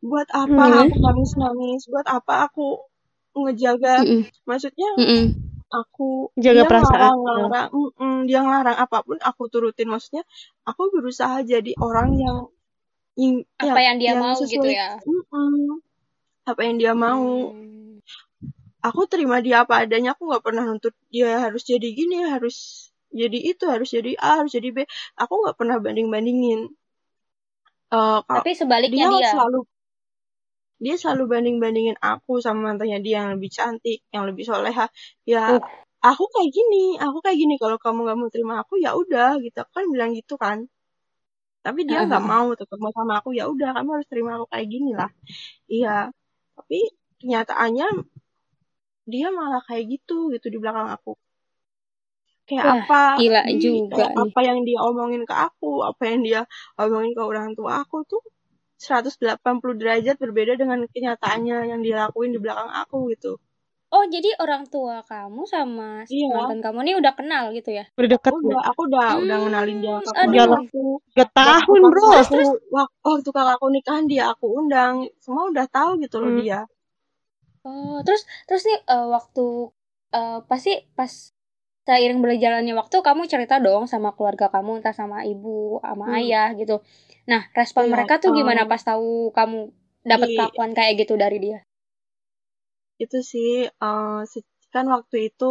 buat 0.10 0.28
apa 0.32 0.48
Hmm. 0.64 0.80
aku 0.88 0.96
nangis 0.96 1.32
nangis 1.36 1.82
buat 1.92 2.08
apa 2.08 2.48
aku 2.48 2.88
ngejaga 3.36 4.00
maksudnya. 4.44 4.90
Aku 5.70 6.34
Jaga 6.34 6.62
dia 6.62 6.64
perasaan. 6.66 6.98
ngelarang 6.98 7.18
ngelarang 7.22 7.68
mm-mm, 7.70 8.14
dia 8.26 8.38
ngelarang 8.42 8.76
apa 8.84 8.98
pun 9.06 9.18
aku 9.22 9.42
turutin 9.52 9.88
maksudnya 9.88 10.22
aku 10.66 10.82
berusaha 10.90 11.36
jadi 11.46 11.72
orang 11.78 12.08
yang 12.18 12.38
yang, 13.14 13.36
Apa 13.60 13.80
yang 13.82 13.96
dia 14.02 14.12
mau 14.18 14.34
gitu 14.34 14.58
sesuai- 14.58 14.74
ya. 14.74 14.88
Mm-mm. 15.06 15.78
apa 16.50 16.60
yang 16.66 16.76
dia 16.82 16.92
mau 16.96 17.22
Hmm. 17.54 18.00
aku 18.82 19.00
terima 19.06 19.38
dia 19.44 19.62
apa 19.62 19.84
adanya 19.86 20.16
aku 20.16 20.26
nggak 20.26 20.42
pernah 20.42 20.62
nuntut 20.66 20.94
dia 21.12 21.38
harus 21.38 21.62
jadi 21.62 21.86
gini 21.94 22.24
harus 22.26 22.88
jadi 23.12 23.38
itu 23.52 23.64
harus 23.68 23.88
jadi 23.92 24.16
A 24.18 24.42
harus 24.42 24.52
jadi 24.56 24.68
B 24.74 24.78
aku 25.20 25.34
nggak 25.44 25.56
pernah 25.58 25.76
banding 25.78 26.08
bandingin 26.10 26.60
kalau 27.90 28.22
Tapi 28.24 28.50
sebaliknya 28.56 29.04
dia, 29.10 29.18
dia. 29.20 29.30
selalu 29.34 29.58
dia 30.84 30.94
selalu 31.00 31.22
banding 31.32 31.56
bandingin 31.62 31.96
aku 32.10 32.32
sama 32.44 32.60
mantannya 32.72 32.98
dia 33.04 33.14
yang 33.20 33.30
lebih 33.36 33.50
cantik 33.58 33.98
yang 34.14 34.24
lebih 34.28 34.44
soleha 34.50 34.84
ya 35.32 35.38
Uh. 35.48 35.80
aku 36.08 36.24
kayak 36.34 36.50
gini 36.56 36.76
aku 37.04 37.18
kayak 37.24 37.38
gini 37.42 37.54
kalau 37.62 37.76
kamu 37.84 37.98
nggak 38.04 38.18
mau 38.20 38.30
terima 38.34 38.54
aku 38.62 38.74
ya 38.84 38.90
udah 39.02 39.28
gitu 39.44 39.56
aku 39.62 39.72
kan 39.78 39.86
bilang 39.94 40.10
gitu 40.18 40.34
kan 40.44 40.58
tapi 41.64 41.80
dia 41.88 41.98
nggak 42.08 42.22
Uh-huh. 42.22 42.30
mau 42.32 42.46
tetap 42.60 42.78
mau 42.82 42.92
sama 42.98 43.12
aku 43.20 43.30
ya 43.38 43.44
udah 43.52 43.68
kamu 43.76 43.88
harus 43.94 44.08
terima 44.12 44.30
aku 44.36 44.46
kayak 44.52 44.66
gini 44.74 44.90
lah 45.00 45.10
iya 45.74 45.90
tapi 46.56 46.76
kenyataannya 47.20 47.86
dia 49.12 49.28
malah 49.38 49.62
kayak 49.68 49.84
gitu 49.92 50.16
gitu 50.34 50.46
di 50.52 50.58
belakang 50.62 50.88
aku 50.96 51.10
kayak 52.48 52.66
Wah, 52.66 52.74
apa 52.74 52.94
gila 53.16 53.40
di- 53.60 53.60
juga 53.64 53.96
kayak 53.96 54.12
nih. 54.20 54.24
apa 54.24 54.38
yang 54.48 54.58
dia 54.68 54.78
omongin 54.88 55.22
ke 55.30 55.34
aku 55.46 55.66
apa 55.90 56.02
yang 56.10 56.20
dia 56.26 56.40
omongin 56.82 57.12
ke 57.16 57.22
orang 57.30 57.48
tua 57.58 57.72
aku 57.82 57.96
tuh 58.10 58.22
180 58.86 59.76
derajat 59.80 60.16
berbeda 60.24 60.52
dengan 60.62 60.80
kenyataannya 60.94 61.56
yang 61.70 61.80
dia 61.86 61.96
lakuin 62.04 62.30
di 62.34 62.38
belakang 62.44 62.70
aku 62.82 62.96
gitu 63.12 63.32
Oh, 63.96 64.04
jadi 64.14 64.30
orang 64.44 64.62
tua 64.72 64.96
kamu 65.10 65.42
sama 65.54 65.88
si 66.10 66.14
Iya. 66.14 66.34
mantan 66.34 66.58
kamu 66.64 66.78
nih 66.86 66.94
udah 67.00 67.12
kenal 67.18 67.44
gitu 67.56 67.70
ya? 67.78 67.84
Udah 67.98 68.08
deket 68.14 68.34
udah 68.46 68.60
aku 68.70 68.80
udah 68.90 69.06
udah 69.22 69.36
Hmm, 69.36 69.42
ngenalin 69.42 69.78
dia 69.84 69.96
ke 70.06 70.10
keluargaku 70.20 70.78
Tiga 71.12 71.24
tahun, 71.38 71.80
waktu 71.82 71.82
bro. 71.92 72.02
kakak 72.04 72.20
aku 72.24 72.38
wak- 72.74 72.94
waktu 73.08 73.28
kakakku 73.36 73.66
nikahan 73.74 74.04
dia 74.12 74.22
aku 74.32 74.46
undang 74.60 74.94
semua 75.24 75.42
udah 75.52 75.66
tahu 75.76 75.90
gitu 76.02 76.16
loh 76.22 76.30
Hmm. 76.30 76.40
dia 76.40 76.58
Oh, 77.68 77.96
terus 78.06 78.22
terus 78.48 78.62
nih 78.68 78.78
eh, 78.94 79.06
waktu 79.16 79.44
eh, 80.16 80.38
pasti 80.50 80.70
pas 80.96 81.12
seiring 81.86 82.20
berjalannya 82.24 82.72
waktu 82.80 82.96
kamu 83.06 83.22
cerita 83.32 83.54
dong 83.66 83.84
sama 83.92 84.08
keluarga 84.16 84.46
kamu 84.54 84.70
entah 84.80 84.94
sama 85.00 85.18
ibu, 85.32 85.80
sama 85.86 86.04
Hmm. 86.06 86.16
ayah 86.20 86.48
gitu. 86.60 86.74
Nah, 87.28 87.42
respon 87.58 87.84
Iya, 87.84 87.94
mereka 87.94 88.14
tuh 88.22 88.30
gimana 88.38 88.62
em, 88.62 88.70
pas 88.70 88.82
tahu 88.88 89.32
kamu 89.38 89.58
dapat 90.10 90.28
kelakuan 90.36 90.72
kayak 90.76 90.94
gitu 91.04 91.14
dari 91.22 91.38
dia? 91.44 91.58
itu 93.02 93.18
sih 93.30 93.48
se- 94.32 94.46
kan 94.74 94.84
waktu 94.94 95.16
itu 95.28 95.44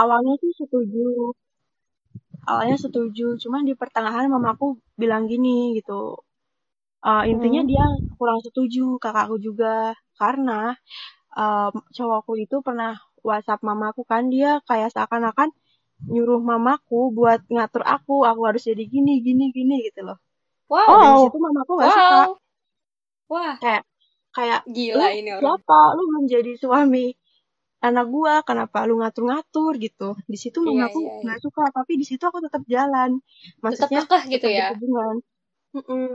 awalnya 0.00 0.32
sih 0.42 0.52
setuju. 0.60 0.98
Awalnya 2.50 2.76
setuju 2.84 3.26
cuman 3.42 3.62
di 3.68 3.74
pertengahan 3.80 4.26
mamaku 4.34 4.66
bilang 5.00 5.22
gini 5.30 5.54
gitu. 5.78 6.00
Eh, 7.10 7.24
intinya 7.32 7.60
Hmm. 7.60 7.70
dia 7.70 7.84
kurang 8.18 8.40
setuju 8.46 8.82
kakakku 9.04 9.36
juga 9.46 9.72
karena 10.20 10.58
em, 11.42 11.72
cowokku 11.96 12.32
itu 12.44 12.56
pernah 12.66 12.92
WhatsApp 13.28 13.60
mamaku 13.68 14.02
kan 14.12 14.24
dia 14.34 14.50
kayak 14.68 14.90
seakan-akan 14.94 15.48
nyuruh 16.12 16.40
mamaku 16.50 16.98
buat 17.18 17.40
ngatur 17.54 17.82
aku 17.96 18.14
aku 18.30 18.40
harus 18.48 18.62
jadi 18.70 18.84
gini 18.94 19.12
gini 19.26 19.44
gini 19.56 19.74
gitu 19.88 20.00
loh 20.08 20.18
Wow. 20.68 20.88
Oh. 20.88 21.18
situ 21.26 21.38
mamaku 21.40 21.72
suka 21.80 21.88
Wow. 21.88 22.30
Wah, 23.28 23.54
kayak 23.60 23.82
kayak 24.32 24.60
gila 24.68 25.04
lu 25.12 25.18
ini 25.20 25.30
orang. 25.36 25.42
siapa 25.60 25.80
lu 25.96 26.02
belum 26.08 26.24
jadi 26.28 26.52
suami 26.56 27.06
anak 27.78 28.06
gua 28.08 28.34
kenapa 28.42 28.84
lu 28.88 28.98
ngatur-ngatur 29.00 29.72
gitu 29.78 30.08
di 30.24 30.38
situ 30.40 30.58
Iya, 30.60 30.68
mamaku 30.88 30.98
iya, 30.98 31.08
iya. 31.12 31.20
nggak 31.24 31.38
suka 31.44 31.62
tapi 31.72 31.92
di 32.00 32.04
situ 32.08 32.22
aku 32.24 32.38
tetap 32.44 32.62
jalan 32.66 33.10
Tetap 33.20 33.60
maksudnya 33.62 34.00
kekeh 34.04 34.22
gitu 34.32 34.46
tetap 34.48 34.56
ya. 34.60 34.66
berhubungan 34.72 35.16
Mm-mm. 35.76 36.06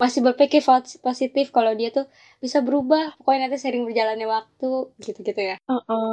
Masih 0.00 0.20
berpikir 0.26 0.60
pos- 0.64 0.98
positif 0.98 1.52
kalau 1.54 1.72
dia 1.78 1.92
tuh 1.94 2.08
bisa 2.42 2.58
berubah. 2.64 3.14
Pokoknya 3.20 3.46
nanti 3.46 3.58
sering 3.60 3.84
berjalannya 3.86 4.26
waktu 4.26 4.68
gitu-gitu 4.98 5.40
ya. 5.52 5.56
Heeh. 5.62 6.10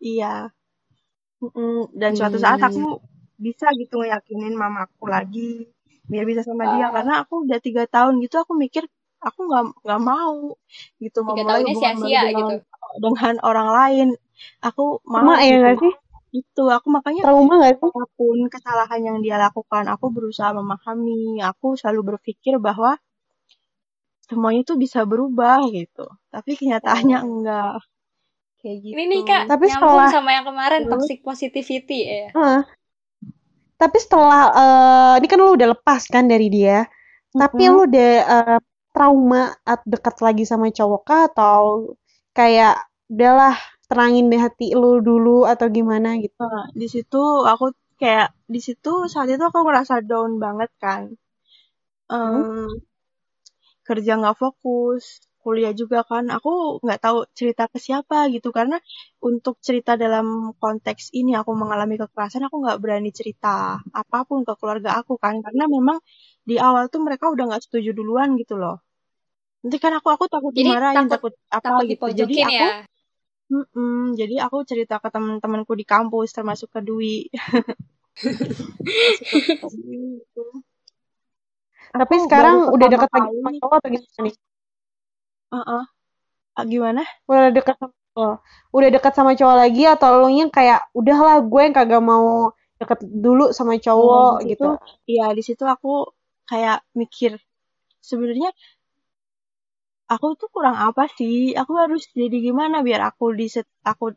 iya 0.00 0.48
Mm-mm. 1.42 1.92
dan 1.92 2.16
suatu 2.16 2.38
saat 2.40 2.62
aku 2.62 3.02
bisa 3.36 3.68
gitu 3.76 4.00
ngeyakinin 4.00 4.56
mamaku 4.56 5.04
lagi 5.04 5.68
biar 6.06 6.24
bisa 6.24 6.42
sama 6.42 6.64
dia 6.74 6.86
karena 6.90 7.14
aku 7.22 7.46
udah 7.46 7.58
tiga 7.58 7.84
tahun 7.86 8.22
gitu 8.22 8.36
aku 8.38 8.52
mikir 8.54 8.86
aku 9.18 9.40
nggak 9.44 9.64
nggak 9.82 10.02
mau 10.02 10.54
gitu 10.98 11.18
Tiga 11.20 11.28
memulai 11.34 11.62
tahunnya 11.62 11.74
sia-sia 11.74 12.20
dengan 12.28 12.38
gitu. 12.38 12.54
dengan 13.02 13.34
orang 13.42 13.68
lain 13.72 14.06
aku 14.60 14.84
mau 15.02 15.34
ya 15.34 15.42
gitu 15.42 15.58
nggak 15.58 15.76
sih? 15.82 15.94
itu 16.36 16.62
aku 16.68 16.86
makanya 16.92 17.22
Trauma 17.24 17.54
nggak 17.56 17.74
sih? 17.80 17.88
apa 17.88 18.04
pun 18.12 18.38
kesalahan 18.46 19.00
yang 19.00 19.18
dia 19.24 19.40
lakukan, 19.40 19.88
aku 19.88 20.12
berusaha 20.12 20.52
memahami. 20.52 21.40
Aku 21.40 21.80
selalu 21.80 22.12
berpikir 22.12 22.60
bahwa 22.60 23.00
semuanya 24.28 24.60
itu 24.60 24.74
bisa 24.76 25.08
berubah 25.08 25.64
gitu. 25.72 26.04
Tapi 26.28 26.52
kenyataannya 26.54 27.18
Oh. 27.22 27.24
enggak. 27.24 27.74
Kayak 28.60 28.76
gitu. 28.84 28.92
Ini 28.92 29.04
nih 29.08 29.20
Kak, 29.24 29.42
Tapi 29.48 29.64
nyambung 29.64 29.88
setelah- 29.96 30.12
sama 30.12 30.30
yang 30.34 30.44
kemarin 30.44 30.80
toxic 30.90 31.18
positivity 31.24 32.00
ya. 32.04 32.28
Heeh. 32.36 32.60
Tapi 33.80 33.96
setelah 34.04 34.40
eh, 34.60 35.12
ini 35.20 35.26
kan 35.30 35.38
lu 35.44 35.52
udah 35.58 35.68
lepas 35.76 36.02
kan 36.14 36.24
dari 36.32 36.48
dia, 36.56 36.84
tapi 37.40 37.62
Mm-mm. 37.62 37.72
lu 37.72 37.88
udah 37.88 38.10
eh, 38.34 38.58
trauma 38.94 39.42
at 39.72 39.80
dekat 39.92 40.16
lagi 40.26 40.44
sama 40.48 40.66
cowok 40.72 41.02
kah 41.08 41.22
atau 41.30 41.60
kayak 42.36 42.74
udahlah 43.12 43.56
tenangin 43.88 44.26
di 44.32 44.38
hati 44.44 44.66
lu 44.80 45.00
dulu 45.04 45.44
atau 45.52 45.66
gimana 45.76 46.16
gitu? 46.24 46.40
Nah, 46.40 46.62
di 46.80 46.86
situ 46.94 47.22
aku 47.52 47.64
kayak 48.00 48.28
di 48.54 48.60
situ 48.66 48.92
saat 49.12 49.28
itu 49.32 49.42
aku 49.50 49.60
merasa 49.68 49.94
down 50.10 50.32
banget 50.44 50.70
kan. 50.82 51.02
Hmm? 52.24 52.42
Em, 52.42 52.80
kerja 53.88 54.12
nggak 54.20 54.38
fokus, 54.42 55.04
kuliah 55.46 55.72
juga 55.80 55.98
kan. 56.10 56.24
Aku 56.36 56.50
nggak 56.84 57.00
tahu 57.04 57.18
cerita 57.38 57.62
ke 57.72 57.78
siapa 57.86 58.16
gitu 58.34 58.48
karena 58.58 58.76
untuk 59.28 59.54
cerita 59.66 59.92
dalam 60.04 60.26
konteks 60.62 61.04
ini 61.18 61.32
aku 61.40 61.50
mengalami 61.62 61.94
kekerasan 62.02 62.42
aku 62.48 62.56
nggak 62.64 62.78
berani 62.82 63.10
cerita 63.18 63.48
apa 64.00 64.18
pun 64.28 64.38
ke 64.48 64.52
keluarga 64.60 64.90
aku 65.00 65.14
kan 65.24 65.34
karena 65.44 65.64
memang 65.76 65.98
di 66.48 66.54
awal 66.66 66.84
tuh 66.92 67.00
mereka 67.06 67.24
udah 67.34 67.44
nggak 67.48 67.62
setuju 67.66 67.90
duluan 67.98 68.28
gitu 68.40 68.54
loh. 68.62 68.76
Nanti 69.62 69.76
kan 69.84 69.92
aku 69.98 70.08
aku 70.14 70.24
takut 70.34 70.52
Jadi 70.54 70.60
dimarahin, 70.68 71.06
takut- 71.10 71.12
takut 71.14 71.34
apa 71.58 71.68
Takut 71.68 71.86
gitu. 71.90 72.06
Jadi 72.20 72.34
aku 72.48 72.66
ya. 72.66 72.78
Mm-mm, 73.46 74.18
jadi 74.20 74.34
aku 74.46 74.56
cerita 74.70 74.94
ke 75.02 75.08
teman-temanku 75.14 75.72
di 75.80 75.86
kampus 75.86 76.28
termasuk 76.36 76.68
ke 76.74 76.80
Dwi. 76.88 77.30
Gitu. 79.62 80.42
Tapi 82.00 82.14
Aku 82.16 82.24
sekarang 82.26 82.56
udah 82.74 82.88
dekat 82.92 83.10
lagi 83.14 83.28
sama 83.38 83.50
cowok 83.58 83.76
atau 83.80 83.88
gimana 83.94 84.20
nih? 84.26 84.34
Heeh. 85.52 85.82
Ah, 86.58 86.64
gimana? 86.66 87.02
Udah 87.30 87.50
dekat 87.54 87.76
sama 87.78 87.94
cowok. 88.14 88.36
Udah 88.76 88.88
dekat 88.90 89.12
sama 89.14 89.32
cowok 89.38 89.56
lagi 89.62 89.82
atau 89.86 90.10
lu 90.24 90.28
nya 90.34 90.46
kayak 90.50 90.80
udahlah 90.98 91.36
gue 91.44 91.60
yang 91.62 91.74
kagak 91.76 92.02
mau 92.02 92.50
deket 92.80 92.98
dulu 93.08 93.52
sama 93.56 93.78
cowok 93.78 94.44
di 94.44 94.52
gitu. 94.52 94.68
Iya, 95.08 95.26
di 95.36 95.42
situ 95.44 95.64
aku 95.64 96.10
kayak 96.50 96.82
mikir 96.98 97.38
sebenarnya 98.02 98.50
aku 100.12 100.26
tuh 100.38 100.48
kurang 100.54 100.76
apa 100.78 101.10
sih? 101.18 101.54
Aku 101.58 101.72
harus 101.82 102.06
jadi 102.14 102.36
gimana 102.38 102.82
biar 102.86 103.00
aku 103.10 103.34
di 103.34 103.46
aku 103.86 104.14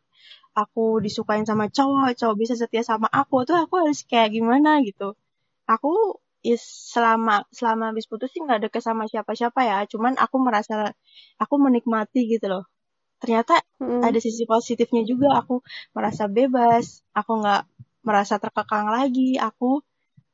aku 0.58 0.84
disukain 1.06 1.46
sama 1.50 1.66
cowok 1.70 2.18
cowok 2.20 2.36
bisa 2.42 2.54
setia 2.58 2.84
sama 2.86 3.08
aku 3.10 3.46
tuh 3.48 3.56
aku 3.64 3.74
harus 3.82 4.00
kayak 4.10 4.30
gimana 4.36 4.82
gitu 4.88 5.16
aku 5.74 5.90
is 6.44 6.62
selama 6.64 7.44
selama 7.52 7.92
habis 7.92 8.06
putus 8.10 8.30
sih 8.34 8.42
nggak 8.44 8.70
deket 8.70 8.82
sama 8.86 9.04
siapa-siapa 9.12 9.60
ya 9.66 9.78
cuman 9.92 10.16
aku 10.18 10.36
merasa 10.40 10.96
aku 11.42 11.56
menikmati 11.60 12.26
gitu 12.32 12.48
loh 12.48 12.64
ternyata 13.20 13.60
Mm-mm. 13.84 14.02
ada 14.08 14.20
sisi 14.24 14.44
positifnya 14.48 15.04
juga 15.04 15.28
aku 15.40 15.60
merasa 15.96 16.32
bebas 16.32 17.04
aku 17.12 17.32
nggak 17.44 17.62
merasa 18.08 18.40
terkekang 18.40 18.88
lagi 18.88 19.36
aku 19.36 19.84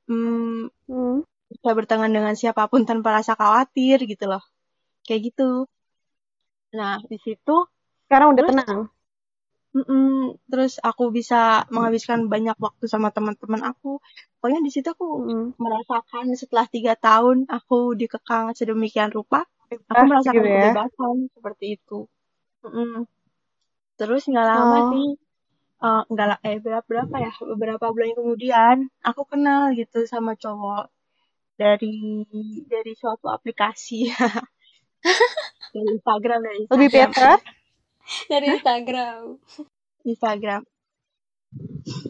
mm, 0.09 0.69
Mm. 0.85 1.25
bisa 1.49 1.69
berteman 1.77 2.13
dengan 2.13 2.33
siapa 2.37 2.69
pun 2.69 2.85
tanpa 2.89 3.09
rasa 3.21 3.33
khawatir 3.33 3.97
gitu 4.05 4.25
loh 4.29 4.43
kayak 5.05 5.33
gitu 5.33 5.65
nah 6.75 6.99
di 7.09 7.17
situ 7.25 7.55
Sekarang 8.05 8.37
udah 8.37 8.43
Terus? 8.45 8.53
tenang. 8.53 8.81
Mm-mm, 9.75 10.39
terus 10.47 10.79
aku 10.79 11.11
bisa 11.11 11.67
menghabiskan 11.67 12.25
banyak 12.25 12.55
waktu 12.57 12.87
sama 12.87 13.11
teman-teman 13.11 13.59
aku 13.61 13.99
pokoknya 14.39 14.63
di 14.63 14.71
situ 14.71 14.87
aku 14.87 15.07
Mm. 15.21 15.47
merasakan 15.59 16.31
setelah 16.33 16.63
tiga 16.65 16.95
tahun 16.95 17.43
aku 17.47 17.91
dikekang 17.93 18.55
sedemikian 18.55 19.11
rupa 19.11 19.43
aku 19.67 19.83
Bebas 19.83 20.07
merasakan 20.07 20.33
gitu 20.33 20.47
ya. 20.47 20.61
kebebasan 20.71 21.15
seperti 21.29 21.65
itu 21.75 21.99
Mm-mm. 22.63 23.03
terus 23.95 24.23
nggak 24.23 24.47
lama 24.47 24.77
Oh. 24.77 24.87
sih 24.89 25.07
eh, 25.77 26.01
nggak 26.07 26.27
la- 26.29 26.41
eh 26.41 26.57
berapa 26.57 26.85
berapa 26.85 27.15
ya 27.19 27.31
beberapa 27.45 27.85
bulan 27.91 28.15
kemudian 28.15 28.75
aku 29.01 29.27
kenal 29.27 29.75
gitu 29.75 30.07
sama 30.07 30.33
cowok 30.33 30.87
dari 31.55 32.23
dari 32.65 32.93
suatu 32.95 33.27
aplikasi 33.27 34.07
dari 35.73 35.87
Instagram 35.91 36.39
dari 36.41 36.63
Lebih 36.65 36.87
Instagram 36.87 37.09
better. 37.11 37.35
dari 38.31 38.55
Instagram. 38.57 39.41
Instagram. 40.05 40.61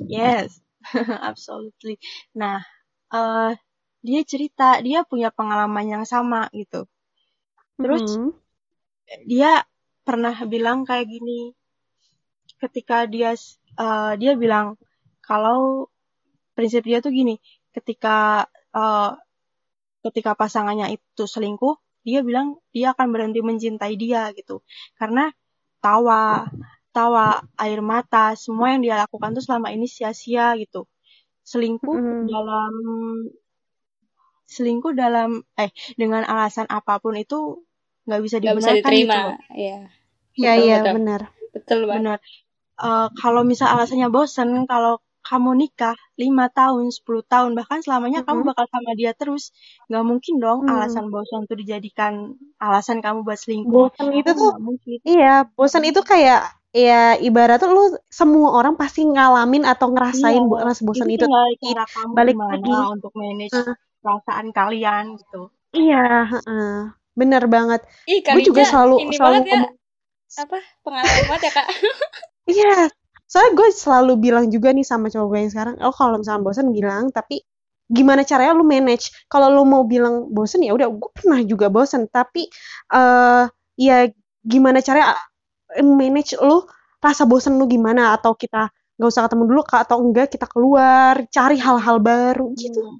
Yes. 0.07 0.59
Absolutely. 1.29 1.97
Nah 2.37 2.61
eh 3.13 3.53
dia 4.05 4.21
cerita 4.21 4.77
dia 4.85 5.01
punya 5.01 5.33
pengalaman 5.33 5.85
yang 5.89 6.05
sama 6.05 6.51
gitu. 6.53 6.85
Terus 7.79 8.05
Mm. 8.05 8.31
dia 9.25 9.65
pernah 10.05 10.35
bilang 10.45 10.85
kayak 10.85 11.09
gini. 11.09 11.53
Ketika 12.61 13.09
dia 13.09 13.33
eh, 13.79 14.13
dia 14.21 14.33
bilang 14.37 14.77
kalau 15.25 15.89
prinsip 16.53 16.85
dia 16.85 17.01
tuh 17.01 17.11
gini. 17.11 17.41
Ketika 17.73 18.45
eh, 18.75 19.11
ketika 20.05 20.37
pasangannya 20.37 20.93
itu 20.93 21.25
selingkuh 21.25 21.81
dia 22.05 22.21
bilang 22.21 22.61
dia 22.69 22.93
akan 22.93 23.09
berhenti 23.09 23.41
mencintai 23.41 23.97
dia 23.97 24.29
gitu. 24.37 24.61
Karena 25.01 25.33
tawa 25.85 26.21
tawa 26.95 27.25
air 27.63 27.79
mata 27.91 28.25
semua 28.43 28.67
yang 28.73 28.81
dia 28.85 28.95
lakukan 29.03 29.29
tuh 29.37 29.43
selama 29.47 29.67
ini 29.75 29.85
sia-sia 29.95 30.45
gitu 30.61 30.81
selingkuh 31.51 31.97
Mm. 31.99 32.25
dalam 32.33 32.73
selingkuh 34.55 34.93
dalam 35.03 35.29
eh 35.63 35.71
dengan 36.01 36.23
alasan 36.31 36.67
apa 36.77 36.93
pun 37.03 37.13
itu 37.23 37.37
nggak 38.05 38.21
bisa 38.25 38.37
Gak 38.37 38.55
bisa 38.59 38.71
dibenarkan 38.77 38.77
gitu 38.77 38.81
diterima. 38.81 39.15
loh 39.25 39.37
Iya. 39.63 39.79
Iya 40.39 40.53
iya 40.63 40.77
benar. 40.95 41.21
Betul 41.55 41.79
banget. 41.89 41.99
benar 42.01 42.19
Eh, 42.75 43.07
kalau 43.21 43.41
misal 43.47 43.67
alasannya 43.73 44.09
bosen 44.11 44.49
kalau 44.71 44.93
kamu 45.25 45.49
nikah 45.57 45.97
5 46.21 46.45
tahun 46.53 46.85
10 46.93 47.25
tahun 47.25 47.51
bahkan 47.57 47.81
selamanya 47.81 48.21
kamu 48.21 48.45
Mm. 48.45 48.49
bakal 48.53 48.65
sama 48.69 48.91
dia 48.93 49.11
terus 49.17 49.49
nggak 49.89 50.05
mungkin 50.05 50.33
dong 50.37 50.59
Mm. 50.63 50.71
alasan 50.77 51.05
bosan 51.09 51.41
itu 51.49 51.55
dijadikan 51.61 52.13
alasan 52.61 53.01
kamu 53.01 53.25
buat 53.25 53.39
selingkuh 53.41 53.71
Bosan 53.89 54.07
itu 54.13 54.29
tuh 54.31 54.49
nggak 54.53 54.61
mungkin 54.61 54.97
iya, 55.03 55.33
bosan 55.57 55.83
itu 55.89 56.01
kayak 56.05 56.41
ya 56.75 57.15
ibarat 57.17 57.57
tuh 57.63 57.71
lu 57.71 57.83
semua 58.11 58.51
orang 58.59 58.75
pasti 58.75 59.01
ngalamin 59.07 59.63
atau 59.63 59.87
iya 59.89 59.93
ngerasain 59.95 60.43
bu- 60.45 60.59
rasa 60.59 60.81
bosan 60.83 61.07
itu 61.09 61.23
itu. 61.23 61.25
cara 61.71 61.83
kamu 61.87 62.11
balik 62.13 62.35
lagi. 62.35 62.73
untuk 62.95 63.11
manage 63.15 63.55
Nah, 63.55 63.73
perasaan 64.03 64.47
kalian 64.53 65.03
gitu 65.17 65.41
iya, 65.73 66.03
heeh. 66.31 66.75
Bener 67.15 67.43
banget. 67.47 67.81
Ih, 68.11 68.19
Gue 68.19 68.43
juga 68.43 68.67
selalu 68.67 68.95
ini 69.07 69.15
selalu 69.15 69.39
banget 69.39 69.43
ya. 69.47 69.55
ngomong 69.55 69.73
Apa? 70.35 70.57
Pengalaman 70.83 71.23
banget 71.31 71.41
ya, 71.47 71.51
Kak. 71.55 71.67
Iya, 72.45 72.73
soalnya 73.25 73.51
gue 73.57 73.67
selalu 73.73 74.13
bilang 74.21 74.45
juga 74.53 74.69
nih 74.71 74.85
sama 74.85 75.09
cowok 75.09 75.27
gue 75.31 75.39
yang 75.45 75.51
sekarang, 75.53 75.75
oh 75.81 75.93
kalau 75.93 76.21
misalnya 76.21 76.41
bosan 76.45 76.67
bilang, 76.71 77.09
tapi 77.09 77.41
gimana 77.89 78.25
caranya 78.25 78.53
lu 78.57 78.65
manage? 78.65 79.13
Kalau 79.29 79.49
lu 79.53 79.63
mau 79.65 79.83
bilang 79.85 80.29
bosan 80.33 80.65
ya 80.65 80.73
udah, 80.73 80.87
gue 80.89 81.09
pernah 81.13 81.39
juga 81.45 81.67
bosan, 81.69 82.09
tapi 82.09 82.49
eh 82.93 83.45
ya 83.77 83.97
gimana 84.45 84.79
caranya 84.81 85.17
eh, 85.73 85.85
manage 85.85 86.37
lu 86.41 86.65
rasa 87.01 87.25
bosan 87.29 87.57
lu 87.61 87.65
gimana? 87.69 88.13
Atau 88.17 88.33
kita 88.37 88.69
nggak 88.95 89.09
usah 89.11 89.27
ketemu 89.27 89.43
dulu, 89.51 89.61
Kak, 89.67 89.81
atau 89.89 89.97
enggak 90.01 90.31
kita 90.33 90.47
keluar 90.47 91.19
cari 91.27 91.57
hal-hal 91.59 91.97
baru 91.99 92.55
gitu. 92.55 92.79
Hmm, 92.79 92.97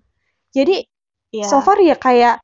Jadi 0.52 0.84
iya 1.32 1.48
so 1.48 1.64
far 1.64 1.80
ya 1.80 1.96
kayak 1.96 2.44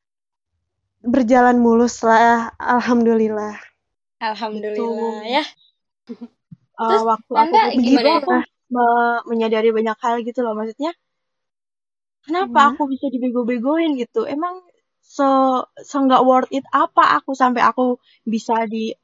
berjalan 1.02 1.58
mulus 1.58 2.00
lah, 2.06 2.54
alhamdulillah. 2.58 3.58
gitu 3.58 4.22
Alhamdulillah 4.22 5.26
ya. 5.26 5.44
Eh, 6.80 6.84
Terus 6.88 7.02
waktu 7.10 7.32
aku 7.42 7.54
Nanda 7.54 7.60
putus 7.62 7.84
gimana 7.86 8.08
itu 8.08 8.12
ya? 8.14 8.18
aku 8.20 8.32
me- 8.74 9.22
menyadari 9.30 9.68
banyak 9.76 9.96
hal 10.04 10.14
gitu 10.28 10.38
loh 10.44 10.52
maksudnya 10.58 10.92
kenapa 12.24 12.58
Hmm. 12.58 12.68
aku 12.74 12.82
bisa 12.92 13.06
dibego-begoin 13.14 13.90
gitu 14.02 14.20
emang 14.34 14.54
se 15.16 15.96
nggak 16.06 16.22
worth 16.28 16.50
it 16.58 16.64
apa 16.82 17.02
aku 17.16 17.30
sampai 17.42 17.62
aku 17.70 17.82
bisa 18.32 18.54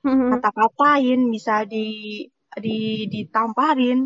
Hmm. 0.05 0.31
dikata-katain 0.31 1.21
bisa 1.35 1.55
di 1.73 1.77
di 2.65 2.77
ditamparin 3.13 3.99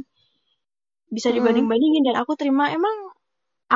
bisa 1.14 1.28
Hmm. 1.28 1.36
dibanding-bandingin 1.36 2.02
dan 2.08 2.16
aku 2.22 2.32
terima 2.40 2.64
emang 2.76 2.96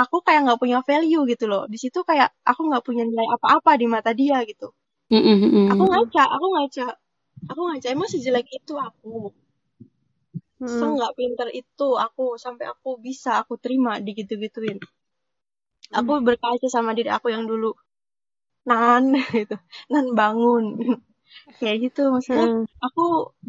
aku 0.03 0.17
kayak 0.27 0.41
nggak 0.45 0.61
punya 0.63 0.79
value 0.89 1.23
gitu 1.33 1.45
loh 1.53 1.63
di 1.73 1.79
situ 1.83 1.99
kayak 2.11 2.29
aku 2.51 2.61
nggak 2.69 2.85
punya 2.87 3.03
nilai 3.09 3.27
apa-apa 3.37 3.71
di 3.81 3.87
mata 3.95 4.11
dia 4.21 4.39
gitu 4.51 4.67
aku 5.73 5.83
ngaca 5.91 6.23
aku 6.35 6.47
ngaca 6.55 6.85
aku 7.51 7.61
ngaca 7.69 7.89
emang 7.95 8.09
sejelek 8.13 8.47
itu 8.59 8.73
aku 8.89 9.09
Hmm. 10.61 10.69
Seenggak 10.79 11.13
pinter 11.19 11.49
itu 11.61 11.89
aku 12.07 12.25
sampai 12.45 12.67
aku 12.73 12.91
bisa 13.07 13.31
aku 13.43 13.55
terima 13.65 13.93
digitu-gituin. 14.07 14.79
Aku 15.99 16.13
berkaca 16.27 16.69
sama 16.77 16.91
diri 16.99 17.11
aku 17.17 17.27
yang 17.35 17.45
dulu 17.51 17.71
nan 18.71 19.05
gitu, 19.39 19.57
nan 19.93 20.07
bangun. 20.21 20.65
Kayak 21.61 21.77
gitu 21.85 22.03
maksudnya 22.15 22.47
Hmm. 22.47 22.65
aku 22.87 23.05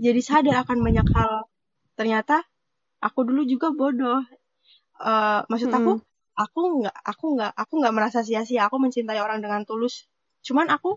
jadi 0.06 0.22
sadar 0.30 0.56
akan 0.64 0.80
banyak 0.88 1.08
hal. 1.18 1.34
Ternyata 2.00 2.36
aku 3.08 3.20
dulu 3.30 3.42
juga 3.54 3.68
bodoh. 3.80 4.20
Eh 5.12 5.40
maksud 5.52 5.70
aku 5.80 5.92
Hmm. 5.98 6.02
aku 6.44 6.62
nggak 6.80 6.96
aku 7.12 7.26
nggak 7.36 7.52
aku 7.62 7.74
nggak 7.82 7.96
merasa 7.98 8.20
sia-sia 8.28 8.62
aku 8.68 8.78
mencintai 8.84 9.20
orang 9.26 9.40
dengan 9.46 9.62
tulus. 9.70 9.96
Cuman 10.48 10.68
aku 10.76 10.90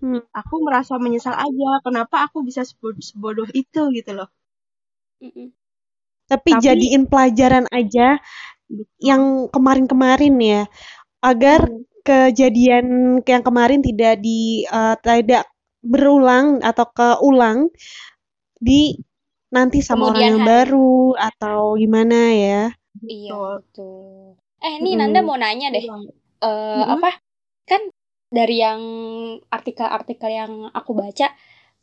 Hmm. 0.00 0.20
aku 0.40 0.54
merasa 0.66 0.94
menyesal 1.04 1.34
aja 1.46 1.68
kenapa 1.86 2.16
aku 2.26 2.38
bisa 2.48 2.62
sebo- 2.70 3.00
sebodoh 3.08 3.48
itu 3.62 3.82
gitu 3.98 4.12
loh. 4.18 4.28
Mm-mm. 5.22 5.52
Tapi 6.30 6.50
Tapi 6.52 6.64
jadiin 6.64 7.04
pelajaran 7.10 7.66
aja 7.70 8.16
yang 9.02 9.48
kemarin-kemarin 9.54 10.34
ya, 10.40 10.62
agar 11.24 11.60
Hmm. 11.64 11.84
kejadian 12.08 12.86
yang 13.26 13.42
kemarin 13.48 13.80
tidak 13.84 14.20
di 14.26 14.64
eh, 14.68 14.96
tidak 15.04 15.44
berulang 15.82 16.60
atau 16.64 16.86
keulang 16.98 17.58
di 18.68 18.96
nanti 19.56 19.78
sama 19.84 20.04
orang 20.12 20.24
Kemudian 20.24 20.32
yang 20.32 20.42
hari. 20.42 20.52
baru 20.52 21.14
atau 21.28 21.76
gimana 21.82 22.18
ya. 22.34 22.62
Iya, 23.12 23.32
Betul. 23.58 24.38
Eh, 24.64 24.74
nih 24.82 24.94
Nanda 24.98 25.18
Mm-mm. 25.18 25.26
mau 25.26 25.36
nanya 25.42 25.66
deh. 25.76 25.86
Eh, 26.46 26.76
Mm-mm. 26.76 26.92
apa? 26.94 27.08
Kan 27.70 27.82
dari 28.36 28.54
yang 28.64 28.82
artikel-artikel 29.56 30.30
yang 30.40 30.52
aku 30.78 30.92
baca 31.02 31.26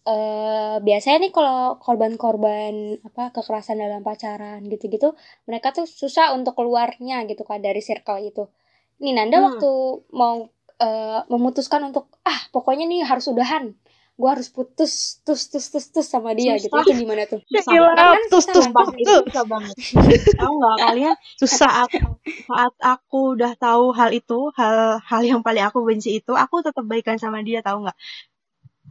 eh 0.08 0.76
biasanya 0.88 1.18
nih 1.24 1.32
kalau 1.38 1.78
korban-korban 1.84 2.74
apa 3.08 3.22
kekerasan 3.36 3.78
dalam 3.84 4.02
pacaran 4.08 4.60
gitu-gitu, 4.72 5.08
mereka 5.48 5.68
tuh 5.78 5.86
susah 6.02 6.34
untuk 6.38 6.54
keluarnya 6.60 7.16
gitu 7.30 7.44
kan 7.50 7.60
dari 7.62 7.82
circle 7.84 8.20
itu. 8.30 8.44
Nih 9.04 9.14
Nanda 9.18 9.38
Hmm. 9.40 9.46
waktu 9.48 9.68
mau 10.16 10.36
eh, 10.80 11.20
memutuskan 11.34 11.82
untuk 11.90 12.06
ah 12.24 12.40
pokoknya 12.56 12.86
nih 12.92 13.00
harus 13.10 13.26
udahan, 13.34 13.76
gua 14.20 14.30
harus 14.36 14.48
putus, 14.56 15.20
tus 15.26 15.42
tus 15.52 15.66
tus 15.74 15.86
tus 15.94 16.08
sama 16.08 16.32
dia 16.40 16.56
gitu. 16.64 16.76
Susah. 16.76 16.84
Itu 16.84 16.92
gimana 16.96 17.24
tuh? 17.32 17.42
Susah. 17.52 17.74
Gila, 17.76 17.96
Kan 17.96 18.24
tus 18.32 18.46
tus 18.54 18.66
tus 18.66 18.66
Sumpah 18.66 18.88
itu 19.04 19.16
susah 19.26 19.44
banget. 19.48 19.78
Tahu 20.40 20.52
nggak 20.60 20.78
kalian 20.88 21.16
Susah. 21.40 21.60
saat 21.62 21.90
saat 22.50 22.74
aku 22.82 23.38
udah 23.38 23.54
tahu 23.60 23.94
hal 23.94 24.10
itu, 24.16 24.50
hal 24.58 24.98
hal 25.06 25.22
yang 25.22 25.42
paling 25.46 25.62
aku 25.70 25.80
benci 25.86 26.18
itu, 26.20 26.32
aku 26.34 26.66
tetap 26.66 26.82
baikan 26.92 27.18
sama 27.22 27.46
dia 27.46 27.60
tahu 27.62 27.86
nggak? 27.86 27.98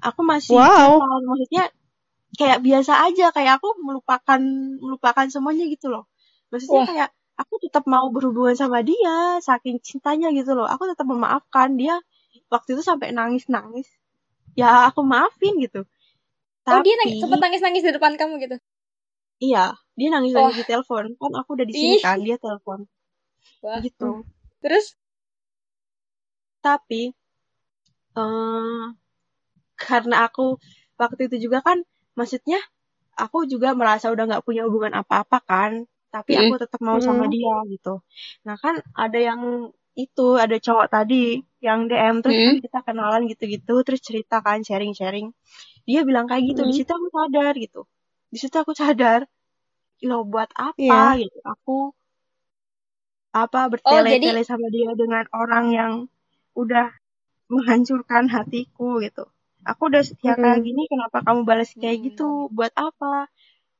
Aku 0.04 0.20
masih 0.22 0.54
Wow. 0.54 1.02
kesal, 1.02 1.16
maksudnya 1.26 1.64
kayak 2.38 2.58
biasa 2.62 2.92
aja, 3.10 3.26
kayak 3.34 3.52
aku 3.58 3.68
melupakan 3.82 4.40
melupakan 4.78 5.26
semuanya 5.26 5.64
gitu 5.66 5.90
loh. 5.90 6.04
Maksudnya 6.54 6.82
Wah, 6.82 6.88
kayak 6.88 7.10
aku 7.38 7.54
tetap 7.62 7.84
mau 7.86 8.06
berhubungan 8.14 8.54
sama 8.54 8.82
dia, 8.82 9.42
saking 9.42 9.82
cintanya 9.82 10.30
gitu 10.34 10.54
loh. 10.54 10.66
Aku 10.70 10.86
tetap 10.86 11.06
memaafkan 11.06 11.74
dia. 11.74 11.98
Waktu 12.48 12.78
itu 12.78 12.82
sampai 12.82 13.12
nangis-nangis. 13.12 13.88
Ya 14.56 14.88
aku 14.90 15.04
maafin 15.04 15.58
gitu. 15.60 15.84
oh 16.68 16.80
dia 16.82 16.94
nangis, 16.98 17.16
Tapi 17.16 17.22
sempet 17.22 17.38
nangis-nangis 17.40 17.82
di 17.84 17.92
depan 17.94 18.12
kamu 18.18 18.34
gitu. 18.44 18.56
Iya, 19.38 19.78
dia 19.94 20.08
nangis 20.10 20.34
nangis 20.34 20.58
di 20.58 20.66
telepon 20.66 21.14
kan 21.14 21.30
aku 21.38 21.50
udah 21.54 21.66
di 21.66 21.74
sini 21.74 21.96
kan 22.02 22.18
dia 22.22 22.36
telepon 22.42 22.90
Wah. 23.62 23.78
gitu 23.82 24.26
Terus 24.62 24.98
tapi 26.58 27.14
eh 28.18 28.84
karena 29.78 30.26
aku 30.26 30.58
waktu 30.98 31.30
itu 31.30 31.48
juga 31.48 31.62
kan 31.62 31.78
maksudnya 32.18 32.58
aku 33.14 33.46
juga 33.46 33.72
merasa 33.78 34.10
udah 34.10 34.24
nggak 34.26 34.44
punya 34.46 34.66
hubungan 34.66 34.94
apa-apa 34.98 35.38
kan 35.46 35.72
tapi 36.10 36.34
Mm. 36.34 36.50
aku 36.50 36.54
tetap 36.62 36.80
mau 36.82 36.98
sama 36.98 37.30
Mm. 37.30 37.32
dia 37.32 37.54
gitu 37.74 37.94
nah 38.42 38.56
kan 38.58 38.82
ada 38.94 39.18
yang 39.18 39.70
itu 39.98 40.38
ada 40.38 40.54
cowok 40.62 40.86
tadi 40.90 41.42
yang 41.62 41.90
DM 41.90 42.22
terus 42.22 42.38
Mm. 42.38 42.62
kita 42.62 42.78
kenalan 42.86 43.26
gitu-gitu 43.30 43.74
terus 43.86 44.00
cerita 44.02 44.38
kan 44.42 44.62
sharing-sharing 44.66 45.30
dia 45.86 46.02
bilang 46.02 46.26
kayak 46.30 46.42
gitu 46.54 46.62
di 46.66 46.74
Mm. 46.74 46.78
situ 46.82 46.90
aku 46.94 47.08
sadar 47.14 47.54
gitu 47.58 47.80
di 48.30 48.38
situ 48.38 48.56
aku 48.58 48.72
sadar 48.74 49.20
lo 50.06 50.22
buat 50.26 50.50
apa 50.54 50.78
Iya. 50.78 51.26
gitu 51.26 51.38
aku 51.42 51.76
apa 53.34 53.60
Oh, 53.66 53.70
bertele-tele 53.70 54.42
sama 54.42 54.66
dia 54.72 54.90
dengan 54.96 55.24
orang 55.36 55.66
yang 55.70 55.92
udah 56.56 56.90
menghancurkan 57.52 58.28
hatiku 58.28 59.00
gitu. 59.04 59.28
Aku 59.70 59.82
udah 59.90 60.02
setia 60.08 60.32
kayak 60.40 60.58
Mm. 60.60 60.64
gini, 60.66 60.82
kenapa 60.92 61.18
kamu 61.26 61.40
balas 61.48 61.70
kayak 61.76 61.96
Hmm. 62.00 62.06
gitu? 62.08 62.26
Buat 62.56 62.72
apa? 62.76 63.28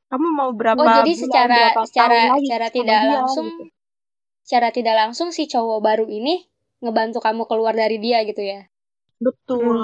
Kamu 0.09 0.27
mau 0.39 0.51
berapa 0.59 0.77
Oh, 0.81 0.85
jadi 0.89 1.11
bulan, 1.13 1.19
secara 1.21 1.57
berapa 1.57 1.79
secara 1.89 2.17
secara 2.41 2.65
tidak 2.69 2.99
dia 3.01 3.09
langsung 3.17 3.45
gitu. 3.49 3.63
secara 4.45 4.67
tidak 4.73 4.95
langsung 5.01 5.29
si 5.29 5.43
cowok 5.45 5.79
baru 5.87 6.05
ini 6.09 6.33
ngebantu 6.81 7.19
kamu 7.25 7.43
keluar 7.49 7.73
dari 7.77 7.97
dia 8.01 8.21
gitu 8.29 8.41
ya. 8.41 8.59
Betul, 9.25 9.77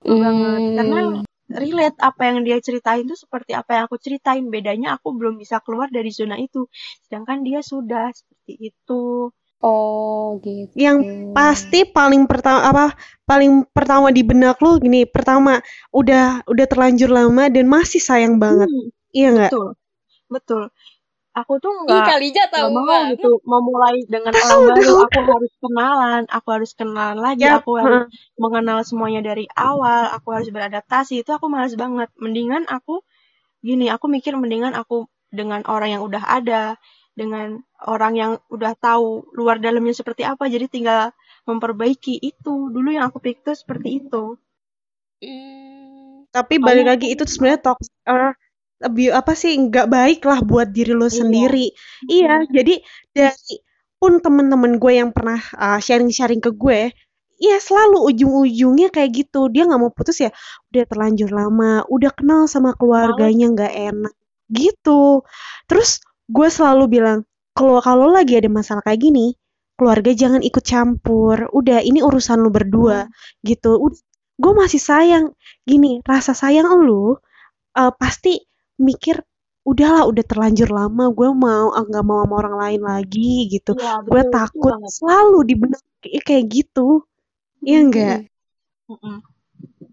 betul 0.00 0.16
banget. 0.24 0.62
Karena 0.78 0.98
Hmm. 1.04 1.22
relate 1.62 1.98
apa 2.08 2.22
yang 2.30 2.38
dia 2.46 2.58
ceritain 2.66 3.04
tuh 3.10 3.18
seperti 3.24 3.52
apa 3.60 3.70
yang 3.76 3.84
aku 3.86 3.98
ceritain. 4.00 4.44
Bedanya 4.54 4.88
aku 4.96 5.08
belum 5.18 5.34
bisa 5.42 5.56
keluar 5.64 5.88
dari 5.92 6.10
zona 6.18 6.36
itu, 6.40 6.64
sedangkan 7.06 7.38
dia 7.46 7.60
sudah 7.62 8.04
seperti 8.18 8.52
itu. 8.72 9.28
Oh, 9.62 10.42
gitu. 10.42 10.74
Yang 10.74 10.96
pasti 11.30 11.86
paling 11.86 12.26
pertama 12.26 12.66
apa 12.66 12.86
paling 13.22 13.62
pertama 13.70 14.10
di 14.10 14.22
benak 14.26 14.58
lu 14.58 14.82
gini, 14.82 15.06
pertama 15.06 15.62
udah 15.94 16.42
udah 16.50 16.66
terlanjur 16.66 17.10
lama 17.14 17.46
dan 17.46 17.64
masih 17.70 18.02
sayang 18.02 18.42
banget. 18.42 18.66
Hmm, 18.68 18.90
Iya 19.14 19.28
nggak? 19.30 19.52
betul, 19.54 19.66
betul. 20.32 20.62
Aku 21.32 21.52
tuh 21.64 21.72
nggak 21.88 22.04
Kalija 22.12 22.42
nggak 22.44 22.52
tahu 22.52 22.68
mau 22.76 22.84
banget. 22.84 23.10
gitu 23.16 23.30
memulai 23.48 23.96
dengan 24.10 24.34
Tahu, 24.36 24.62
orang 24.68 24.68
baru 24.76 24.94
aku 25.08 25.18
harus 25.32 25.52
kenalan 25.64 26.22
aku 26.28 26.48
harus 26.52 26.70
kenalan 26.76 27.18
lagi 27.24 27.44
Yap, 27.48 27.64
aku 27.64 27.70
harus 27.80 28.02
mengenal 28.36 28.78
semuanya 28.84 29.20
dari 29.24 29.44
awal 29.56 30.12
aku 30.12 30.28
harus 30.36 30.48
beradaptasi 30.52 31.24
itu 31.24 31.30
aku 31.32 31.46
malas 31.48 31.72
banget 31.78 32.12
mendingan 32.20 32.68
aku 32.68 33.00
gini 33.64 33.86
aku 33.88 34.06
mikir 34.12 34.34
mendingan 34.36 34.74
aku 34.76 35.08
dengan 35.32 35.64
orang 35.70 35.96
yang 35.96 36.02
udah 36.04 36.20
ada 36.26 36.76
dengan 37.20 37.48
orang 37.94 38.12
yang 38.22 38.32
udah 38.54 38.72
tahu 38.86 39.08
luar 39.38 39.56
dalamnya 39.64 39.94
seperti 40.00 40.22
apa 40.32 40.44
jadi 40.54 40.66
tinggal 40.74 41.00
memperbaiki 41.48 42.14
itu 42.30 42.54
dulu 42.74 42.88
yang 42.96 43.04
aku 43.10 43.18
pikir 43.24 43.42
tuh 43.52 43.56
seperti 43.62 43.88
itu 44.00 44.24
Hmm. 45.22 46.26
Tapi 46.34 46.54
balik 46.58 46.86
aku 46.86 46.96
lagi 46.96 47.06
itu 47.14 47.22
sebenarnya 47.28 47.60
toxic 47.62 47.94
or 48.08 48.34
abu- 48.82 49.14
apa 49.14 49.32
sih 49.38 49.52
nggak 49.54 49.86
baik 49.86 50.20
lah 50.26 50.40
buat 50.42 50.68
diri 50.74 50.92
lo 50.96 51.06
iya 51.06 51.20
sendiri. 51.20 51.66
Iya, 52.10 52.32
jadi 52.50 52.74
dari 53.14 53.54
pun 54.02 54.18
temen-temen 54.18 54.82
gue 54.82 54.92
yang 54.98 55.10
pernah 55.14 55.38
uh, 55.54 55.78
sharing-sharing 55.78 56.42
ke 56.42 56.50
gue, 56.50 56.90
iya 57.38 57.56
selalu 57.62 58.02
ujung-ujungnya 58.10 58.88
kayak 58.90 59.10
gitu. 59.14 59.46
Dia 59.52 59.62
nggak 59.70 59.80
mau 59.82 59.92
putus 59.94 60.18
ya, 60.26 60.30
udah 60.74 60.84
terlanjur 60.90 61.30
lama, 61.30 61.86
udah 61.86 62.10
kenal 62.18 62.42
sama 62.50 62.74
keluarganya 62.74 63.46
nggak 63.54 63.72
enak, 63.94 64.14
gitu. 64.50 65.22
Terus 65.70 66.02
gue 66.32 66.48
selalu 66.48 66.84
bilang, 66.88 67.18
kalau 67.52 67.78
kalau 67.84 68.08
lagi 68.08 68.40
ada 68.40 68.48
masalah 68.48 68.80
kayak 68.80 69.04
gini, 69.04 69.36
keluarga 69.76 70.10
jangan 70.16 70.40
ikut 70.40 70.64
campur. 70.64 71.52
Udah, 71.52 71.84
ini 71.84 72.00
urusan 72.00 72.40
lu 72.40 72.48
berdua, 72.48 73.06
gitu. 73.44 73.76
Udah, 73.76 74.00
gue 74.40 74.52
masih 74.56 74.80
sayang. 74.80 75.36
Gini, 75.68 76.00
rasa 76.08 76.32
sayang 76.32 76.66
lu 76.80 77.20
uh, 77.76 77.92
pasti 77.92 78.40
mikir 78.80 79.20
udahlah 79.62 80.10
udah 80.10 80.24
terlanjur 80.26 80.74
lama 80.74 81.14
gue 81.14 81.30
mau 81.30 81.70
ah, 81.70 81.86
nggak 81.86 82.02
mau 82.02 82.26
sama 82.26 82.34
orang 82.34 82.56
lain 82.58 82.82
lagi 82.82 83.46
gitu 83.46 83.78
iya 83.78 84.02
gue 84.02 84.22
betul 84.26 84.34
takut 84.34 84.74
banget 84.74 84.90
selalu 84.90 85.38
di 85.46 85.54
benak 85.54 85.82
kayak 86.26 86.44
gitu 86.50 87.06
iya 87.62 87.78
Mm-mm, 87.78 87.84
enggak 87.86 88.18
Mm-mm. 88.90 88.98
mm-mm. 88.98 89.16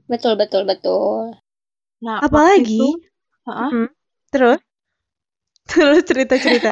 Betul, 0.10 0.42
betul, 0.42 0.66
betul. 0.66 1.38
nah 2.02 2.18
waktu 2.18 2.26
itu 2.26 2.34
apalagi 2.34 2.82
heeh, 3.46 3.70
mm, 3.78 3.88
terus 4.34 4.60
terus 5.70 6.02
cerita 6.10 6.36
cerita 6.42 6.72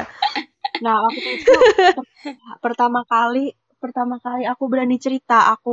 nah 0.84 0.96
waktu 1.06 1.28
itu 1.38 1.52
per- 1.94 2.10
pertama 2.64 3.00
kali 3.12 3.44
pertama 3.82 4.16
kali 4.26 4.42
aku 4.52 4.64
berani 4.72 4.96
cerita 5.06 5.34
aku 5.54 5.70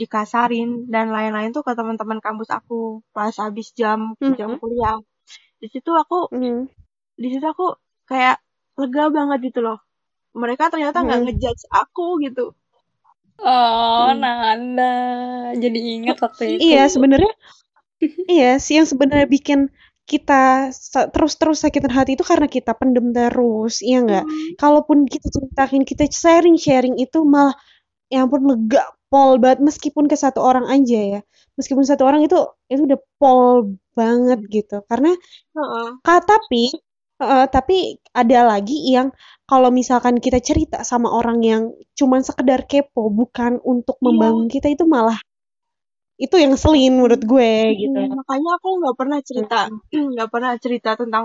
dikasarin 0.00 0.68
dan 0.94 1.06
lain-lain 1.16 1.50
tuh 1.56 1.64
ke 1.66 1.72
teman-teman 1.78 2.20
kampus 2.26 2.50
aku 2.58 2.74
pas 3.16 3.34
habis 3.44 3.68
jam 3.80 4.00
jam 4.38 4.50
Mhm, 4.50 4.60
kuliah. 4.60 4.96
Di 5.62 5.68
situ 5.74 5.90
aku 6.02 6.16
mhm, 6.30 6.68
di 7.22 7.28
situ 7.32 7.46
aku 7.54 7.66
kayak 8.10 8.36
lega 8.80 9.04
banget 9.16 9.38
gitu 9.48 9.60
loh. 9.66 9.78
Mereka 10.42 10.64
ternyata 10.72 10.98
nggak 11.06 11.20
mhm, 11.20 11.24
ngejudge 11.24 11.64
aku 11.82 12.06
gitu. 12.26 12.44
Oh, 13.40 14.06
mhm. 14.06 14.20
Nanda. 14.22 14.92
Jadi 15.62 15.78
ingat 15.96 16.16
waktu 16.24 16.44
itu. 16.60 16.76
iya 16.76 16.82
sebenarnya 16.92 17.32
iya 18.34 18.50
sih 18.64 18.74
yang 18.78 18.88
sebenarnya 18.92 19.26
bikin 19.36 19.60
kita 20.12 20.70
terus-terus 21.14 21.58
sakitin 21.64 21.92
hati 21.98 22.10
itu 22.18 22.24
karena 22.30 22.46
kita 22.56 22.72
pendem 22.80 23.06
terus 23.16 23.74
iya 23.86 23.98
enggak 24.04 24.24
Hmm, 24.24 24.54
kalaupun 24.60 24.98
kita 25.12 25.26
ceritain 25.34 25.82
kita 25.90 26.04
sharing 26.22 26.56
sharing 26.64 26.94
itu 27.04 27.18
malah 27.34 27.54
ya 28.12 28.18
ampun 28.26 28.42
lega 28.50 28.82
pol 29.10 29.38
banget. 29.42 29.60
Meskipun 29.68 30.04
ke 30.10 30.16
satu 30.18 30.40
orang 30.42 30.66
aja 30.70 30.98
ya. 31.18 31.20
Meskipun 31.58 31.84
satu 31.86 32.02
orang 32.08 32.22
itu 32.26 32.36
itu 32.72 32.82
udah 32.88 33.00
pol 33.20 33.74
banget 33.98 34.40
gitu. 34.50 34.76
Karena 34.90 35.10
heeh. 35.54 36.00
ka- 36.06 36.24
tapi 36.24 36.62
eh, 37.20 37.46
tapi 37.54 37.76
ada 38.16 38.40
lagi 38.56 38.76
yang 38.94 39.08
kalau 39.50 39.68
misalkan 39.72 40.16
kita 40.24 40.38
cerita 40.48 40.78
sama 40.86 41.08
orang 41.12 41.38
yang 41.44 41.62
cuman 41.98 42.20
sekedar 42.24 42.64
kepo 42.70 43.08
bukan 43.12 43.60
untuk 43.72 43.96
iya. 44.00 44.06
membangun 44.06 44.46
kita 44.48 44.68
itu 44.72 44.84
malah 44.88 45.18
itu 46.24 46.34
yang 46.40 46.50
ngeselin 46.52 46.92
menurut 46.98 47.22
gue 47.32 47.50
gitu. 47.82 47.98
Mm, 47.98 48.16
makanya 48.18 48.50
aku 48.58 48.68
nggak 48.80 48.96
pernah 49.00 49.18
cerita 49.28 49.56
nggak 50.14 50.28
pernah 50.34 50.52
cerita 50.64 50.90
tentang 51.00 51.24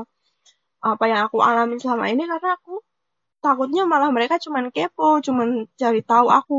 apa 0.92 1.04
yang 1.12 1.22
aku 1.28 1.38
alamin 1.50 1.80
selama 1.84 2.06
ini 2.14 2.24
karena 2.32 2.50
aku 2.58 2.74
takutnya 3.46 3.84
malah 3.94 4.10
mereka 4.18 4.36
cuman 4.46 4.66
kepo 4.76 5.08
cuman 5.28 5.50
cari 5.82 6.02
tahu 6.12 6.28
aku 6.40 6.58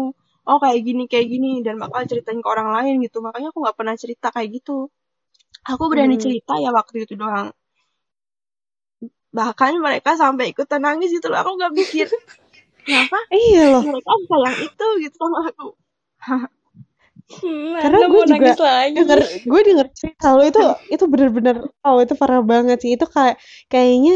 oh 0.50 0.58
kayak 0.64 0.80
gini 0.86 1.02
kayak 1.12 1.28
gini 1.32 1.50
dan 1.66 1.76
bakal 1.82 2.02
ceritain 2.10 2.40
ke 2.44 2.48
orang 2.54 2.70
lain 2.76 2.94
gitu. 3.06 3.18
Makanya 3.26 3.48
aku 3.52 3.58
nggak 3.64 3.78
pernah 3.80 3.96
cerita 4.02 4.26
kayak 4.34 4.50
gitu. 4.58 4.76
Aku 5.72 5.84
berani 5.92 6.16
Mm-mm. 6.16 6.22
cerita 6.24 6.52
ya 6.64 6.70
waktu 6.78 6.96
itu 7.06 7.14
doang. 7.22 7.48
Bahkan 9.38 9.72
mereka 9.86 10.10
sampai 10.22 10.44
ikutan 10.52 10.80
nangis 10.86 11.10
gitu 11.16 11.26
loh 11.30 11.38
aku 11.42 11.50
nggak 11.58 11.74
pikir 11.78 12.06
kenapa 12.86 13.18
iya 13.36 13.62
loh. 13.72 13.84
mereka 13.86 14.12
sayang 14.30 14.56
itu? 14.68 14.86
gitu 15.04 15.16
sama 15.22 15.38
aku 15.50 15.66
Hmm, 17.30 17.74
karena 17.80 17.98
gue 18.08 18.20
juga 18.30 18.50
denger 18.96 19.18
gue 19.44 19.60
denger 19.68 19.86
cerita 19.92 20.26
lo 20.36 20.42
itu 20.48 20.60
itu 20.94 21.04
bener-bener 21.12 21.56
oh 21.84 21.96
itu 22.04 22.14
parah 22.20 22.40
banget 22.52 22.76
sih 22.82 22.90
itu 22.96 23.04
kayak 23.16 23.36
kayaknya 23.72 24.12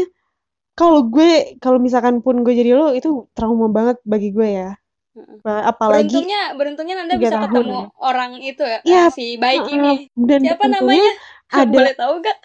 kalau 0.79 0.99
gue 1.13 1.57
kalau 1.63 1.79
misalkan 1.81 2.15
pun 2.25 2.35
gue 2.45 2.53
jadi 2.55 2.71
lo 2.79 2.85
itu 2.97 3.09
trauma 3.37 3.67
banget 3.77 3.97
bagi 4.07 4.29
gue 4.37 4.47
ya 4.59 4.69
Heeh. 5.15 5.37
Ba- 5.45 5.65
apalagi 5.71 6.19
Beruntungnya, 6.21 6.41
beruntungnya 6.57 6.95
Nanda 6.99 7.15
tiga 7.15 7.25
bisa 7.25 7.35
tahun 7.35 7.65
ketemu 7.65 7.77
ya 7.79 7.85
orang 8.09 8.31
itu 8.49 8.63
ya, 8.63 8.79
ya 8.93 9.03
si 9.15 9.25
baik 9.43 9.63
ini. 9.75 9.95
dan 10.29 10.41
Siapa 10.41 10.65
namanya? 10.71 11.11
ada 11.61 11.73
Boleh 11.73 11.93
tahu 11.99 12.13
gak? 12.25 12.37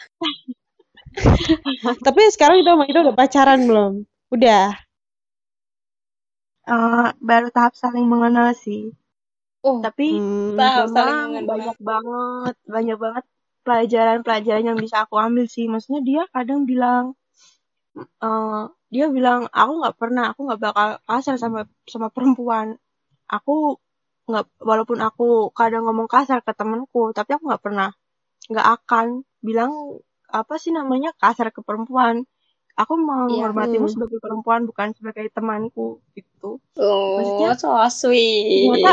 tapi 2.07 2.21
sekarang 2.33 2.63
itu 2.63 2.71
kita 2.91 2.99
udah 3.05 3.17
pacaran 3.17 3.61
belum 3.69 3.93
udah 4.33 4.87
Eh, 6.75 7.09
baru 7.29 7.49
tahap 7.57 7.73
saling 7.83 8.07
mengenal 8.13 8.49
sih 8.65 8.81
Oh, 9.67 9.83
tapi 9.83 10.07
hmm. 10.15 10.55
memang 10.55 11.43
banyak 11.51 11.77
banget 11.83 12.55
banyak 12.71 12.99
banget 13.03 13.25
pelajaran-pelajaran 13.67 14.63
yang 14.63 14.79
bisa 14.79 15.03
aku 15.05 15.19
ambil 15.19 15.51
sih 15.51 15.67
maksudnya 15.67 16.01
dia 16.07 16.23
kadang 16.31 16.63
bilang 16.71 17.19
eh 17.99 18.63
dia 18.95 19.07
bilang 19.11 19.51
aku 19.51 19.73
nggak 19.83 19.97
pernah 19.99 20.25
aku 20.31 20.41
nggak 20.47 20.61
bakal 20.63 20.89
kasar 21.09 21.35
sama 21.43 21.67
sama 21.91 22.09
perempuan 22.15 22.79
aku 23.27 23.83
nggak 24.31 24.47
walaupun 24.63 24.99
aku 25.03 25.51
kadang 25.51 25.83
ngomong 25.87 26.07
kasar 26.07 26.39
ke 26.47 26.53
temenku 26.55 27.11
tapi 27.11 27.35
aku 27.35 27.51
nggak 27.51 27.65
pernah 27.67 27.91
nggak 28.47 28.67
akan 28.79 29.07
bilang 29.43 29.73
apa 30.31 30.55
sih 30.63 30.71
namanya 30.71 31.11
kasar 31.19 31.51
ke 31.51 31.61
perempuan 31.67 32.23
aku 32.77 32.93
Iya. 32.95 33.03
menghormatimu 33.03 33.87
Hmm. 33.89 33.95
sebagai 33.95 34.19
perempuan 34.23 34.61
bukan 34.69 34.95
sebagai 34.95 35.27
temanku 35.35 35.99
gitu 36.15 36.63
Oh, 36.79 37.17
maksudnya 37.19 37.57
so 37.57 37.73
sweet. 37.89 38.71
ternyata 38.71 38.93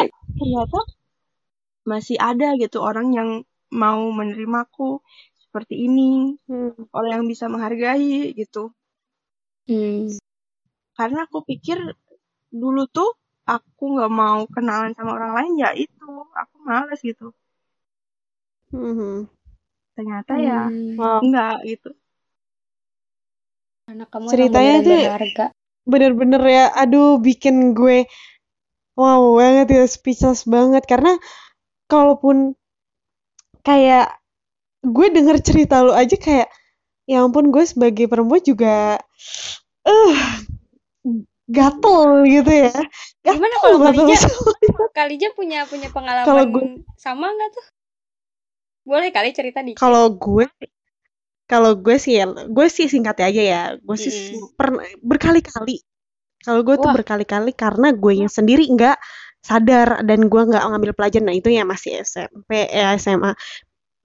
masih 1.83 2.15
ada 2.15 2.55
gitu 2.55 2.79
orang 2.79 3.11
yang 3.11 3.29
mau 3.73 3.99
menerimaku 4.13 5.01
seperti 5.35 5.85
ini 5.87 6.37
Hmm. 6.47 6.73
orang 6.95 7.21
yang 7.21 7.25
bisa 7.27 7.45
menghargai 7.51 8.31
gitu 8.33 8.71
Hmm. 9.67 10.11
karena 10.97 11.25
aku 11.27 11.43
pikir 11.47 11.79
dulu 12.53 12.85
tuh 12.87 13.15
aku 13.43 13.83
nggak 13.97 14.11
mau 14.13 14.45
kenalan 14.47 14.93
sama 14.95 15.15
orang 15.17 15.31
lain 15.37 15.53
ya 15.59 15.69
itu 15.75 16.07
aku 16.31 16.55
males 16.63 16.99
gitu 17.03 17.33
Mhm. 18.73 19.27
ternyata 19.93 20.33
ya 20.39 20.59
Hmm. 20.69 20.97
Wow. 20.97 21.19
enggak 21.21 21.57
gitu 21.67 21.89
Anak 23.83 24.07
kamu 24.15 24.25
Ceritanya 24.31 24.75
tuh 24.79 24.95
berharga. 24.95 25.45
bener-bener 25.83 26.43
ya, 26.47 26.65
aduh 26.71 27.19
bikin 27.19 27.75
gue 27.75 28.07
wow 28.99 29.37
banget 29.39 29.67
ya, 29.73 29.83
speechless 29.89 30.45
banget. 30.47 30.83
Karena 30.85 31.17
kalaupun 31.89 32.53
kayak 33.63 34.11
gue 34.83 35.07
denger 35.13 35.37
cerita 35.39 35.79
lu 35.85 35.95
aja 35.95 36.15
kayak, 36.19 36.51
ya 37.07 37.23
ampun 37.23 37.51
gue 37.51 37.63
sebagai 37.63 38.07
perempuan 38.11 38.43
juga 38.43 38.99
eh 39.83 40.15
gatel 41.47 42.23
gitu 42.27 42.51
ya. 42.51 42.75
Gimana 43.23 43.55
kalau 43.59 43.77
Kalija? 43.83 44.17
Kalija 44.95 45.29
punya 45.35 45.67
punya 45.67 45.87
Kalau 45.91 45.95
pengalaman 45.95 46.47
gue- 46.51 46.83
sama 46.99 47.27
nggak 47.31 47.49
tuh? 47.51 47.65
Boleh 48.83 49.09
kali 49.15 49.31
cerita 49.31 49.63
dikit. 49.63 49.79
Kalau 49.79 50.11
gue 50.11 50.47
kalau 51.47 51.75
gue 51.75 51.95
sih 51.99 52.19
ya, 52.19 52.25
gue 52.27 52.67
sih 52.71 52.87
singkatnya 52.87 53.25
aja 53.29 53.43
ya. 53.43 53.61
Gue 53.83 53.95
sih 53.99 54.11
Mm-mm. 54.11 54.55
pernah 54.55 54.83
berkali-kali. 55.03 55.83
Kalau 56.43 56.61
gue 56.61 56.75
tuh 56.75 56.91
berkali-kali 56.91 57.51
karena 57.55 57.95
gue 57.95 58.13
yang 58.23 58.31
sendiri 58.31 58.67
nggak 58.67 58.97
sadar 59.43 60.03
dan 60.07 60.27
gue 60.27 60.41
nggak 60.43 60.63
ngambil 60.63 60.91
pelajaran. 60.95 61.31
Nah 61.31 61.35
itu 61.35 61.49
ya 61.51 61.63
masih 61.63 62.03
SMP, 62.03 62.67
eh, 62.67 62.95
SMA. 62.99 63.31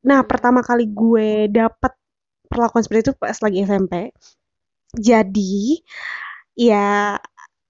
Nah 0.07 0.21
pertama 0.23 0.63
kali 0.63 0.87
gue 0.91 1.51
dapet 1.51 1.93
perlakuan 2.47 2.83
seperti 2.87 3.11
itu 3.11 3.15
pas 3.19 3.37
lagi 3.43 3.59
SMP. 3.67 3.95
Jadi 4.95 5.83
ya 6.59 7.19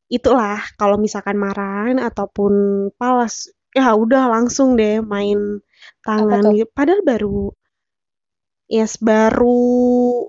itulah 0.09 0.61
kalau 0.81 0.97
misalkan 0.97 1.37
marahin 1.37 2.01
ataupun 2.01 2.53
palas 2.97 3.53
ya 3.77 3.93
udah 3.93 4.33
langsung 4.33 4.77
deh 4.81 5.05
main 5.05 5.61
tangan 6.05 6.57
gitu. 6.57 6.69
Padahal 6.73 7.05
baru 7.05 7.53
yes 8.69 9.01
baru 9.01 10.29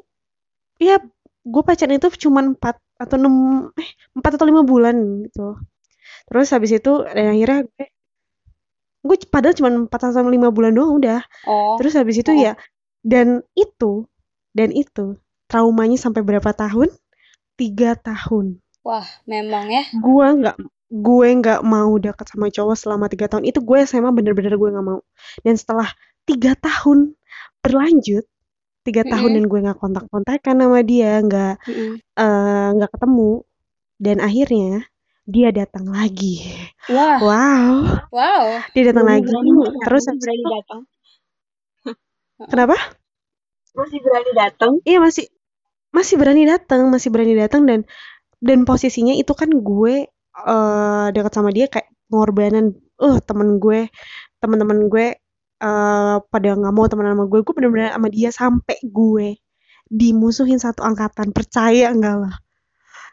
ya 0.79 0.99
gue 1.43 1.63
pacaran 1.63 1.99
itu 1.99 2.07
cuma 2.27 2.43
4 2.43 2.75
atau 2.99 3.15
6 3.15 3.71
eh 3.79 3.89
4 4.13 4.35
atau 4.35 4.45
5 4.47 4.61
bulan 4.67 4.95
gitu. 5.25 5.55
Terus 6.29 6.47
habis 6.51 6.71
itu 6.75 6.91
dan 7.07 7.33
akhirnya 7.33 7.65
gue 7.65 7.87
gue 8.99 9.15
padahal 9.31 9.55
cuma 9.55 9.69
4 9.71 9.89
atau 9.89 10.27
5 10.27 10.35
bulan 10.51 10.71
doang 10.75 10.99
udah. 10.99 11.23
Oh. 11.47 11.79
Terus 11.79 11.95
habis 11.95 12.19
itu 12.19 12.31
Oh. 12.35 12.37
ya 12.37 12.53
dan 13.01 13.47
itu 13.55 14.05
dan 14.51 14.75
itu 14.75 15.15
traumanya 15.47 15.95
sampai 15.95 16.21
berapa 16.21 16.51
tahun? 16.51 16.91
Tiga 17.55 17.95
tahun. 17.95 18.59
Wah, 18.83 19.07
memang 19.27 19.67
ya. 19.71 19.83
Gue 19.99 20.27
nggak 20.27 20.57
gue 20.89 21.27
nggak 21.37 21.61
mau 21.61 22.01
deket 22.01 22.25
sama 22.33 22.49
cowok 22.49 22.75
selama 22.75 23.05
tiga 23.13 23.29
tahun 23.29 23.45
itu 23.45 23.61
gue 23.61 23.77
SMA 23.85 24.09
bener-bener 24.09 24.57
gue 24.57 24.69
nggak 24.73 24.87
mau 24.89 25.05
dan 25.45 25.53
setelah 25.53 25.85
tiga 26.25 26.57
tahun 26.57 27.13
berlanjut 27.61 28.25
tiga 28.85 29.03
tahun 29.05 29.31
dan 29.37 29.45
gue 29.51 29.59
nggak 29.65 29.79
kontak-kontakan 29.81 30.55
sama 30.61 30.79
dia 30.85 31.19
nggak 31.21 31.53
Mm-mm. 31.67 31.91
eh, 32.19 32.67
nggak 32.75 32.91
ketemu. 32.95 33.31
Dan 33.99 34.17
akhirnya 34.23 34.87
dia 35.29 35.49
datang 35.53 35.85
lagi. 35.91 36.41
Wah, 36.89 37.19
wow. 37.21 37.69
Wow. 38.09 38.45
dia 38.73 38.83
datang 38.89 39.05
lagi. 39.11 39.27
Berani- 39.29 39.75
terus 39.85 40.03
masih 40.07 40.09
habis 40.09 40.21
berani 40.23 40.41
itu 40.41 40.51
datang. 40.57 40.81
Kenapa? 42.49 42.77
Masih 43.75 43.99
berani 44.01 44.31
datang? 44.33 44.71
Iya 44.87 44.97
masih 45.03 45.25
masih 45.91 46.15
berani 46.21 46.43
datang, 46.47 46.81
masih 46.93 47.09
berani 47.13 47.33
datang 47.35 47.61
dan 47.69 47.79
dan 48.39 48.59
posisinya 48.63 49.13
itu 49.15 49.33
kan 49.35 49.49
gue 49.51 50.07
eh 50.39 51.05
dekat 51.15 51.33
sama 51.35 51.51
dia 51.51 51.67
kayak 51.67 51.89
pengorbanan. 52.07 52.75
Eh 52.99 53.17
temen 53.27 53.59
gue, 53.63 53.87
teman-teman 54.39 54.87
gue 54.91 55.18
eh 55.59 56.17
pada 56.23 56.49
nggak 56.55 56.73
mau 56.73 56.87
temenan 56.87 57.15
sama 57.15 57.25
gue. 57.27 57.39
Gue 57.43 57.53
bener-bener 57.55 57.91
sama 57.91 58.07
dia 58.07 58.29
sampai 58.31 58.77
gue 58.83 59.27
dimusuhin 59.91 60.57
satu 60.57 60.81
angkatan. 60.83 61.31
Percaya 61.31 61.91
enggak 61.91 62.15
lah? 62.27 62.35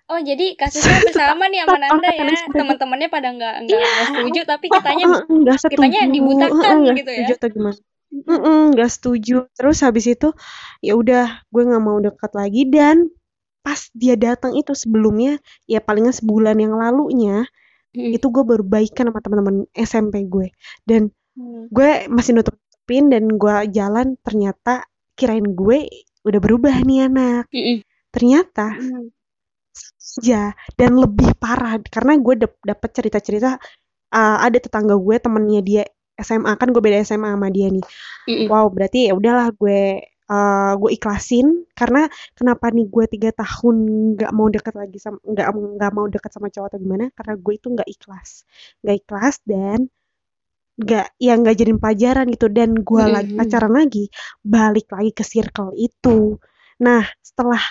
Oh, 0.07 0.23
jadi 0.23 0.55
kasusnya 0.55 1.03
hampir 1.03 1.19
sama 1.19 1.51
nih 1.51 1.67
sama 1.67 1.79
Nanda 1.83 2.11
ya. 2.15 2.31
Teman-temannya 2.47 3.09
pada 3.11 3.29
nggak 3.35 3.55
nggak 3.67 3.79
nggak 3.83 4.07
setuju, 4.07 4.41
tapi 4.47 4.67
kitanya 4.71 5.05
nggak 5.43 5.57
setuju. 5.59 5.75
kitanya 5.75 6.01
dibutakan 6.07 6.75
nggak 6.87 6.97
gitu 7.03 7.11
ya. 7.11 7.17
setuju 7.19 7.33
atau 7.35 7.49
gimana? 7.51 7.77
Nggak 8.71 8.91
setuju. 8.95 9.37
Terus 9.59 9.79
habis 9.83 10.07
itu 10.07 10.29
ya 10.79 10.95
udah 10.95 11.43
gue 11.51 11.63
nggak 11.67 11.83
mau 11.83 11.99
dekat 11.99 12.31
lagi 12.39 12.63
dan 12.71 13.11
pas 13.67 13.91
dia 13.99 14.15
datang 14.15 14.55
itu 14.55 14.79
sebelumnya 14.79 15.43
ya 15.67 15.83
palingan 15.83 16.15
sebulan 16.15 16.55
yang 16.63 16.79
lalunya 16.79 17.43
Mm. 17.97 18.13
itu 18.13 18.29
gue 18.29 18.45
baru 18.45 18.61
baikan 18.61 19.09
sama 19.09 19.25
teman-teman 19.25 19.65
SMP 19.73 20.29
gue 20.29 20.53
dan 20.85 21.09
Hmm. 21.37 21.69
gue 21.69 21.91
masih 22.09 22.33
nutup 22.37 22.57
nutupin 22.87 23.11
dan 23.11 23.27
gue 23.27 23.55
jalan 23.75 24.15
ternyata 24.23 24.87
kirain 25.19 25.43
gue 25.59 25.91
udah 26.23 26.39
berubah 26.39 26.87
nih 26.87 27.11
anak 27.11 27.51
Mm-mm. 27.51 27.83
ternyata 28.15 28.79
Hmm. 28.79 29.11
ya 30.23 30.55
dan 30.79 30.97
lebih 30.97 31.35
parah 31.37 31.83
karena 31.83 32.15
gue 32.17 32.35
dap- 32.47 32.63
dapet 32.63 32.91
cerita-cerita 32.95 33.59
uh, 34.15 34.39
ada 34.47 34.59
tetangga 34.63 34.95
gue 34.97 35.17
temennya 35.19 35.61
dia 35.67 35.83
SMA 36.17 36.55
kan 36.57 36.71
gue 36.71 36.79
beda 36.81 37.03
SMA 37.03 37.35
sama 37.35 37.49
dia 37.51 37.69
nih 37.75 37.85
Mm-mm. 38.31 38.47
wow 38.47 38.71
berarti 38.71 39.11
ya 39.11 39.13
udahlah 39.19 39.51
gue 39.59 40.01
uh, 40.31 40.73
gue 40.79 40.91
ikhlasin 40.95 41.67
karena 41.75 42.07
kenapa 42.39 42.71
nih 42.71 42.87
gue 42.87 43.05
tiga 43.11 43.31
tahun 43.35 43.77
nggak 44.15 44.31
mau 44.31 44.47
deket 44.49 44.75
lagi 44.79 44.99
sama 45.03 45.19
nggak 45.27 45.47
nggak 45.77 45.93
mau 45.93 46.07
deket 46.07 46.31
sama 46.31 46.49
cowok 46.55 46.67
atau 46.71 46.79
gimana 46.81 47.05
karena 47.19 47.35
gue 47.35 47.53
itu 47.59 47.67
nggak 47.75 47.89
ikhlas 47.91 48.31
nggak 48.87 48.97
ikhlas 49.03 49.35
dan 49.43 49.91
nggak 50.77 51.07
ya 51.17 51.33
nggak 51.41 51.57
jadiin 51.59 51.81
pelajaran 51.83 52.27
gitu 52.35 52.47
dan 52.53 52.71
gue 52.89 53.05
Mm-mm. 53.05 53.15
lagi 53.15 53.31
pacaran 53.33 53.73
lagi 53.73 54.05
balik 54.45 54.87
lagi 54.93 55.11
ke 55.17 55.25
circle 55.25 55.73
itu 55.77 56.37
nah 56.85 57.03
setelah 57.25 57.63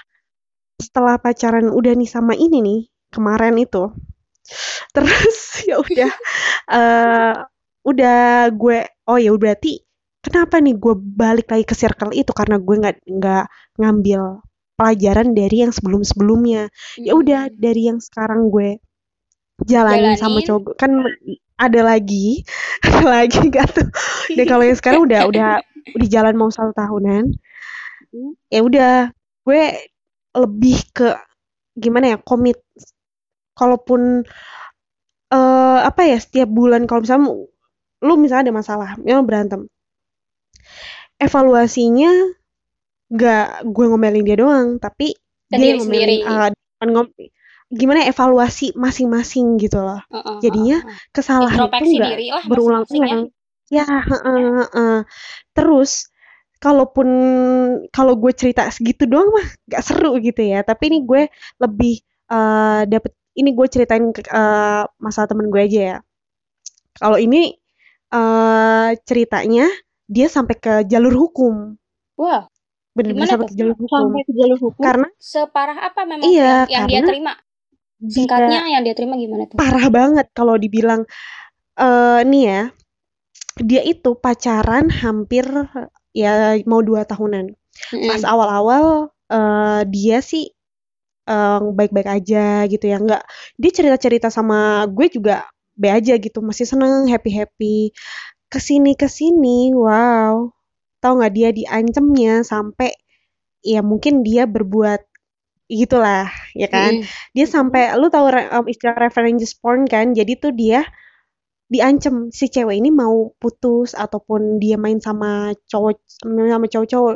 setelah 0.82 1.16
pacaran 1.22 1.68
udah 1.72 1.94
nih 1.96 2.10
sama 2.10 2.34
ini 2.36 2.58
nih 2.68 2.80
kemarin 3.14 3.56
itu 3.62 3.84
terus 4.96 5.38
ya 5.70 5.76
udah 5.82 6.12
eh 6.78 7.34
udah 7.86 8.18
gue 8.54 8.80
oh 9.10 9.20
ya 9.22 9.32
berarti 9.38 9.82
kenapa 10.26 10.58
nih 10.62 10.76
gue 10.78 10.94
balik 10.98 11.48
lagi 11.54 11.66
ke 11.70 11.76
circle 11.78 12.12
itu 12.14 12.32
karena 12.34 12.58
gue 12.58 12.76
nggak 12.82 12.96
nggak 13.06 13.46
ngambil 13.82 14.22
pelajaran 14.76 15.30
dari 15.38 15.56
yang 15.64 15.72
sebelum 15.72 16.02
sebelumnya 16.04 16.68
ya 17.06 17.14
udah 17.16 17.42
Mm-mm. 17.48 17.62
dari 17.62 17.82
yang 17.90 18.00
sekarang 18.02 18.50
gue 18.50 18.82
jalanin 19.72 20.14
sama 20.22 20.40
Jalanin. 20.40 20.46
cowok 20.46 20.62
gue- 20.66 20.78
kan 20.82 20.92
ada 21.56 21.82
lagi 21.82 22.44
ada 22.86 23.02
lagi 23.04 23.40
gak 23.48 23.68
tuh 23.72 23.88
dan 24.34 24.46
kalau 24.46 24.64
yang 24.64 24.78
sekarang 24.78 25.02
udah 25.04 25.22
udah 25.28 25.50
udah 25.94 26.08
jalan 26.08 26.36
mau 26.36 26.50
satu 26.50 26.72
tahunan 26.72 27.36
Hmm. 28.16 28.32
ya 28.48 28.64
udah 28.64 29.12
gue 29.44 29.64
lebih 30.32 30.78
ke 30.96 31.20
gimana 31.76 32.16
ya 32.16 32.18
komit 32.18 32.56
kalaupun 33.52 34.24
eh 35.28 35.80
apa 35.84 36.02
ya 36.08 36.16
setiap 36.16 36.48
bulan 36.48 36.88
kalau 36.88 37.04
misalnya 37.04 37.28
lu 38.00 38.14
misalnya 38.16 38.48
ada 38.48 38.56
masalah 38.56 38.90
memang 39.04 39.28
berantem 39.28 39.68
evaluasinya 41.20 42.12
nggak 43.12 43.48
gue 43.68 43.86
ngomelin 43.86 44.24
dia 44.24 44.38
doang 44.40 44.80
tapi 44.80 45.12
Ke 45.52 45.56
dia 45.60 45.76
ngomelin 45.76 46.24
sendiri. 46.24 46.52
bukan 46.80 46.90
ngom- 46.96 47.16
gimana 47.74 48.06
ya, 48.06 48.14
evaluasi 48.14 48.76
masing-masing 48.78 49.58
gitu 49.62 49.82
loh. 49.82 50.02
Heeh, 50.14 50.38
jadinya 50.44 50.78
heeh, 50.80 50.86
heeh. 50.86 50.98
kesalahan 51.16 51.58
itu 51.66 51.66
Introspeksi 51.66 51.96
nggak 51.98 52.12
diri 52.14 52.28
lah 52.30 52.44
masing-masing 52.46 53.04
ya. 53.10 53.18
berulang-ulang 53.18 53.22
ya 53.74 53.86
heeh, 53.90 54.42
heeh. 54.62 54.98
terus 55.58 55.92
kalaupun 56.62 57.08
kalau 57.94 58.14
gue 58.18 58.32
cerita 58.34 58.66
segitu 58.70 59.06
doang 59.06 59.30
mah 59.34 59.48
gak 59.70 59.84
seru 59.86 60.18
gitu 60.22 60.42
ya. 60.42 60.62
Tapi 60.66 60.84
ini 60.94 61.00
gue 61.06 61.22
lebih 61.62 61.96
eh 62.32 62.82
dapet 62.90 63.12
ini 63.38 63.50
gue 63.54 63.68
ceritain 63.70 64.06
ke 64.16 64.22
eh, 64.26 64.84
masalah 64.98 65.28
temen 65.30 65.50
gue 65.54 65.62
aja 65.62 65.82
ya. 65.82 65.98
Kalau 66.98 67.18
ini 67.20 67.54
eh 68.16 68.90
ceritanya 69.04 69.68
dia 70.06 70.28
sampai 70.30 70.56
ke 70.58 70.74
jalur 70.88 71.14
hukum. 71.14 71.76
Wah, 72.16 72.48
bener-bener 72.96 73.26
Gimana 73.28 73.32
sampai 73.36 73.48
ke 73.52 73.56
jalur 73.60 73.76
hukum. 73.76 73.90
Sampai 73.92 74.22
ke 74.24 74.34
jalur 74.34 74.60
hukum? 74.62 74.84
Karena 74.86 75.08
separah 75.20 75.78
apa 75.90 76.02
memang 76.08 76.26
Iya, 76.26 76.54
yang, 76.72 76.86
yang 76.86 76.86
dia 76.88 77.02
karena 77.04 77.34
dia 78.00 78.12
Singkatnya 78.12 78.60
yang 78.68 78.84
dia 78.84 78.96
terima 78.98 79.16
gimana 79.16 79.48
tuh? 79.48 79.58
parah 79.58 79.88
banget 79.88 80.28
kalau 80.36 80.56
dibilang 80.60 81.08
eh 81.80 82.22
nih 82.28 82.44
ya 82.48 82.62
dia 83.60 83.82
itu 83.88 84.16
pacaran 84.20 84.92
hampir 84.92 85.48
ya 86.12 86.56
mau 86.68 86.84
dua 86.84 87.08
tahunan 87.08 87.56
pas 88.08 88.22
Mm-mm. 88.24 88.32
awal-awal 88.34 88.86
eh 89.32 89.82
dia 89.88 90.20
sih 90.20 90.52
eh, 91.30 91.60
baik-baik 91.78 92.10
aja 92.10 92.68
gitu 92.72 92.86
ya 92.86 92.98
nggak 93.02 93.24
dia 93.60 93.72
cerita-cerita 93.74 94.28
sama 94.32 94.86
gue 94.92 95.08
juga 95.12 95.48
be 95.76 95.92
aja 95.92 96.16
gitu 96.16 96.40
masih 96.40 96.68
seneng 96.68 97.08
happy-happy 97.12 97.92
ke 98.52 98.60
sini 98.60 98.96
ke 98.96 99.08
sini 99.12 99.76
wow 99.76 100.52
tahu 101.04 101.14
nggak 101.20 101.34
dia 101.36 101.50
diancemnya 101.52 102.44
sampai 102.48 102.96
ya 103.66 103.82
mungkin 103.84 104.24
dia 104.24 104.46
berbuat 104.48 105.02
gitulah 105.70 106.30
ya 106.54 106.68
kan? 106.70 106.94
Mm-mm. 106.94 107.08
Dia 107.36 107.46
sampai 107.50 107.94
lu 108.00 108.08
tahu 108.14 108.26
um, 108.30 108.66
istilah 108.70 108.96
revenge 108.98 109.46
porn 109.62 109.86
kan? 109.90 110.14
Jadi 110.14 110.34
tuh 110.38 110.52
dia 110.54 110.86
diancem 111.66 112.30
si 112.30 112.46
cewek 112.54 112.78
ini 112.78 112.90
mau 112.94 113.34
putus 113.42 113.98
ataupun 113.98 114.62
dia 114.62 114.78
main 114.78 115.02
sama 115.02 115.54
cowok 115.72 115.98
sama 116.22 116.68
cowok-cowok. 116.70 117.16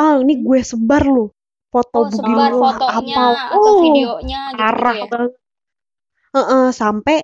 Ah, 0.00 0.16
ini 0.22 0.40
gue 0.40 0.60
sebar 0.64 1.04
lu 1.04 1.28
foto 1.70 1.98
Oh, 2.00 2.10
sebar 2.10 2.50
lu 2.56 2.60
fotonya 2.64 3.16
apa? 3.20 3.56
atau 3.60 3.72
Oh, 3.76 3.80
videonya 3.84 4.40
gitu 4.56 4.60
parah 4.60 4.96
ya. 4.96 5.04
banget. 5.12 5.32
Heeh, 6.34 6.66
sampai 6.70 7.16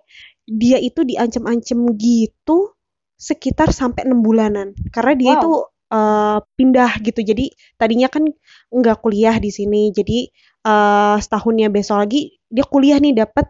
dia 0.46 0.78
itu 0.78 1.02
diancem-ancem 1.06 1.78
gitu 1.98 2.74
sekitar 3.16 3.72
sampai 3.74 4.04
enam 4.06 4.20
bulanan 4.22 4.76
karena 4.94 5.12
dia 5.18 5.30
Wow. 5.34 5.38
itu 5.40 5.52
eh, 5.96 6.38
pindah 6.58 6.92
gitu 7.06 7.20
jadi 7.24 7.44
tadinya 7.80 8.08
kan 8.12 8.24
nggak 8.70 8.96
kuliah 9.02 9.36
di 9.42 9.50
sini 9.50 9.90
jadi 9.94 10.30
eh, 10.66 11.16
setahunnya 11.22 11.68
besok 11.70 12.02
lagi 12.02 12.34
dia 12.50 12.66
kuliah 12.66 12.98
nih 12.98 13.14
dapat 13.22 13.46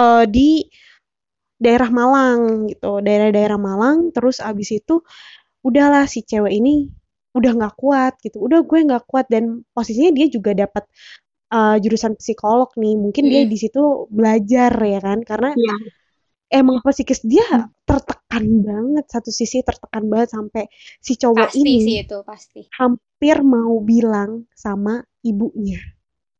eh, 0.00 0.24
di 0.28 0.48
daerah 1.60 1.90
Malang 1.92 2.72
gitu 2.72 3.04
daerah-daerah 3.04 3.58
Malang. 3.60 3.98
Terus 4.16 4.40
abis 4.40 4.80
itu 4.80 5.04
udahlah 5.60 6.08
si 6.08 6.24
cewek 6.24 6.52
ini 6.56 6.88
udah 7.36 7.52
nggak 7.58 7.74
kuat 7.76 8.16
gitu. 8.24 8.40
Udah 8.40 8.64
gue 8.64 8.78
nggak 8.88 9.04
kuat 9.06 9.28
dan 9.28 9.60
posisinya 9.76 10.10
dia 10.16 10.26
juga 10.32 10.56
dapat 10.56 10.84
eh, 11.52 11.76
jurusan 11.84 12.16
psikolog 12.16 12.70
nih. 12.80 12.94
Mungkin 12.96 13.24
dia 13.28 13.42
di 13.44 13.56
situ 13.60 14.08
belajar 14.08 14.72
ya 14.80 15.00
kan 15.04 15.20
karena 15.26 15.52
Iya. 15.52 15.74
emang 16.64 16.82
psikis 16.82 17.22
dia 17.22 17.46
tertekan 17.86 18.44
banget 18.64 19.04
satu 19.06 19.30
sisi 19.30 19.62
tertekan 19.62 20.10
banget 20.10 20.34
sampai 20.34 20.64
si 20.98 21.14
cowok 21.14 21.50
Pasti 21.50 21.60
sih 21.62 21.74
ini 21.78 21.94
itu, 22.02 22.18
pasti. 22.26 22.60
Hampir 23.20 23.44
mau 23.44 23.76
bilang 23.84 24.48
sama 24.56 25.04
ibunya. 25.20 25.76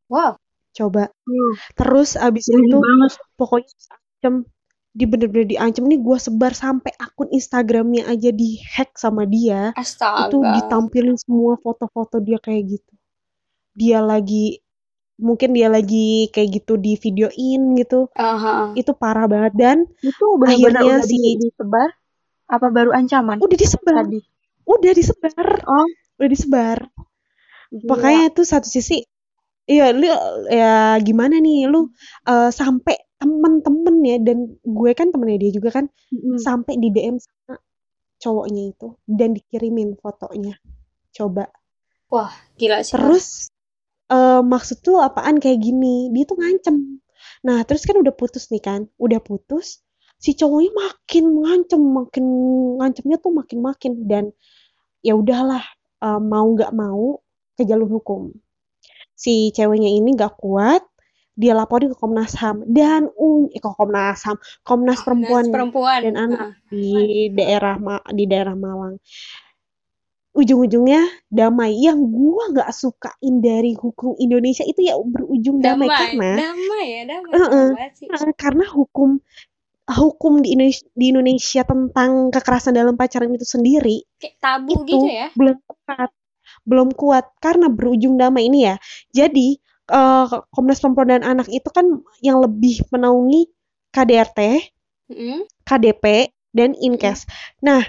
Wow. 0.08 0.40
coba. 0.72 1.12
Hmm, 1.28 1.52
terus 1.76 2.16
abis 2.16 2.48
itu 2.48 2.80
banget. 2.80 3.20
pokoknya 3.36 3.68
diancem 3.68 4.48
di 4.96 5.04
bener-bener 5.04 5.44
diancem 5.44 5.84
nih 5.84 6.00
gue 6.00 6.16
sebar 6.16 6.56
sampai 6.56 6.96
akun 6.96 7.28
Instagramnya 7.36 8.08
aja 8.08 8.32
dihack 8.32 8.96
sama 8.96 9.28
dia. 9.28 9.76
Itu 9.76 10.40
Astaga. 10.40 10.56
ditampilin 10.56 11.20
semua 11.20 11.60
foto-foto 11.60 12.16
dia 12.24 12.40
kayak 12.40 12.80
gitu. 12.80 12.92
Dia 13.76 14.00
lagi 14.00 14.64
mungkin 15.20 15.52
dia 15.52 15.68
lagi 15.68 16.32
kayak 16.32 16.64
gitu 16.64 16.80
di 16.80 16.96
videoin 16.96 17.76
gitu. 17.76 18.08
Aha. 18.16 18.72
itu 18.72 18.96
parah 18.96 19.28
banget. 19.28 19.52
Dan 19.52 19.84
Itu 20.00 20.40
benar-benar 20.40 20.80
akhirnya 20.80 20.96
udah 20.96 21.04
di, 21.04 21.12
si 21.12 21.20
disebar? 21.44 21.88
Apa 22.48 22.66
baru 22.72 22.90
ancaman? 22.96 23.36
Udah 23.36 23.58
disebar. 23.60 24.08
Tadi? 24.08 24.24
udah 24.70 24.92
disebar. 24.94 25.50
Oh, 25.66 25.86
udah 26.20 26.28
disebar 26.28 26.78
gila. 27.72 27.88
makanya 27.88 28.22
itu 28.28 28.42
satu 28.44 28.68
sisi 28.68 29.02
iya 29.64 29.90
lu 29.96 30.04
ya 30.52 31.00
gimana 31.00 31.40
nih 31.40 31.64
lu 31.72 31.88
eh, 32.28 32.50
sampai 32.52 32.96
temen-temen 33.20 33.96
ya 34.04 34.16
dan 34.20 34.38
gue 34.64 34.90
kan 34.96 35.12
temennya 35.12 35.38
dia 35.48 35.52
juga 35.52 35.70
kan 35.80 35.84
Mm-mm. 36.12 36.40
sampai 36.40 36.76
di 36.80 36.88
DM 36.92 37.16
sama 37.20 37.60
cowoknya 38.20 38.62
itu 38.76 38.88
dan 39.08 39.32
dikirimin 39.36 39.96
fotonya 39.96 40.56
coba 41.16 41.48
Wah, 42.10 42.32
gila 42.58 42.82
sih. 42.82 42.96
terus 42.96 43.48
eh, 44.12 44.42
maksud 44.42 44.84
tuh 44.84 45.00
apaan 45.00 45.40
kayak 45.40 45.60
gini 45.60 46.12
dia 46.12 46.24
tuh 46.28 46.36
ngancem 46.40 47.00
nah 47.40 47.64
terus 47.64 47.84
kan 47.88 47.96
udah 47.96 48.12
putus 48.12 48.48
nih 48.52 48.60
kan 48.60 48.88
udah 49.00 49.20
putus 49.20 49.80
si 50.20 50.36
cowoknya 50.36 50.72
makin 50.76 51.24
ngancem 51.44 51.80
makin 51.80 52.24
ngancemnya 52.76 53.16
tuh 53.16 53.32
makin 53.32 53.58
makin 53.64 53.92
dan 54.04 54.24
ya 55.00 55.16
udahlah 55.16 55.64
eh, 56.00 56.20
mau 56.20 56.46
nggak 56.56 56.72
mau 56.72 57.20
ke 57.56 57.62
jalur 57.68 57.88
hukum 58.00 58.32
si 59.16 59.52
ceweknya 59.52 59.92
ini 59.92 60.16
nggak 60.16 60.40
kuat 60.40 60.80
dia 61.40 61.56
laporin 61.56 61.88
ke 61.92 61.96
Komnas 61.96 62.36
HAM 62.36 62.68
dan 62.68 63.08
uh, 63.16 63.48
eh, 63.48 63.60
ke 63.60 63.70
Komnas 63.72 64.20
HAM 64.24 64.36
Komnas 64.60 65.00
Komnas 65.00 65.04
Perempuan 65.04 65.44
perempuan. 65.48 66.00
dan 66.04 66.14
anak 66.16 66.40
Heeh. 66.40 66.52
di 66.72 66.88
daerah 67.32 67.76
di 68.12 68.24
daerah 68.28 68.52
Malang 68.56 69.00
ujung-ujungnya 70.30 71.26
damai 71.26 71.74
yang 71.74 72.06
gua 72.06 72.54
nggak 72.54 72.70
sukain 72.70 73.42
dari 73.42 73.74
hukum 73.74 74.14
Indonesia 74.22 74.62
itu 74.62 74.86
ya 74.86 74.94
berujung 75.00 75.58
damai, 75.58 75.90
Damai, 75.90 75.98
karena 75.98 76.30
damai 76.38 76.86
ya, 76.86 77.02
damai. 77.10 77.30
Damai 77.34 77.66
banget 77.74 77.92
sih. 77.98 78.06
karena 78.38 78.64
hukum 78.70 79.18
hukum 79.92 80.40
di 80.44 80.54
Indonesia, 80.56 80.86
di 80.94 81.06
Indonesia 81.12 81.62
tentang 81.66 82.10
kekerasan 82.34 82.74
dalam 82.78 82.94
pacaran 82.98 83.30
itu 83.34 83.46
sendiri 83.46 84.02
Kayak 84.20 84.36
tabu 84.42 84.74
itu 84.74 84.96
gitu 84.96 85.06
ya. 85.18 85.28
belum 85.36 85.56
kuat 85.66 86.10
belum 86.68 86.88
kuat 86.94 87.26
karena 87.42 87.68
berujung 87.72 88.14
damai 88.20 88.48
ini 88.50 88.68
ya 88.70 88.76
jadi 89.14 89.48
eh, 89.92 90.26
Komnas 90.54 90.80
Perempuan 90.82 91.08
dan 91.18 91.22
Anak 91.26 91.48
itu 91.50 91.68
kan 91.72 91.86
yang 92.24 92.40
lebih 92.44 92.82
menaungi 92.92 93.48
KDRT 93.94 94.40
Mm-mm. 95.10 95.46
KDP 95.66 96.30
dan 96.54 96.74
Inkes. 96.78 97.26
Nah, 97.62 97.82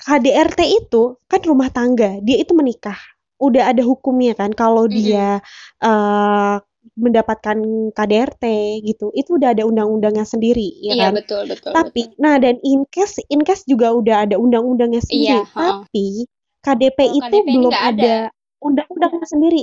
KDRT 0.00 0.60
itu 0.66 1.18
kan 1.30 1.40
rumah 1.44 1.68
tangga, 1.72 2.18
dia 2.24 2.36
itu 2.40 2.52
menikah. 2.56 2.96
Udah 3.40 3.72
ada 3.72 3.82
hukumnya 3.84 4.32
kan 4.36 4.52
kalau 4.54 4.86
Mm-mm. 4.90 5.00
dia 5.00 5.40
eh, 5.82 6.56
mendapatkan 6.96 7.58
KDRT 7.92 8.44
gitu. 8.84 9.12
Itu 9.12 9.36
udah 9.40 9.52
ada 9.56 9.64
undang-undangnya 9.68 10.24
sendiri, 10.24 10.68
ya 10.80 10.94
Iya, 10.96 11.04
kan? 11.08 11.12
betul, 11.20 11.42
betul, 11.48 11.70
Tapi 11.72 12.02
betul. 12.08 12.20
nah 12.22 12.34
dan 12.40 12.56
Inkes, 12.64 13.20
Inkes 13.28 13.60
juga 13.68 13.92
udah 13.92 14.26
ada 14.28 14.36
undang-undangnya 14.40 15.00
sendiri. 15.04 15.44
Iya. 15.44 15.48
Tapi 15.52 16.06
KDP 16.60 16.98
Kalau 16.98 17.18
itu 17.20 17.36
KDP 17.40 17.48
belum 17.56 17.72
ada. 17.72 17.88
ada 17.88 18.14
undang-undangnya 18.60 19.26
sendiri. 19.28 19.62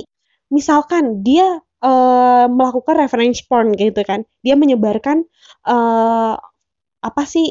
Misalkan 0.50 1.22
dia 1.22 1.60
eh, 1.84 2.46
melakukan 2.50 2.94
revenge 2.98 3.46
porn 3.46 3.74
gitu 3.74 4.00
kan, 4.06 4.26
dia 4.42 4.54
menyebarkan 4.58 5.22
eh, 5.68 6.34
apa 6.98 7.22
sih 7.26 7.46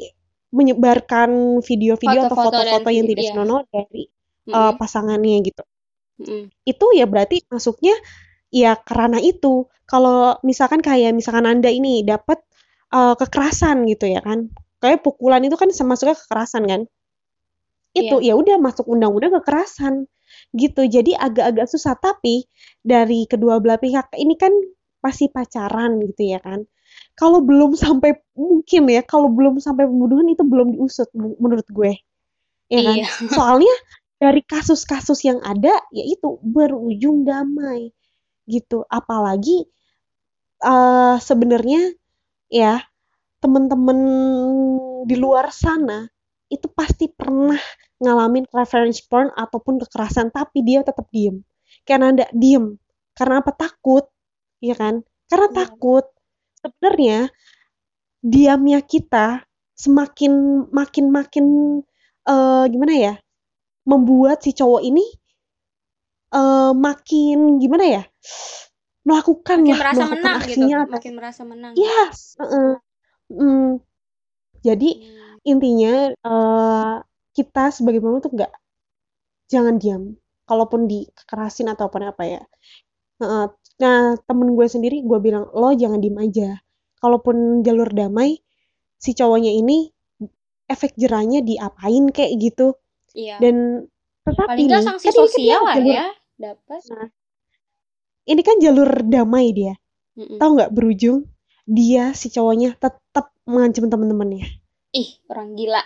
menyebarkan 0.51 1.59
video-video 1.63 2.27
atau 2.27 2.35
Foto-foto 2.39 2.89
yang 2.91 3.07
tidak 3.07 3.23
iya. 3.23 3.31
senonoh 3.35 3.63
dari 3.71 4.07
eh, 4.51 4.55
Mm-mm. 4.55 4.79
pasangannya 4.79 5.37
gitu. 5.43 5.63
Itu 6.65 6.85
ya 6.97 7.05
berarti 7.05 7.45
masuknya 7.51 7.93
ya 8.53 8.79
karena 8.79 9.19
itu. 9.21 9.67
Kalau 9.87 10.35
misalkan 10.43 10.83
kayak 10.83 11.15
misalkan 11.15 11.47
Anda 11.47 11.71
ini 11.71 12.03
dapat 12.03 12.43
eh, 12.91 13.15
kekerasan 13.15 13.87
gitu 13.87 14.11
ya 14.11 14.19
kan. 14.19 14.51
Kayak 14.83 15.01
pukulan 15.03 15.41
itu 15.47 15.55
kan 15.55 15.71
masuknya 15.87 16.15
kekerasan 16.15 16.63
kan. 16.67 16.81
Itu 17.95 18.21
ya 18.21 18.37
udah 18.37 18.61
masuk 18.61 18.85
undang-undang 18.85 19.33
kekerasan 19.41 20.05
gitu. 20.53 20.85
Jadi 20.85 21.17
agak-agak 21.17 21.67
susah 21.71 21.97
tapi 21.97 22.45
dari 22.83 23.25
kedua 23.25 23.57
belah 23.63 23.79
pihak 23.81 24.13
ini 24.19 24.37
kan 24.37 24.53
pasti 25.01 25.31
pacaran 25.31 26.03
gitu 26.03 26.35
ya 26.35 26.39
kan. 26.43 26.67
Kalau 27.17 27.41
belum 27.41 27.73
sampai 27.73 28.13
mungkin 28.37 28.85
ya, 28.91 29.01
kalau 29.01 29.33
belum 29.33 29.57
sampai 29.57 29.89
pembunuhan 29.89 30.29
itu 30.29 30.45
belum 30.45 30.77
diusut 30.77 31.09
menurut 31.15 31.65
gue. 31.71 31.97
Ya 32.69 32.79
kan? 32.85 32.95
Iya. 33.01 33.07
Soalnya 33.33 33.75
dari 34.17 34.41
kasus-kasus 34.45 35.25
yang 35.25 35.39
ada 35.45 35.73
yaitu 35.93 36.41
berujung 36.41 37.25
damai 37.25 37.93
gitu. 38.49 38.83
Apalagi 38.89 39.67
eh 40.63 41.15
sebenarnya 41.21 41.93
ya 42.49 42.81
temen-temen 43.43 43.99
di 45.09 45.15
luar 45.19 45.53
sana 45.53 46.07
itu 46.49 46.67
pasti 46.71 47.11
pernah 47.11 47.59
ngalamin 48.01 48.47
revenge 48.53 49.03
porn 49.11 49.29
ataupun 49.35 49.81
kekerasan 49.83 50.31
tapi 50.33 50.63
dia 50.65 50.81
tetap 50.85 51.07
diem. 51.11 51.43
Karena 51.87 52.13
ada 52.15 52.25
diem. 52.33 52.77
Karena 53.17 53.41
apa? 53.43 53.51
Takut 53.55 54.05
ya 54.63 54.75
kan? 54.77 55.03
Karena 55.29 55.47
Iya. 55.51 55.57
takut. 55.65 56.05
Sebenarnya 56.61 57.17
diamnya 58.23 58.79
kita 58.83 59.45
semakin 59.77 60.65
makin 60.73 61.05
makin 61.13 61.45
eh, 62.27 62.65
gimana 62.73 62.93
ya 62.97 63.13
membuat 63.87 64.43
si 64.45 64.51
cowok 64.55 64.81
ini 64.83 65.05
eh, 66.33 66.71
makin 66.75 67.37
gimana 67.61 67.85
ya 67.87 68.03
melakukan 69.07 69.63
Makin 69.63 69.71
lah 69.71 69.79
merasa 69.79 70.03
melakukan 70.03 70.11
menang 70.19 70.35
gitu. 70.35 70.47
aksinya 70.51 70.75
atau 70.83 70.93
Makin 70.99 71.13
merasa 71.15 71.41
menang. 71.47 71.73
Yes, 71.79 72.17
heeh. 72.43 72.71
Mm. 73.31 73.69
Jadi 74.67 74.89
Hmm. 74.99 75.37
intinya 75.47 75.93
eh, 76.11 76.95
kita 77.31 77.63
sebagai 77.71 78.03
perempuan 78.03 78.23
tuh 78.23 78.33
nggak 78.35 78.53
jangan 79.47 79.75
diam. 79.79 80.03
Kalaupun 80.47 80.87
dikerasin 80.91 81.71
atau 81.71 81.87
apa 81.87 82.11
apa 82.11 82.23
ya. 82.27 82.41
Nah 83.19 84.15
temen 84.27 84.49
gue 84.55 84.67
sendiri 84.67 85.03
gue 85.03 85.19
bilang 85.23 85.47
lo 85.55 85.71
jangan 85.71 86.03
diem 86.03 86.17
aja. 86.19 86.49
Kalaupun 86.99 87.61
jalur 87.63 87.87
damai, 87.93 88.41
si 88.97 89.13
cowoknya 89.13 89.53
ini 89.53 89.87
efek 90.67 90.97
jerahnya 90.99 91.39
diapain 91.45 92.11
kayak 92.11 92.35
gitu. 92.43 92.75
Iya. 93.15 93.39
Dan 93.39 93.87
tetapi 94.27 94.49
Paling 94.51 94.67
nggak 94.67 94.83
sanksi 94.83 95.07
kan 95.07 95.13
kan 95.15 95.19
sosial 95.23 95.61
lah 95.63 95.77
ya 95.79 96.05
dapat. 96.37 96.81
ini 98.27 98.41
kan 98.43 98.57
jalur 98.61 98.89
damai 99.03 99.51
dia. 99.51 99.73
Mm-mm. 100.17 100.37
Tahu 100.41 100.49
nggak 100.57 100.73
berujung 100.73 101.25
dia 101.67 102.15
si 102.15 102.31
cowoknya 102.31 102.79
tetap 102.79 103.35
mengancam 103.43 103.91
teman-temannya. 103.91 104.47
Ih, 104.95 105.09
orang 105.27 105.53
gila. 105.59 105.83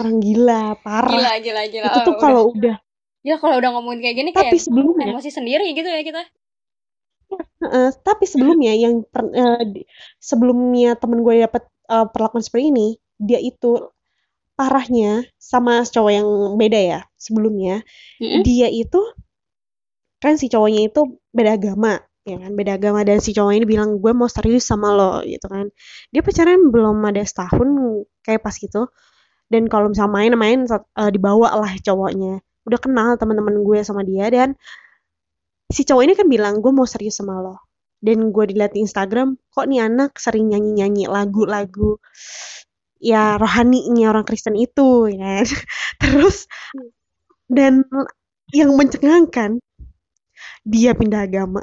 Orang 0.00 0.18
gila, 0.18 0.74
parah. 0.82 1.12
Gila, 1.12 1.32
gila, 1.40 1.62
gila. 1.70 1.86
itu 1.92 1.98
Oh, 2.00 2.04
tuh 2.04 2.14
udah. 2.16 2.20
kalau 2.20 2.42
udah 2.52 2.76
Gila 3.26 3.42
kalau 3.42 3.58
udah 3.58 3.70
ngomongin 3.74 4.00
kayak 4.06 4.16
gini 4.22 4.30
tapi 4.30 4.54
kayak 4.54 4.62
sebelumnya 4.62 5.10
emosi 5.10 5.30
sendiri 5.34 5.74
gitu 5.74 5.90
ya 5.90 6.06
kita. 6.06 6.22
uh, 7.66 7.90
tapi 8.06 8.22
sebelumnya 8.22 8.70
yang 8.70 9.02
per, 9.02 9.26
uh, 9.26 9.58
sebelumnya 10.22 10.94
temen 10.94 11.26
gue 11.26 11.42
dapet 11.42 11.66
uh, 11.90 12.06
perlakuan 12.06 12.46
seperti 12.46 12.70
ini 12.70 12.88
dia 13.18 13.42
itu 13.42 13.90
parahnya 14.56 15.28
sama 15.36 15.84
cowok 15.84 16.12
yang 16.12 16.28
beda 16.56 16.80
ya 16.80 17.00
sebelumnya. 17.20 17.84
Mm-hmm. 18.18 18.42
dia 18.42 18.68
itu 18.72 19.00
kan 20.16 20.40
si 20.40 20.48
cowoknya 20.48 20.88
itu 20.88 21.20
beda 21.30 21.60
agama 21.60 22.00
ya 22.26 22.36
kan? 22.42 22.50
Beda 22.56 22.80
agama 22.80 23.04
dan 23.06 23.22
si 23.22 23.36
cowok 23.36 23.52
ini 23.54 23.66
bilang 23.68 24.00
gue 24.02 24.12
mau 24.16 24.26
serius 24.26 24.66
sama 24.66 24.90
lo 24.96 25.22
gitu 25.22 25.46
kan. 25.46 25.70
Dia 26.10 26.24
pacaran 26.24 26.72
belum 26.72 26.98
ada 27.04 27.22
setahun 27.22 27.68
kayak 28.26 28.42
pas 28.42 28.56
gitu. 28.56 28.90
Dan 29.46 29.70
kalau 29.70 29.92
misalnya 29.92 30.10
main-main 30.10 30.66
uh, 30.66 31.10
dibawa 31.12 31.54
lah 31.54 31.72
cowoknya. 31.78 32.42
Udah 32.66 32.82
kenal 32.82 33.14
teman-teman 33.14 33.62
gue 33.62 33.78
sama 33.86 34.02
dia 34.02 34.26
dan 34.26 34.58
si 35.70 35.86
cowok 35.86 36.02
ini 36.02 36.12
kan 36.18 36.26
bilang 36.26 36.58
gue 36.58 36.72
mau 36.74 36.88
serius 36.88 37.22
sama 37.22 37.38
lo. 37.38 37.62
Dan 38.02 38.34
gue 38.34 38.44
dilihat 38.50 38.74
di 38.74 38.82
Instagram 38.84 39.38
kok 39.54 39.66
nih 39.70 39.86
anak 39.86 40.18
sering 40.18 40.52
nyanyi-nyanyi 40.52 41.08
lagu-lagu 41.08 41.96
ya 43.02 43.36
rohaninya 43.36 44.12
orang 44.12 44.24
Kristen 44.24 44.56
itu 44.56 45.10
ya 45.12 45.44
terus 46.02 46.48
dan 47.46 47.86
yang 48.50 48.74
mencengangkan 48.74 49.60
dia 50.66 50.96
pindah 50.96 51.28
agama 51.28 51.62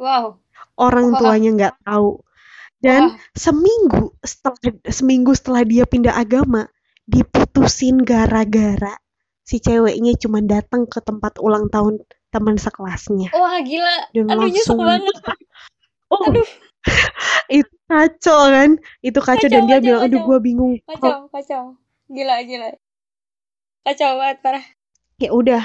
wow 0.00 0.38
orang 0.78 1.14
wow. 1.14 1.18
tuanya 1.18 1.50
nggak 1.54 1.76
tahu 1.84 2.22
dan 2.78 3.14
wow. 3.14 3.18
seminggu 3.34 4.04
setelah 4.22 4.58
seminggu 4.86 5.32
setelah 5.34 5.62
dia 5.66 5.84
pindah 5.84 6.14
agama 6.14 6.70
diputusin 7.08 8.04
gara-gara 8.04 8.94
si 9.48 9.64
ceweknya 9.64 10.12
cuma 10.20 10.44
datang 10.44 10.84
ke 10.84 11.00
tempat 11.00 11.40
ulang 11.40 11.72
tahun 11.72 12.04
teman 12.28 12.60
sekelasnya. 12.60 13.32
Wah 13.32 13.58
gila, 13.64 14.12
dan 14.12 14.28
aduh 14.28 14.40
langsung 14.44 14.78
banget. 14.84 15.16
Oh, 16.08 16.24
aduh. 16.24 16.48
Itu 17.58 17.74
kacau 17.88 18.40
kan? 18.52 18.70
Itu 19.00 19.18
kacau, 19.20 19.48
kacau 19.48 19.52
dan 19.52 19.62
dia 19.66 19.78
kacau, 19.78 19.86
bilang 19.86 20.00
aduh 20.04 20.20
gue 20.24 20.38
bingung 20.42 20.72
kacau 20.84 21.28
kacau. 21.32 21.62
Gila 22.08 22.36
gila. 22.44 22.70
Kacau 23.84 24.10
banget 24.20 24.38
parah. 24.44 24.64
Ya 25.18 25.30
udah. 25.32 25.62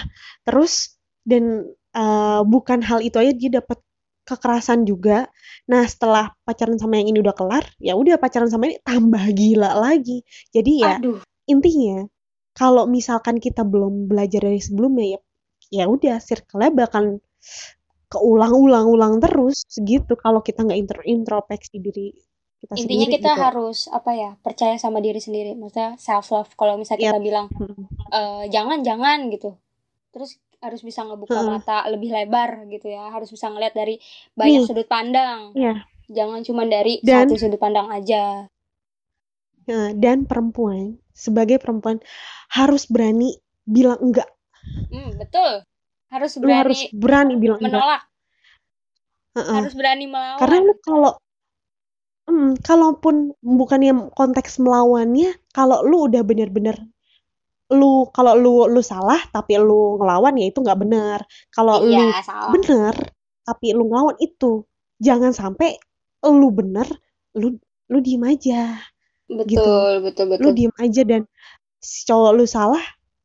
Terus 0.47 0.97
dan 1.23 1.71
uh, 1.95 2.41
bukan 2.43 2.83
hal 2.83 2.99
itu 2.99 3.15
aja 3.19 3.31
dia 3.31 3.51
dapat 3.63 3.79
kekerasan 4.23 4.87
juga. 4.87 5.27
Nah 5.67 5.83
setelah 5.87 6.31
pacaran 6.47 6.79
sama 6.79 6.99
yang 6.99 7.15
ini 7.15 7.19
udah 7.19 7.35
kelar 7.35 7.63
ya 7.79 7.95
udah 7.95 8.15
pacaran 8.19 8.47
sama 8.47 8.71
ini 8.71 8.79
tambah 8.83 9.23
gila 9.35 9.75
lagi. 9.75 10.23
Jadi 10.51 10.71
ya 10.83 10.99
aduh. 10.99 11.19
intinya 11.47 12.07
kalau 12.55 12.85
misalkan 12.87 13.41
kita 13.41 13.65
belum 13.65 14.07
belajar 14.07 14.45
dari 14.45 14.61
sebelumnya 14.61 15.17
ya 15.17 15.19
ya 15.73 15.85
udah 15.89 16.21
circle-nya 16.21 16.69
bakal 16.69 17.17
keulang-ulang-ulang 18.13 19.17
terus 19.17 19.65
segitu 19.65 20.13
kalau 20.13 20.45
kita 20.45 20.61
nggak 20.61 20.77
intro 20.77 21.01
introspeksi 21.01 21.81
diri 21.81 22.13
kita 22.63 22.79
intinya 22.79 23.07
sendiri, 23.09 23.15
kita 23.19 23.31
gitu. 23.35 23.43
harus 23.43 23.79
apa 23.91 24.11
ya 24.15 24.31
percaya 24.39 24.75
sama 24.79 25.03
diri 25.03 25.19
sendiri 25.19 25.51
maksudnya 25.57 25.99
self 25.99 26.31
love 26.31 26.51
kalau 26.55 26.79
misalnya 26.79 27.09
yep. 27.09 27.11
kita 27.11 27.21
bilang 27.21 27.47
e, 28.15 28.21
jangan 28.47 28.79
jangan 28.85 29.27
gitu 29.33 29.59
terus 30.15 30.39
harus 30.63 30.79
bisa 30.79 31.03
ngebuka 31.03 31.43
hmm. 31.43 31.59
mata 31.59 31.83
lebih 31.91 32.15
lebar 32.15 32.63
gitu 32.71 32.87
ya 32.87 33.11
harus 33.11 33.27
bisa 33.27 33.51
ngeliat 33.51 33.75
dari 33.75 33.99
banyak 34.31 34.63
Nih. 34.63 34.67
sudut 34.71 34.87
pandang 34.87 35.51
yeah. 35.59 35.83
jangan 36.07 36.39
cuma 36.47 36.63
dari 36.63 37.03
dan, 37.03 37.27
satu 37.27 37.35
sudut 37.35 37.59
pandang 37.59 37.91
aja 37.91 38.47
ya, 39.67 39.91
dan 39.91 40.23
perempuan 40.23 41.03
sebagai 41.11 41.59
perempuan 41.59 41.99
harus 42.47 42.87
berani 42.87 43.35
bilang 43.67 43.99
enggak 43.99 44.31
hmm, 44.87 45.19
betul 45.19 45.67
harus 46.13 46.37
berani 46.37 46.61
harus 46.61 46.81
berani 46.93 47.33
bilang 47.41 47.59
menolak. 47.59 48.05
Harus 49.33 49.73
berani 49.73 50.05
melawan. 50.05 50.37
Karena 50.37 50.57
lu 50.61 50.73
kalau 50.85 51.11
hmm, 52.29 52.49
kalaupun 52.61 53.15
bukannya 53.41 54.13
konteks 54.13 54.61
melawannya 54.61 55.33
kalau 55.49 55.81
lu 55.81 56.05
udah 56.05 56.21
bener-bener 56.21 56.77
lu 57.73 58.05
kalau 58.13 58.37
lu 58.37 58.69
lu 58.69 58.85
salah 58.85 59.17
tapi 59.33 59.57
lu 59.57 59.97
ngelawan 59.97 60.37
ya 60.37 60.45
itu 60.53 60.61
nggak 60.61 60.77
benar 60.77 61.25
kalau 61.49 61.81
iya, 61.81 62.05
lu 62.05 62.21
salah. 62.21 62.51
bener 62.53 62.93
tapi 63.41 63.73
lu 63.73 63.89
ngelawan 63.89 64.13
itu 64.21 64.61
jangan 65.01 65.33
sampai 65.33 65.81
lu 66.21 66.53
bener 66.53 66.85
lu 67.33 67.57
lu 67.89 67.97
diem 67.99 68.23
aja. 68.29 68.77
Betul 69.25 69.49
gitu. 69.49 69.73
betul 70.05 70.25
betul 70.29 70.43
lu 70.45 70.49
diem 70.53 70.73
aja 70.77 71.01
dan 71.01 71.21
si 71.81 72.05
cowok 72.05 72.31
lu 72.37 72.45
salah 72.45 72.83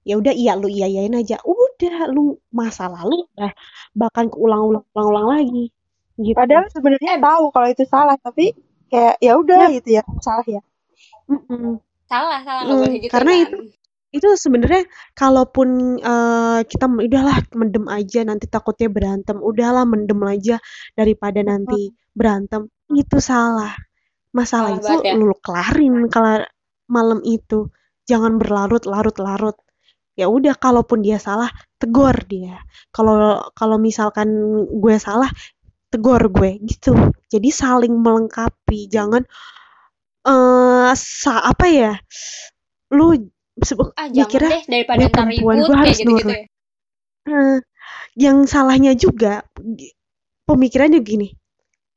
ya 0.08 0.16
udah 0.16 0.32
iya 0.32 0.56
lu 0.56 0.72
iya 0.72 0.88
iyain 0.88 1.14
aja 1.14 1.36
udah 1.78 2.10
lu 2.10 2.34
masa 2.50 2.90
lalu 2.90 3.22
udah 3.38 3.54
bahkan 3.94 4.26
keulang-ulang 4.26 4.82
ulang 4.98 5.26
lagi 5.30 5.70
gitu. 6.18 6.34
padahal 6.34 6.66
sebenarnya 6.74 7.22
tahu 7.22 7.54
kalau 7.54 7.68
itu 7.70 7.84
salah 7.86 8.18
tapi 8.18 8.50
kayak 8.90 9.14
ya 9.22 9.32
udah 9.38 9.70
ya. 9.70 9.76
gitu 9.78 9.88
ya 10.00 10.02
salah 10.18 10.46
ya 10.50 10.62
Mm-mm. 11.30 11.78
salah 12.10 12.42
salah 12.42 12.62
mm, 12.66 12.70
boleh 12.74 12.94
gitu 12.98 13.12
karena 13.14 13.32
kan. 13.32 13.42
itu 13.46 13.56
itu 14.08 14.28
sebenarnya 14.40 14.82
kalaupun 15.12 16.00
uh, 16.00 16.64
kita 16.64 16.88
udahlah 16.88 17.44
mendem 17.52 17.84
aja 17.92 18.24
nanti 18.24 18.48
takutnya 18.48 18.88
berantem 18.88 19.36
udahlah 19.36 19.84
mendem 19.84 20.16
aja 20.24 20.56
daripada 20.96 21.44
nanti 21.44 21.92
hmm. 21.92 22.16
berantem 22.16 22.72
itu 22.96 23.20
salah 23.20 23.76
masalah 24.32 24.80
salah 24.80 25.04
itu 25.04 25.04
ya. 25.04 25.12
lu 25.12 25.36
kelarin 25.44 26.08
kalau 26.08 26.40
malam 26.88 27.20
itu 27.20 27.68
jangan 28.08 28.40
berlarut-larut-larut 28.40 29.60
ya 30.18 30.26
udah 30.26 30.58
kalaupun 30.58 30.98
dia 31.06 31.22
salah 31.22 31.46
tegur 31.78 32.12
dia. 32.26 32.58
Kalau 32.90 33.38
kalau 33.54 33.78
misalkan 33.78 34.26
gue 34.66 34.96
salah 34.98 35.30
tegur 35.94 36.26
gue 36.26 36.58
gitu. 36.66 37.14
Jadi 37.30 37.48
saling 37.54 37.94
melengkapi 37.94 38.90
jangan 38.90 39.22
eh 40.26 40.34
uh, 40.34 40.90
sa 40.98 41.40
apa 41.46 41.66
ya 41.70 41.92
lu 42.92 43.14
ah, 43.94 44.10
mikirnya 44.10 44.50
deh, 44.50 44.62
daripada 44.66 44.98
dia 45.06 45.08
perempuan 45.08 45.56
gue 45.62 45.76
harus 45.78 45.98
gitu, 46.02 46.10
nurut. 46.10 46.34
ya? 46.34 46.42
uh, 47.30 47.58
yang 48.18 48.36
salahnya 48.44 48.92
juga 48.98 49.46
pemikirannya 50.44 51.00
gini 51.00 51.32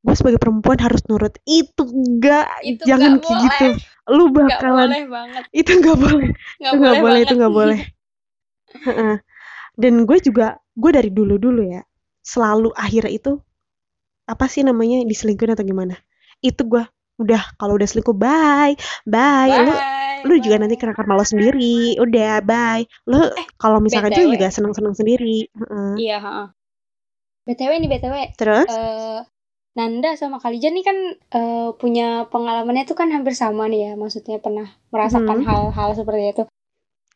gue 0.01 0.15
sebagai 0.17 0.41
perempuan 0.41 0.81
harus 0.81 1.05
nurut. 1.05 1.37
Itu 1.45 1.85
enggak 1.85 2.49
itu 2.65 2.81
jangan 2.89 3.21
kayak 3.21 3.37
gitu. 3.45 3.65
lu 4.09 4.33
bakalan 4.33 4.89
itu 5.53 5.71
enggak 5.77 5.97
boleh. 5.97 6.29
Gak 6.29 6.71
itu 6.73 6.73
enggak 6.77 6.95
boleh, 6.97 7.01
boleh 7.01 7.19
itu 7.21 7.33
enggak 7.37 7.53
boleh 7.53 7.81
dan 9.81 9.93
gue 10.03 10.17
juga 10.19 10.59
gue 10.75 10.91
dari 10.91 11.09
dulu 11.11 11.35
dulu 11.39 11.61
ya 11.67 11.81
selalu 12.21 12.71
akhirnya 12.77 13.11
itu 13.11 13.41
apa 14.29 14.45
sih 14.47 14.63
namanya 14.63 15.03
diselingkuhin 15.03 15.57
atau 15.57 15.65
gimana 15.65 15.97
itu 16.39 16.61
gue 16.63 16.83
udah 17.21 17.43
kalau 17.59 17.77
udah 17.77 17.87
selingkuh 17.89 18.17
bye 18.17 18.73
bye, 19.05 19.49
bye 19.49 19.61
lu 19.61 19.73
lu 20.25 20.33
bye. 20.37 20.41
juga 20.41 20.55
nanti 20.61 20.75
kena 20.77 20.93
karma 20.97 21.17
lo 21.17 21.25
sendiri 21.25 21.97
udah 21.97 22.41
bye 22.41 22.85
lu 23.09 23.19
eh, 23.29 23.47
kalau 23.57 23.81
misalkan 23.81 24.13
itu 24.13 24.31
juga 24.31 24.49
seneng 24.49 24.73
seneng 24.73 24.97
sendiri 24.97 25.49
uh. 25.57 25.93
iya 25.97 26.17
uh. 26.21 26.47
btw 27.45 27.71
nih 27.77 27.89
btw 27.89 28.15
terus 28.37 28.69
uh, 28.69 29.25
Nanda 29.71 30.19
sama 30.19 30.43
Kalija 30.43 30.67
nih 30.67 30.83
kan 30.83 30.97
uh, 31.31 31.71
punya 31.79 32.27
pengalamannya 32.27 32.83
tuh 32.83 32.99
kan 32.99 33.07
hampir 33.07 33.31
sama 33.31 33.71
nih 33.71 33.87
ya 33.87 33.91
maksudnya 33.95 34.43
pernah 34.43 34.67
merasakan 34.91 35.41
hmm. 35.41 35.47
hal-hal 35.47 35.89
hmm. 35.95 35.97
seperti 35.97 36.23
itu 36.27 36.43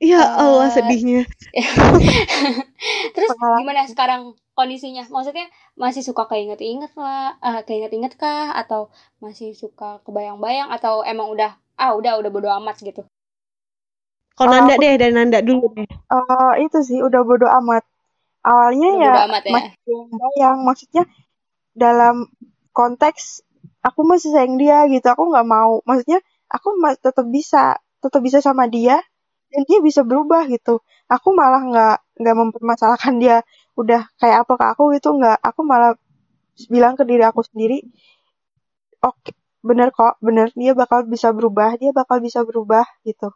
Ya 0.03 0.19
Allah 0.27 0.67
sedihnya. 0.75 1.23
Terus 3.15 3.29
gimana 3.39 3.87
sekarang 3.87 4.35
kondisinya? 4.51 5.07
Maksudnya 5.07 5.47
masih 5.79 6.03
suka 6.03 6.27
keinget-inget 6.27 6.91
lah, 6.99 7.39
uh, 7.39 7.63
keinget-inget 7.63 8.19
kah 8.19 8.51
atau 8.59 8.91
masih 9.23 9.55
suka 9.55 10.03
kebayang-bayang 10.03 10.67
atau 10.67 10.99
emang 11.07 11.31
udah 11.31 11.55
ah 11.79 11.95
udah 11.95 12.19
udah 12.19 12.31
bodo 12.31 12.51
amat 12.59 12.75
gitu? 12.83 13.07
Kalau 14.35 14.51
uh, 14.51 14.55
Nanda 14.59 14.75
deh 14.75 14.99
dan 14.99 15.15
Nanda 15.15 15.39
dulu 15.39 15.71
deh. 15.79 15.87
Uh, 16.11 16.59
itu 16.59 16.83
sih 16.83 16.99
udah 16.99 17.23
bodo 17.23 17.47
amat. 17.47 17.87
Awalnya 18.43 18.89
udah 18.99 18.99
ya, 18.99 19.25
amat 19.31 19.43
ya 19.47 19.53
masih 19.55 19.97
bayang 20.11 20.57
maksudnya 20.67 21.03
dalam 21.71 22.27
konteks 22.75 23.47
aku 23.79 24.03
masih 24.03 24.35
sayang 24.35 24.59
dia 24.59 24.83
gitu. 24.91 25.07
Aku 25.07 25.31
nggak 25.31 25.47
mau. 25.47 25.79
Maksudnya 25.87 26.19
aku 26.51 26.75
tetap 26.99 27.25
bisa 27.31 27.79
tetap 28.03 28.19
bisa 28.19 28.43
sama 28.43 28.67
dia 28.67 28.99
dan 29.51 29.61
dia 29.67 29.79
bisa 29.81 30.01
berubah 30.01 30.45
gitu. 30.49 30.81
Aku 31.09 31.33
malah 31.37 31.61
nggak 31.63 31.97
nggak 32.21 32.35
mempermasalahkan 32.35 33.15
dia. 33.21 33.45
Udah 33.77 34.07
kayak 34.17 34.47
apa 34.47 34.53
ke 34.57 34.65
aku 34.75 34.83
gitu 34.97 35.15
nggak. 35.15 35.37
Aku 35.41 35.61
malah 35.63 35.95
bilang 36.71 36.95
ke 36.95 37.03
diri 37.03 37.19
aku 37.27 37.43
sendiri 37.43 37.83
oke 39.03 39.19
okay, 39.21 39.35
bener 39.61 39.89
kok 39.93 40.17
bener. 40.23 40.49
Dia 40.57 40.73
bakal 40.73 41.05
bisa 41.05 41.29
berubah 41.35 41.77
dia 41.77 41.91
bakal 41.93 42.21
bisa 42.21 42.41
berubah 42.41 42.85
gitu. 43.05 43.33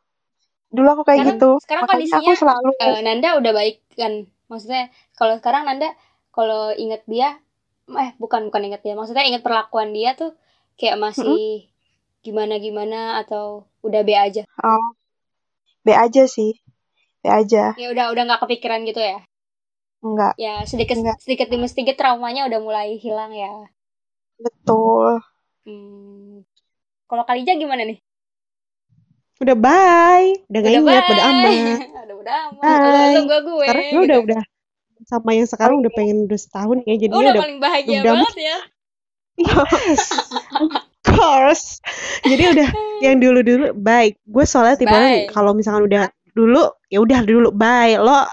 Dulu 0.70 0.88
aku 0.94 1.04
kayak 1.06 1.26
sekarang, 1.26 1.40
gitu. 1.42 1.52
sekarang 1.66 1.84
kondisinya 1.90 2.22
aku 2.22 2.34
selalu 2.38 2.70
uh, 2.78 3.02
Nanda 3.02 3.30
udah 3.42 3.52
baik 3.54 3.78
kan? 3.98 4.14
Maksudnya 4.50 4.94
kalau 5.18 5.34
sekarang 5.42 5.66
Nanda 5.66 5.94
kalau 6.30 6.74
inget 6.74 7.02
dia 7.10 7.42
eh 7.90 8.14
bukan 8.22 8.50
bukan 8.54 8.70
inget 8.70 8.82
dia. 8.86 8.94
Maksudnya 8.94 9.26
inget 9.26 9.42
perlakuan 9.42 9.94
dia 9.94 10.14
tuh 10.14 10.38
kayak 10.78 11.02
masih 11.02 11.26
mm 11.26 11.66
-hmm. 11.66 12.22
gimana 12.22 12.56
gimana 12.62 13.00
atau 13.26 13.66
udah 13.82 14.02
be 14.06 14.14
aja? 14.14 14.46
Oh 14.62 14.99
B 15.84 15.96
aja 15.96 16.24
sih 16.30 16.58
B 17.22 17.26
aja 17.28 17.74
ya 17.76 17.88
udah 17.92 18.12
udah 18.14 18.24
nggak 18.28 18.42
kepikiran 18.46 18.84
gitu 18.88 19.02
ya 19.02 19.20
enggak 20.00 20.34
Ya 20.40 20.64
sedikit 20.64 20.96
Enggak. 20.96 21.20
sedikit 21.20 21.48
demi 21.52 21.68
sedikit 21.68 22.00
traumanya 22.00 22.48
udah 22.48 22.60
mulai 22.64 22.96
hilang 22.96 23.36
ya. 23.36 23.68
betul 24.40 25.20
Hmm. 25.68 26.48
Kalau 27.06 27.24
Kalija 27.28 27.54
gimana 27.60 27.84
nih? 27.86 28.00
Udah 29.40 29.56
bye. 29.56 30.28
Udah 30.50 30.60
gak 30.66 30.74
ingat, 30.74 31.04
udah 31.06 31.18
bye. 31.20 31.30
amat. 31.30 31.52
udah 32.06 32.16
udah 32.20 32.36
amat. 32.50 32.64
Bye. 32.64 33.14
Lu 33.14 33.22
gue 33.28 33.40
gue. 33.44 33.68
Sekarang 33.68 33.86
gue 33.92 34.04
udah 34.08 34.20
udah 34.26 34.42
sama 35.08 35.32
yang 35.34 35.48
sekarang 35.48 35.76
udah 35.80 35.92
pengen 35.94 36.18
udah 36.28 36.40
setahun 36.40 36.78
ya. 36.84 36.96
Jadi 36.98 37.14
udah 37.14 37.34
udah 37.34 37.44
paling 37.44 37.60
bahagia 37.62 38.00
udah 38.02 38.14
banget 38.18 38.36
ya. 38.40 38.58
Yes, 39.40 40.04
course. 41.20 41.84
Jadi 42.24 42.44
udah 42.56 42.70
yang 43.06 43.20
dulu-dulu 43.20 43.76
baik. 43.76 44.16
Gue 44.24 44.48
soalnya 44.48 44.80
tipe 44.80 44.96
kalau 45.36 45.52
misalkan 45.52 45.84
udah 45.86 46.08
dulu 46.32 46.72
ya 46.88 47.04
udah 47.04 47.20
dulu 47.28 47.52
bye. 47.52 48.00
Lo 48.00 48.24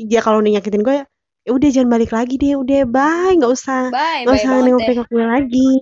ya 0.00 0.24
kalau 0.24 0.40
udah 0.40 0.56
nyakitin 0.56 0.80
gue 0.80 1.04
ya 1.44 1.50
udah 1.52 1.68
jangan 1.68 1.92
balik 1.92 2.10
lagi 2.16 2.40
deh. 2.40 2.56
Udah 2.56 2.88
bye, 2.88 3.36
nggak 3.36 3.52
usah 3.52 3.92
nggak 3.92 4.34
usah 4.40 4.50
nengok 4.64 4.80
nengok 4.88 5.08
gue 5.12 5.24
lagi. 5.24 5.72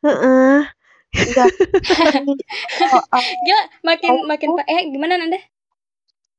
Heeh. 0.00 0.58
enggak 1.10 1.50
oh, 2.86 3.02
uh, 3.18 3.24
Gila, 3.42 3.62
makin 3.82 4.10
Aku- 4.14 4.26
makin 4.30 4.48
pa- 4.54 4.68
eh 4.70 4.94
gimana 4.94 5.18
Nanda? 5.18 5.42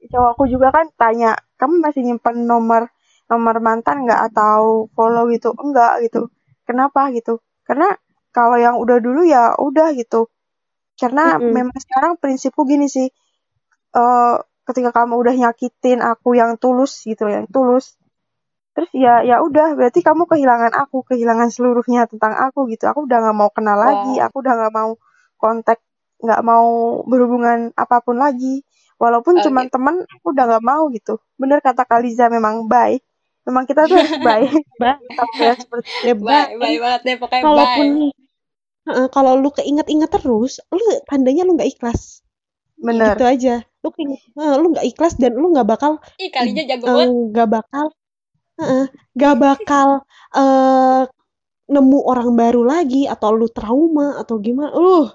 cowokku 0.02 0.50
juga 0.50 0.74
kan 0.74 0.90
tanya 0.98 1.38
kamu 1.62 1.78
masih 1.78 2.02
nyimpen 2.02 2.50
nomor 2.50 2.90
nomor 3.30 3.62
mantan 3.62 4.08
nggak 4.08 4.34
atau 4.34 4.90
follow 4.98 5.30
gitu 5.30 5.54
enggak 5.54 6.02
gitu 6.02 6.34
kenapa 6.66 7.14
gitu 7.14 7.38
karena 7.64 7.94
kalau 8.36 8.58
yang 8.66 8.76
udah 8.84 8.98
dulu 9.06 9.22
ya 9.28 9.56
udah 9.68 9.88
gitu. 10.00 10.28
Karena 11.02 11.22
Mm-mm. 11.24 11.54
memang 11.58 11.78
sekarang 11.86 12.14
prinsipku 12.22 12.62
gini 12.72 12.88
sih 12.92 13.08
eh 13.98 14.36
ketika 14.68 14.92
kamu 14.98 15.14
udah 15.22 15.36
nyakitin 15.42 16.00
aku 16.12 16.30
yang 16.42 16.52
tulus 16.62 16.94
gitu 17.10 17.26
yang 17.36 17.46
tulus 17.56 17.98
terus 18.76 18.90
ya 18.96 19.20
ya 19.30 19.44
udah 19.48 19.76
berarti 19.78 20.00
kamu 20.08 20.24
kehilangan 20.32 20.72
aku 20.84 21.04
kehilangan 21.10 21.50
seluruhnya 21.52 22.08
tentang 22.12 22.34
aku 22.46 22.60
gitu. 22.72 22.84
Aku 22.92 23.00
udah 23.08 23.18
nggak 23.24 23.38
mau 23.42 23.50
kenal 23.52 23.78
lagi 23.80 24.14
Wow. 24.14 24.26
aku 24.26 24.36
udah 24.44 24.54
nggak 24.60 24.74
mau 24.80 24.92
kontak 25.42 25.80
nggak 26.24 26.42
mau 26.46 26.68
berhubungan 27.10 27.60
apa 27.76 27.98
pun 28.06 28.18
lagi. 28.24 28.64
Walaupun 29.02 29.36
Oh, 29.36 29.44
cuman 29.44 29.68
teman 29.74 29.96
aku 30.08 30.26
udah 30.36 30.46
nggak 30.50 30.66
mau 30.66 30.84
gitu. 30.96 31.20
Bener 31.42 31.60
kata 31.60 31.84
Kaliza 31.90 32.30
memang 32.32 32.68
baik 32.72 33.02
memang 33.48 33.64
kita 33.70 33.82
tuh 33.90 33.96
harus 34.00 34.16
baik 34.28 34.50
Bye. 34.82 34.98
sampai 35.18 35.48
seperti 35.62 35.90
Ya 36.08 36.14
Bye, 36.18 36.56
bye. 36.60 36.60
bye 36.62 36.78
banget 36.84 37.02
deh 37.08 37.16
pokoknya 37.22 37.46
Kalaupun 37.46 37.88
heeh, 38.88 39.08
kalau 39.16 39.34
lu 39.42 39.50
keinget-inget 39.58 40.10
terus, 40.16 40.54
lu 40.76 40.84
tandanya 41.10 41.44
lu 41.48 41.52
nggak 41.58 41.70
ikhlas. 41.74 42.02
bener 42.86 43.18
Gitu 43.18 43.24
aja. 43.34 43.54
Lu 43.84 43.90
keinget, 43.96 44.20
eh, 44.42 44.56
lu 44.62 44.66
nggak 44.74 44.86
ikhlas 44.92 45.14
dan 45.22 45.32
lu 45.42 45.48
nggak 45.54 45.68
bakal 45.74 45.92
Ih, 46.24 46.30
Kalija 46.34 46.64
jago 46.70 46.88
eh, 46.88 46.94
banget. 46.96 47.12
nggak 47.32 47.50
bakal 47.56 47.86
heeh, 48.60 48.86
nggak 49.18 49.36
bakal 49.46 49.88
eh 50.40 51.02
nemu 51.74 52.00
orang 52.12 52.30
baru 52.42 52.62
lagi 52.74 53.02
atau 53.14 53.30
lu 53.40 53.48
trauma 53.58 54.08
atau 54.22 54.36
gimana 54.46 54.72
uh 54.76 55.06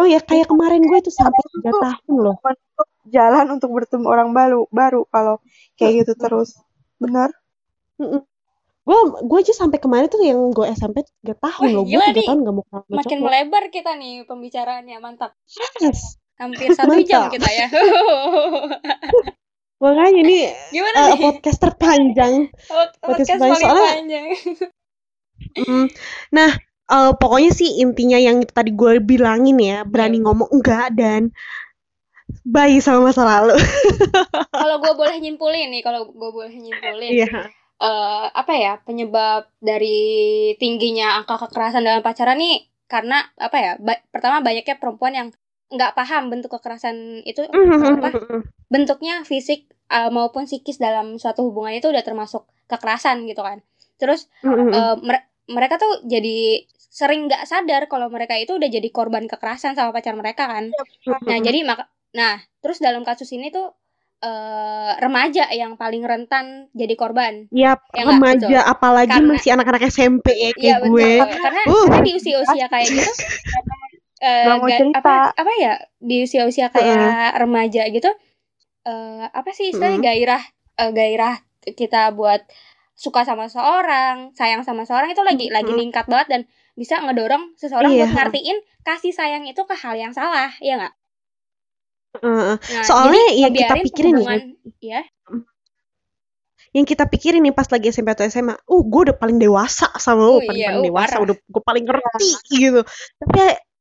oh 0.00 0.06
ya 0.14 0.20
kayak 0.28 0.46
kemarin 0.52 0.82
gue 0.88 0.98
itu 1.02 1.12
sampai 1.20 1.42
tiga 1.54 1.72
tahun 1.82 2.16
loh 2.26 2.36
jalan 3.14 3.46
untuk 3.58 3.70
bertemu 3.76 4.06
orang 4.14 4.30
baru 4.38 4.60
baru 4.70 5.00
kalau 5.14 5.36
kayak 5.78 6.04
gitu 6.04 6.12
terus 6.22 6.48
bener 7.02 7.30
Mm-mm. 8.00 8.20
gue 8.80 8.96
gue 9.22 9.38
aja 9.38 9.52
sampai 9.52 9.76
kemarin 9.76 10.06
tuh 10.06 10.18
yang 10.20 10.50
gue 10.50 10.64
SMP 10.66 11.04
tiga 11.20 11.36
tahun 11.38 11.68
loh 11.70 11.84
gue 11.84 12.00
tiga 12.10 12.26
tahun 12.26 12.42
gak 12.42 12.50
mau 12.50 12.64
kenal 12.64 12.82
Makin 12.88 13.06
cowok. 13.12 13.22
melebar 13.22 13.62
kita 13.68 13.90
nih 13.94 14.24
pembicaraannya, 14.24 14.96
mantap. 14.98 15.30
yes 15.78 16.16
Hampir 16.34 16.72
satu 16.72 16.96
jam 17.00 17.28
Mantap. 17.28 17.30
kita 17.30 17.48
ya. 17.50 17.66
makanya 19.80 20.18
ini 20.18 20.36
Gimana 20.70 20.96
nih? 21.10 21.18
podcast 21.18 21.58
terpanjang 21.58 22.34
Pod- 22.62 22.94
podcast 22.98 23.28
Podcast 23.28 23.38
paling- 23.38 23.60
soalnya- 23.60 23.94
panjang. 23.94 24.26
Mm. 25.56 25.84
Nah, 26.30 26.50
eh, 26.86 27.10
pokoknya 27.14 27.50
sih 27.50 27.78
intinya 27.78 28.16
yang 28.16 28.44
tadi 28.44 28.70
gue 28.70 28.98
bilangin 29.00 29.56
ya, 29.56 29.76
berani 29.84 30.16
Iya. 30.16 30.22
ngomong 30.24 30.48
enggak 30.52 30.92
dan 30.92 31.30
baik 32.42 32.80
sama 32.80 33.08
masa 33.08 33.24
lalu. 33.24 33.56
Kalau 34.60 34.76
gue 34.78 34.92
boleh 34.94 35.16
nyimpulin 35.16 35.68
nih, 35.68 35.80
kalau 35.80 36.04
gue 36.06 36.30
boleh 36.30 36.52
nyimpulin, 36.52 37.10
Iya. 37.10 37.26
Eh, 37.80 38.26
apa 38.40 38.52
ya 38.64 38.72
penyebab 38.86 39.48
dari 39.60 39.98
tingginya 40.60 41.06
angka 41.18 41.34
kekerasan 41.48 41.82
dalam 41.88 42.02
pacaran 42.04 42.36
nih 42.38 42.56
karena 42.92 43.16
apa 43.38 43.56
ya? 43.64 43.72
ba- 43.86 44.02
pertama 44.12 44.42
banyaknya 44.46 44.76
perempuan 44.82 45.14
yang 45.14 45.28
nggak 45.70 45.94
paham 45.98 46.22
bentuk 46.32 46.50
kekerasan 46.56 46.96
itu 47.24 47.40
apa 47.96 48.08
bentuknya 48.70 49.14
fisik 49.26 49.60
eh, 49.90 50.10
maupun 50.10 50.44
psikis 50.48 50.78
dalam 50.78 51.18
suatu 51.22 51.40
hubungan 51.48 51.74
itu 51.78 51.88
udah 51.90 52.02
termasuk 52.06 52.42
kekerasan 52.70 53.26
gitu 53.30 53.42
kan. 53.42 53.58
Terus 54.00 54.26
eh, 54.76 54.94
mere- 55.06 55.26
mereka 55.50 55.74
tuh 55.82 55.92
jadi 56.06 56.62
sering 56.90 57.26
nggak 57.30 57.42
sadar 57.46 57.82
kalau 57.92 58.06
mereka 58.10 58.34
itu 58.38 58.52
udah 58.58 58.66
jadi 58.70 58.88
korban 58.90 59.24
kekerasan 59.30 59.74
sama 59.78 59.90
pacar 59.94 60.14
mereka 60.18 60.46
kan. 60.50 60.64
Nah, 61.26 61.38
jadi 61.46 61.58
maka 61.66 61.84
nah, 62.14 62.34
terus 62.62 62.78
dalam 62.82 63.02
kasus 63.06 63.30
ini 63.30 63.50
tuh 63.54 63.70
eh 64.20 64.92
remaja 64.96 65.48
yang 65.50 65.74
paling 65.74 66.02
rentan 66.02 66.68
jadi 66.72 66.92
korban. 66.92 67.48
Ya, 67.48 67.80
Ya 67.90 68.04
remaja 68.04 68.44
betul. 68.44 68.60
apalagi 68.60 69.08
Karena- 69.10 69.30
masih 69.32 69.50
anak-anak 69.50 69.82
SMP 69.86 70.26
ya 70.30 70.50
kayak 70.50 70.60
Iya 70.60 70.74
betul. 70.78 70.92
gue. 70.92 71.12
Karena 71.34 71.60
Uh. 71.64 71.84
karena 71.86 71.98
di 72.00 72.12
usia-usia 72.14 72.66
kayak 72.66 72.86
gitu 72.86 73.12
eh 74.20 74.44
Nggak 74.44 74.54
mau 74.54 74.68
ga- 74.68 74.76
cerita. 74.76 74.98
apa 75.00 75.14
apa 75.32 75.52
ya 75.56 75.72
di 75.96 76.16
usia-usia 76.20 76.68
kayak 76.68 77.00
remaja 77.38 77.88
gitu 77.88 78.10
eh 78.82 79.24
apa 79.26 79.50
sih 79.50 79.72
istilahnya 79.72 80.00
gairah 80.02 80.42
eh, 80.76 80.90
gairah 80.90 81.34
kita 81.66 82.12
buat 82.12 82.44
suka 82.94 83.24
sama 83.24 83.48
seorang, 83.48 84.32
sayang 84.34 84.60
sama 84.60 84.84
seorang 84.84 85.08
itu 85.08 85.20
lagi 85.20 85.48
lagi 85.48 85.64
Mm-mm. 85.66 85.80
meningkat 85.80 86.04
banget 86.04 86.28
dan 86.28 86.40
bisa 86.74 87.00
ngedorong 87.00 87.56
seseorang 87.56 87.88
Iya. 87.90 88.04
buat 88.04 88.28
ngertiin 88.28 88.58
kasih 88.82 89.08
sayang 89.10 89.44
itu 89.44 89.60
ke 89.60 89.72
hal 89.74 89.92
yang 89.94 90.12
salah, 90.12 90.52
ya 90.60 90.76
nggak? 90.76 90.92
Nah, 92.18 92.58
Soalnya 92.82 93.38
yang 93.38 93.54
kita 93.54 93.74
pikirin 93.86 94.18
nih, 94.18 94.58
ya, 94.82 95.00
yang 96.70 96.86
kita 96.86 97.06
pikirin 97.10 97.42
nih 97.42 97.54
pas 97.54 97.66
lagi 97.66 97.90
SMP 97.90 98.14
atau 98.14 98.26
SMA, 98.30 98.54
uh 98.54 98.82
gue 98.86 99.00
udah 99.10 99.16
paling 99.18 99.42
dewasa 99.42 99.90
sama 99.98 100.22
lo, 100.22 100.38
Oh, 100.38 100.40
paling, 100.42 100.58
iya, 100.58 100.70
paling 100.70 100.82
uh, 100.82 100.88
dewasa, 100.90 101.14
parah. 101.18 101.24
udah 101.26 101.36
gue 101.38 101.62
paling 101.66 101.84
ngerti 101.86 102.30
gitu. 102.54 102.80
Tapi 103.18 103.38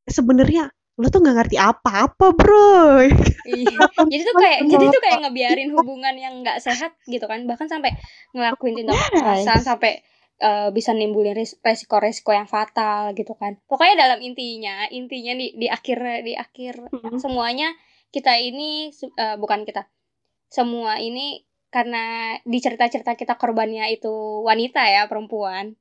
sebenarnya 0.09 0.63
lo 0.99 1.07
tuh 1.07 1.21
nggak 1.21 1.35
ngerti 1.37 1.57
apa-apa 1.61 2.25
bro. 2.33 3.05
Iya. 3.45 3.77
Jadi 4.11 4.21
tuh 4.25 4.35
kayak 4.35 4.59
jadi 4.67 4.85
tuh 4.91 5.01
kayak 5.05 5.19
ngebiarin 5.23 5.69
hubungan 5.71 6.15
yang 6.17 6.33
nggak 6.43 6.59
sehat 6.59 6.97
gitu 7.07 7.23
kan. 7.23 7.45
Bahkan 7.45 7.71
sampai 7.71 7.93
ngelakuin 8.35 8.83
tindak 8.83 8.97
kekerasan 9.07 9.63
sampai 9.63 10.03
eh, 10.43 10.69
bisa 10.75 10.91
nimbulin 10.91 11.37
resiko-resiko 11.37 12.35
yang 12.35 12.51
fatal 12.51 13.15
gitu 13.15 13.31
kan. 13.37 13.55
Pokoknya 13.69 14.11
dalam 14.11 14.19
intinya, 14.19 14.91
intinya 14.91 15.39
di 15.39 15.55
di 15.55 15.67
akhir 15.71 16.25
di 16.25 16.33
akhir 16.35 16.91
semuanya 17.15 17.71
kita 18.09 18.33
ini 18.35 18.89
eh, 18.91 19.35
bukan 19.35 19.63
kita. 19.63 19.85
Semua 20.47 20.97
ini 20.97 21.45
karena 21.69 22.33
di 22.41 22.57
cerita-cerita 22.57 23.13
kita 23.13 23.35
korbannya 23.35 23.85
itu 23.89 24.09
wanita 24.41 24.81
ya, 24.83 25.05
perempuan. 25.05 25.77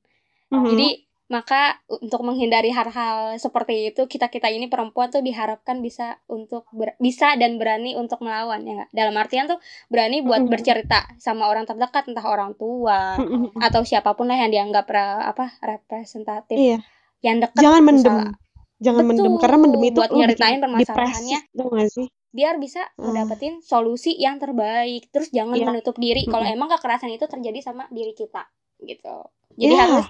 Mhm. 0.49 0.67
Jadi 0.67 0.89
maka 1.29 1.77
untuk 1.87 2.25
menghindari 2.25 2.73
hal-hal 2.73 3.37
seperti 3.37 3.93
itu 3.93 4.09
kita 4.09 4.29
kita 4.29 4.49
ini 4.49 4.65
perempuan 4.65 5.13
tuh 5.13 5.21
diharapkan 5.21 5.77
bisa 5.79 6.17
untuk 6.27 6.65
ber- 6.73 6.97
bisa 6.97 7.37
dan 7.37 7.61
berani 7.61 7.93
untuk 7.93 8.25
melawan 8.25 8.65
ya 8.65 8.73
nggak 8.75 8.91
dalam 8.91 9.13
artian 9.13 9.45
tuh 9.45 9.61
berani 9.87 10.25
buat 10.25 10.41
Mhm. 10.41 10.49
bercerita 10.49 11.05
sama 11.19 11.45
orang 11.45 11.69
terdekat 11.69 12.09
entah 12.09 12.25
orang 12.25 12.57
tua 12.57 13.21
Mhm. 13.21 13.61
atau 13.61 13.85
siapa 13.85 14.17
pun 14.17 14.25
lah 14.25 14.41
yang 14.41 14.49
dianggap 14.49 14.89
re- 14.89 15.21
apa 15.23 15.53
representatif 15.61 16.57
Iya. 16.57 16.81
yang 17.21 17.45
dekat 17.45 17.61
Jangan 17.61 17.83
mendem. 17.83 18.09
misal- 18.15 18.37
Jangan 18.79 19.05
mendem 19.05 19.27
Betul, 19.29 19.43
karena 19.43 19.59
mendem 19.59 19.83
itu 19.85 19.99
buat 19.99 20.11
nyeritain 20.11 20.59
permasalahannya. 20.63 21.39
depresi, 21.51 21.77
gak 21.77 21.91
sih? 21.93 22.07
Biar 22.35 22.61
bisa 22.61 22.85
Hmm. 22.97 23.13
ngedapetin 23.15 23.55
solusi 23.65 24.13
yang 24.19 24.37
terbaik 24.43 25.09
terus 25.13 25.29
jangan 25.33 25.57
Iya. 25.57 25.67
menutup 25.73 25.97
diri 25.97 26.29
kalau 26.29 26.45
Mhm. 26.45 26.55
emang 26.57 26.69
kekerasan 26.77 27.11
itu 27.13 27.25
terjadi 27.25 27.61
sama 27.65 27.89
diri 27.89 28.13
kita 28.13 28.43
gitu 28.85 29.17
jadi 29.59 29.75
Iya. 29.75 29.83
harus 29.89 30.07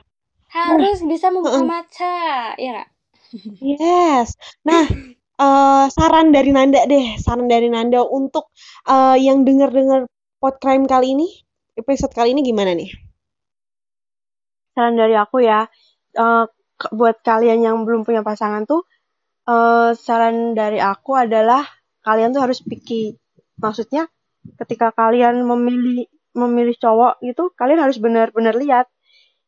harus 0.49 0.99
bisa 1.05 1.29
membuka 1.31 1.61
Mm-mm. 1.61 1.71
mata 1.71 2.15
ya 2.59 2.71
nggak 2.75 2.89
Yes. 3.61 4.35
Nah, 4.65 4.85
eh, 5.45 5.85
saran 5.93 6.33
dari 6.33 6.51
Nanda 6.57 6.89
deh, 6.89 7.21
saran 7.21 7.45
dari 7.45 7.69
Nanda 7.69 8.01
untuk 8.07 8.51
eh, 8.89 9.17
yang 9.21 9.45
denger-denger 9.45 10.09
pot 10.41 10.57
crime 10.63 10.87
kali 10.89 11.13
ini, 11.15 11.29
episode 11.77 12.13
kali 12.15 12.33
ini 12.33 12.41
gimana 12.41 12.73
nih? 12.73 12.91
saran 14.75 14.95
dari 14.97 15.15
aku 15.19 15.37
ya 15.43 15.61
eh, 16.17 16.45
ke- 16.81 16.93
buat 16.99 17.17
kalian 17.29 17.61
yang 17.67 17.77
belum 17.87 18.03
punya 18.07 18.23
pasangan 18.23 18.63
tuh 18.71 18.83
eh, 19.49 19.91
saran 19.99 20.55
dari 20.61 20.79
aku 20.81 21.13
adalah 21.19 21.63
kalian 22.09 22.33
tuh 22.33 22.41
harus 22.41 22.65
picky 22.65 23.21
maksudnya 23.61 24.09
ketika 24.57 24.89
kalian 24.97 25.45
memilih 25.45 26.09
memilih 26.33 26.73
cowok 26.81 27.21
gitu 27.21 27.53
kalian 27.53 27.85
harus 27.85 28.01
benar-benar 28.01 28.57
lihat 28.57 28.89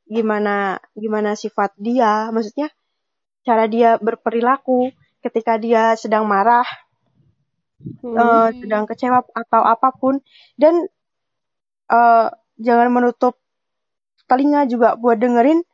gimana 0.05 0.77
gimana 0.93 1.33
sifat 1.33 1.73
dia 1.81 2.29
maksudnya 2.29 2.69
cara 3.47 3.65
dia 3.65 3.97
berperilaku 3.97 4.93
ketika 5.25 5.57
dia 5.57 5.97
sedang 5.97 6.29
marah 6.29 6.69
Hmm. 8.05 8.13
eh, 8.13 8.49
sedang 8.61 8.85
kecewa 8.85 9.25
atau 9.33 9.65
apa 9.65 9.89
pun 9.97 10.21
dan 10.61 10.85
eh, 11.89 12.29
jangan 12.61 12.89
menutup 12.93 13.41
telinga 14.29 14.69
juga 14.69 14.95
buat 15.01 15.19
dengerin 15.19 15.65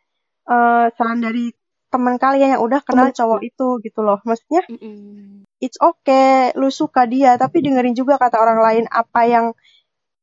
uh, 0.48 0.88
saran 0.96 1.20
dari 1.20 1.52
teman 1.92 2.16
kalian 2.16 2.56
yang 2.56 2.62
udah 2.64 2.80
kenal 2.82 3.12
cowok 3.12 3.40
itu 3.44 3.68
gitu 3.84 4.00
loh 4.00 4.18
maksudnya 4.24 4.64
Mm-mm. 4.70 5.45
It's 5.66 5.78
okay 5.82 6.54
lu 6.54 6.70
suka 6.70 7.04
dia. 7.10 7.34
Tapi 7.34 7.58
dengerin 7.60 7.92
juga 7.92 8.16
kata 8.16 8.38
orang 8.38 8.58
lain 8.62 8.84
apa 8.86 9.20
yang 9.26 9.46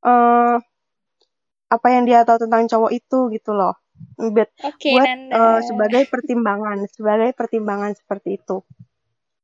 uh, 0.01 0.55
apa 1.67 1.87
yang 1.89 2.03
dia 2.07 2.23
tahu 2.23 2.47
tentang 2.47 2.69
cowok 2.69 2.91
itu 2.95 3.19
gitu 3.35 3.51
loh. 3.51 3.75
Buat 4.17 4.49
Oke, 4.63 4.95
buat 4.95 5.05
Nanda. 5.05 5.33
uh, 5.35 5.59
sebagai 5.59 6.07
pertimbangan 6.07 6.87
sebagai 6.89 7.35
pertimbangan 7.35 7.91
seperti 7.93 8.39
itu. 8.39 8.63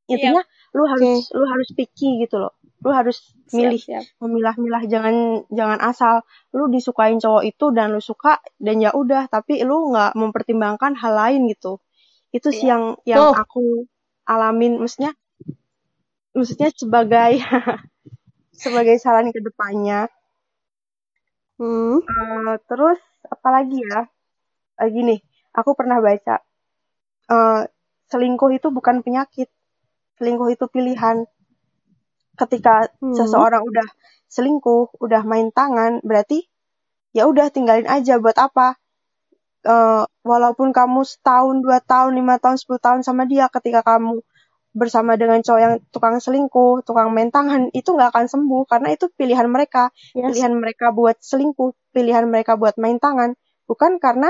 Intinya 0.09 0.41
lu 0.73 0.83
harus 0.89 1.29
lu 1.35 1.45
harus 1.45 1.69
picky 1.75 2.23
gitu 2.25 2.41
loh. 2.41 2.53
Lu 2.79 2.89
harus 2.95 3.19
Siap, 3.49 3.53
milih 3.59 3.81
siap. 3.81 4.03
memilah-milah. 4.23 4.83
Jangan 4.89 5.15
jangan 5.51 5.79
asal 5.83 6.23
lu 6.55 6.71
disukain 6.71 7.19
cowok 7.19 7.43
itu 7.45 7.65
dan 7.75 7.91
lu 7.93 8.01
suka 8.01 8.39
dan 8.57 8.79
ya 8.81 8.89
udah. 8.95 9.29
Tapi 9.29 9.61
lu 9.67 9.91
nggak 9.93 10.15
mempertimbangkan 10.17 10.97
hal 10.97 11.13
lain 11.13 11.45
gitu. 11.51 11.77
Itu 12.33 12.49
sih 12.49 12.65
Iya. 12.65 12.71
yang 12.73 12.83
yang 13.05 13.19
Tuh. 13.21 13.33
aku 13.37 13.63
alamin. 14.25 14.81
Maksudnya 14.81 15.13
maksudnya 16.39 16.69
sebagai 16.81 17.31
sebagai 18.63 18.95
saran 19.03 19.29
ke 19.35 19.39
depannya 19.47 19.99
Hmm. 21.59 21.99
Eh, 22.09 22.55
terus 22.69 22.99
apalagi 23.35 23.79
ya 23.91 24.01
Eh, 24.81 24.89
gini 24.95 25.15
aku 25.59 25.71
pernah 25.79 25.99
baca 26.07 26.35
eh, 27.35 27.61
selingkuh 28.11 28.51
itu 28.57 28.67
bukan 28.77 28.97
penyakit 29.05 29.49
selingkuh 30.17 30.49
itu 30.55 30.65
pilihan 30.75 31.17
ketika 32.39 32.87
Hmm. 33.03 33.13
seseorang 33.17 33.63
udah 33.69 33.87
selingkuh 34.31 34.95
udah 35.03 35.21
main 35.31 35.49
tangan 35.51 35.99
berarti 36.07 36.47
ya 37.17 37.23
udah 37.31 37.47
tinggalin 37.55 37.87
aja 37.89 38.13
buat 38.23 38.37
apa 38.39 38.67
Eh, 39.59 40.03
walaupun 40.23 40.71
kamu 40.71 41.03
setahun 41.03 41.59
dua 41.59 41.83
tahun 41.83 42.15
lima 42.15 42.39
tahun 42.39 42.55
sepuluh 42.55 42.79
tahun 42.79 43.03
sama 43.03 43.27
dia 43.27 43.51
ketika 43.51 43.83
kamu 43.83 44.23
bersama 44.69 45.17
dengan 45.17 45.41
cowok 45.41 45.59
yang 45.59 45.73
tukang 45.89 46.21
selingkuh 46.21 46.85
tukang 46.85 47.09
main 47.09 47.33
tangan 47.33 47.73
itu 47.73 47.89
nggak 47.89 48.13
akan 48.13 48.25
sembuh 48.29 48.69
karena 48.69 48.93
itu 48.93 49.09
pilihan 49.09 49.49
mereka 49.49 49.89
Yes. 50.13 50.29
pilihan 50.33 50.53
mereka 50.53 50.93
buat 50.93 51.17
selingkuh, 51.19 51.73
pilihan 51.89 52.29
mereka 52.29 52.53
buat 52.53 52.77
main 52.77 53.01
tangan, 53.01 53.33
bukan 53.65 53.97
karena 53.97 54.29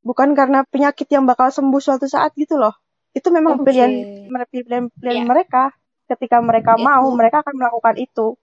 bukan 0.00 0.32
karena 0.32 0.62
penyakit 0.64 1.10
yang 1.10 1.26
bakal 1.26 1.50
sembuh 1.50 1.82
suatu 1.82 2.06
saat 2.06 2.32
gitu 2.34 2.56
loh. 2.56 2.72
Itu 3.10 3.28
memang 3.28 3.60
Oke. 3.60 3.68
pilihan 3.68 3.92
mere- 4.28 4.48
pilihan, 4.48 4.88
pilihan 4.92 5.24
Iya. 5.24 5.28
mereka. 5.28 5.64
Ketika 6.06 6.38
mereka 6.38 6.78
Iya. 6.78 6.84
mau, 6.86 7.04
mereka 7.10 7.42
akan 7.42 7.54
melakukan 7.58 7.96
itu. 7.98 8.38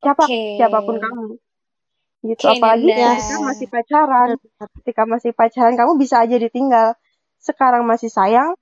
Siapa 0.00 0.24
Oke. 0.24 0.56
siapa 0.56 0.78
pun 0.80 0.96
kamu. 0.96 1.26
Gitu. 2.24 2.42
Oke, 2.48 2.56
Apalagi 2.56 2.88
Nanda. 2.88 3.14
ketika 3.14 3.36
masih 3.44 3.66
pacaran. 3.68 4.28
Ketika 4.80 5.02
masih 5.04 5.30
pacaran 5.30 5.74
kamu 5.76 5.92
bisa 6.00 6.24
aja 6.24 6.34
ditinggal. 6.34 6.96
Sekarang 7.38 7.84
masih 7.84 8.08
sayang, 8.08 8.56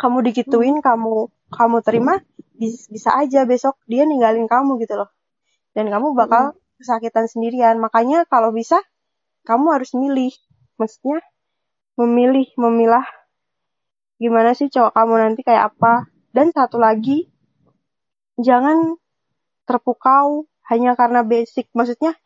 kamu 0.00 0.18
digituin, 0.26 0.82
kamu 0.82 1.30
kamu 1.54 1.76
terima, 1.86 2.18
bis- 2.58 2.90
bisa 2.90 3.14
aja 3.14 3.46
besok 3.46 3.78
dia 3.86 4.02
ninggalin 4.06 4.50
kamu 4.50 4.82
gitu 4.82 4.98
loh. 4.98 5.10
Dan 5.74 5.90
kamu 5.90 6.14
bakal 6.14 6.54
kesakitan 6.78 7.26
sendirian. 7.30 7.78
Makanya 7.78 8.26
kalau 8.26 8.50
bisa 8.54 8.78
kamu 9.46 9.74
harus 9.74 9.94
milih. 9.94 10.34
Maksudnya 10.78 11.22
memilih, 11.94 12.50
memilah 12.58 13.06
gimana 14.18 14.54
sih 14.54 14.70
cowok 14.70 14.92
kamu 14.94 15.14
nanti 15.18 15.40
kayak 15.46 15.74
apa. 15.74 16.10
Dan 16.34 16.50
satu 16.50 16.82
lagi, 16.82 17.30
jangan 18.38 18.98
terpukau 19.68 20.50
hanya 20.66 20.98
karena 20.98 21.22
basic. 21.22 21.70
Maksudnya 21.70 22.18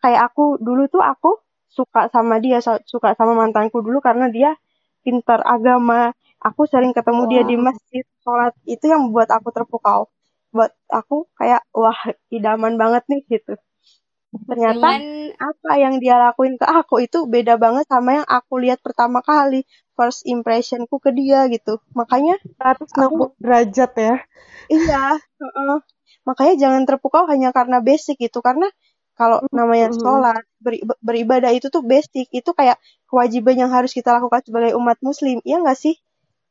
kayak 0.00 0.32
aku 0.32 0.56
dulu 0.56 0.88
tuh 0.88 1.04
aku 1.04 1.36
suka 1.68 2.08
sama 2.12 2.40
dia, 2.40 2.60
suka 2.64 3.12
sama 3.16 3.36
mantanku 3.36 3.80
dulu 3.84 4.00
karena 4.00 4.28
dia 4.32 4.56
pintar 5.04 5.44
agama. 5.44 6.16
Aku 6.48 6.62
sering 6.72 6.92
ketemu 6.96 7.22
dia 7.30 7.42
di 7.46 7.56
masjid, 7.56 8.04
sholat. 8.24 8.52
Itu 8.66 8.84
yang 8.90 9.00
membuat 9.08 9.30
aku 9.36 9.48
terpukau. 9.56 10.10
Buat 10.54 10.72
aku 10.90 11.30
kayak, 11.38 11.62
wah 11.72 11.98
idaman 12.36 12.74
banget 12.82 13.02
nih 13.10 13.20
gitu. 13.30 13.54
Ternyata 14.48 14.78
Cuman 14.78 15.02
apa 15.38 15.70
yang 15.80 15.94
dia 16.02 16.16
lakuin 16.20 16.54
ke 16.60 16.66
aku 16.66 16.94
itu 17.06 17.18
beda 17.34 17.54
banget 17.64 17.84
sama 17.88 18.10
yang 18.22 18.28
aku 18.28 18.54
lihat 18.64 18.78
pertama 18.86 19.20
kali. 19.24 19.64
First 19.96 20.24
impressionku 20.24 20.96
ke 21.04 21.10
dia 21.18 21.46
gitu. 21.54 21.78
Makanya 21.98 22.34
160 22.58 23.30
derajat 23.42 23.90
ya. 23.96 24.14
Iya, 24.72 25.02
heeh. 25.40 25.76
Makanya 26.28 26.54
jangan 26.62 26.82
terpukau 26.88 27.24
hanya 27.32 27.50
karena 27.56 27.78
basic 27.82 28.16
gitu. 28.24 28.38
Karena 28.46 28.66
kalau 29.18 29.38
namanya 29.52 29.88
Mhm. 29.92 29.98
sholat, 30.00 30.42
beri- 30.64 30.84
beribadah 31.06 31.50
itu 31.52 31.66
tuh 31.74 31.82
basic. 31.84 32.26
Itu 32.32 32.50
kayak 32.58 32.78
kewajiban 33.10 33.56
yang 33.62 33.70
harus 33.76 33.92
kita 33.92 34.10
lakukan 34.16 34.42
sebagai 34.46 34.72
umat 34.80 34.98
muslim. 35.04 35.38
Iya 35.44 35.56
nggak 35.62 35.78
sih? 35.78 35.94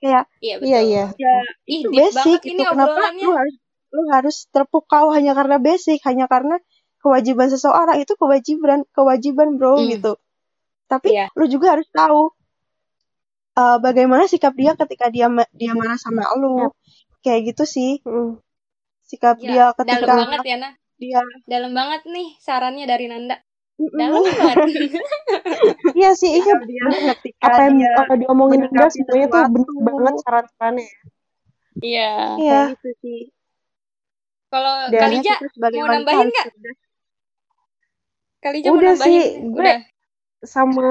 Kayak, 0.01 0.25
iya 0.39 0.55
betul. 0.57 0.67
Iya, 0.67 0.79
iya. 0.81 1.05
ya 1.15 1.35
Ih, 1.63 1.81
itu 1.81 1.89
basic 1.93 2.39
gitu. 2.41 2.51
ini 2.51 2.61
Kenapa 2.65 2.89
obrolannya. 2.89 3.21
lu 3.21 3.31
harus 3.31 3.55
lu 3.91 4.01
harus 4.09 4.37
terpukau 4.47 5.05
hanya 5.11 5.31
karena 5.31 5.57
basic, 5.57 6.01
hanya 6.01 6.25
karena 6.25 6.57
kewajiban 6.97 7.47
seseorang 7.47 7.97
itu 7.97 8.13
kewajiban 8.15 8.81
kewajiban 8.89 9.55
bro 9.55 9.77
Hmm. 9.77 9.89
gitu. 9.89 10.13
Tapi 10.87 11.13
Iya. 11.13 11.29
lu 11.31 11.45
juga 11.45 11.77
harus 11.77 11.85
tahu 11.91 12.33
eh, 13.53 13.77
bagaimana 13.77 14.25
sikap 14.25 14.55
dia 14.55 14.73
ketika 14.73 15.07
dia 15.07 15.27
ma- 15.27 15.49
dia 15.51 15.71
marah 15.71 15.95
sama 15.95 16.23
lu. 16.35 16.71
Kayak 17.21 17.53
gitu 17.53 17.63
sih 17.65 17.91
Mm. 18.01 18.39
sikap 19.03 19.37
Ya, 19.37 19.45
dia 19.45 19.65
dalam 19.77 19.77
ketika 20.01 20.15
banget 20.17 20.39
ya, 20.41 20.57
Nah. 20.57 20.73
dia 20.95 21.21
Dalam 21.45 21.71
banget 21.71 22.01
nih 22.07 22.27
sarannya 22.39 22.87
dari 22.87 23.05
Nanda. 23.05 23.37
Dalam. 23.89 24.21
Iya 25.97 26.11
sih, 26.17 26.41
iya. 26.41 26.55
Apa 27.41 27.59
yang 27.69 27.75
dia 27.81 27.91
uh, 27.97 28.17
diomongin 28.17 28.65
Nanda 28.65 28.87
menyikapi 28.89 28.93
semuanya 28.93 29.27
tuh 29.29 29.41
bener 29.49 29.67
sesuatu. 29.69 29.95
banget 29.97 30.15
saran-sarannya. 30.25 30.87
Iya. 31.81 32.11
Iya. 32.37 32.59
gitu 32.75 32.89
sih. 33.01 33.19
Kalau 34.51 34.73
Kalija 34.91 35.35
mau 35.79 35.87
nambahin 35.87 36.27
nggak? 36.27 36.47
Kalija 38.43 38.67
mau 38.69 38.77
Udah 38.77 38.93
nambahin? 38.93 39.07
sih, 39.07 39.19
gue 39.39 39.61
Udah. 39.63 39.79
sama 40.43 40.89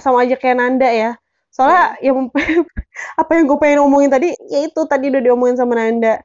sama 0.00 0.18
aja 0.24 0.34
kayak 0.38 0.56
Nanda 0.58 0.88
ya. 0.88 1.10
Soalnya 1.52 2.00
yang 2.00 2.32
apa 3.20 3.30
yang 3.36 3.44
gue 3.50 3.58
pengen 3.60 3.78
ngomongin 3.84 4.08
tadi, 4.08 4.32
ya 4.48 4.64
itu 4.64 4.80
tadi 4.88 5.12
udah 5.12 5.22
diomongin 5.22 5.56
sama 5.58 5.76
Nanda. 5.76 6.22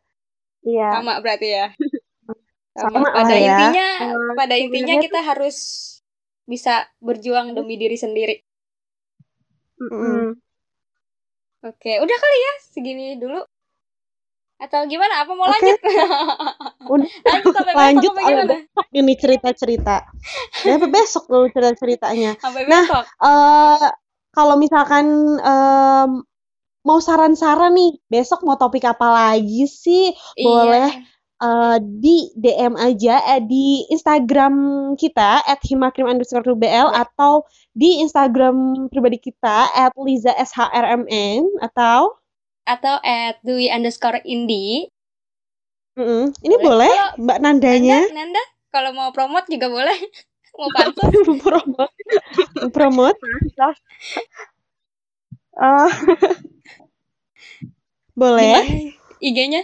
Iya. 0.63 0.87
Sama 1.01 1.13
berarti 1.19 1.47
ya. 1.51 1.67
Sama 2.77 3.09
Pada 3.09 3.25
lah 3.25 3.33
ya. 3.33 3.57
intinya, 3.57 3.89
pada 4.37 4.53
intinya 4.53 4.95
kita 5.01 5.17
harus 5.25 5.57
bisa 6.51 6.87
berjuang 7.03 7.53
demi 7.57 7.75
diri 7.75 7.97
sendiri. 7.99 8.35
Mm-mm. 9.81 10.41
Oke, 11.65 11.91
udah 11.99 12.17
kali 12.23 12.37
ya 12.47 12.53
segini 12.71 13.05
dulu. 13.19 13.41
Atau 14.57 14.89
gimana? 14.89 15.21
Apa 15.21 15.31
mau 15.37 15.45
Oke. 15.45 15.53
lanjut? 15.53 15.77
Udah 16.87 17.09
lanjut 17.29 17.51
sampai 17.53 17.73
lanjut 17.75 18.11
besok 18.15 18.23
apa 18.23 18.41
besok 18.47 18.85
ini 18.95 19.13
cerita-cerita. 19.19 19.95
Sampai 20.63 20.89
besok 20.89 21.23
dulu 21.27 21.45
cerita-ceritanya. 21.51 22.31
Sampai 22.39 22.63
Nah, 22.65 22.85
besok. 22.87 23.03
eh 23.21 23.87
kalau 24.31 24.55
misalkan 24.55 25.05
em, 25.41 26.11
mau 26.87 26.99
saran-saran 27.03 27.75
nih, 27.75 27.91
besok 28.07 28.47
mau 28.47 28.55
topik 28.55 28.87
apa 28.87 29.07
lagi 29.11 29.67
sih? 29.67 30.15
Boleh 30.39 30.89
Iya. 30.89 31.16
Eh, 31.37 31.77
di 31.81 32.17
DM 32.35 32.73
aja 32.77 33.15
eh, 33.35 33.41
di 33.43 33.85
Instagram 33.89 34.55
kita 34.97 35.45
@himakrim 35.63 36.09
underscore 36.09 36.57
bl 36.57 36.65
Ya. 36.67 37.05
atau 37.07 37.45
di 37.71 38.01
Instagram 38.01 38.89
pribadi 38.89 39.21
kita 39.21 39.69
@liza 39.97 40.33
shrmn 40.37 41.45
atau 41.61 42.17
Atau 42.67 42.99
at 42.99 43.39
Dwi 43.47 43.71
underscore 43.71 44.19
Indi. 44.27 44.91
Mm-mm. 45.95 46.35
ini 46.43 46.55
boleh, 46.61 46.91
Boleh. 46.91 47.15
Mbak 47.17 47.37
Nandanya 47.41 48.05
Nanda, 48.05 48.13
Nanda, 48.13 48.43
kalau 48.69 48.91
mau 48.93 49.09
promote 49.15 49.47
juga 49.49 49.71
boleh. 49.71 49.97
mau 50.59 50.69
pansos. 50.75 51.09
promote 51.41 51.95
promote 52.75 53.17
Eh, 55.57 55.91
boleh 58.19 58.91
IG-nya? 59.23 59.63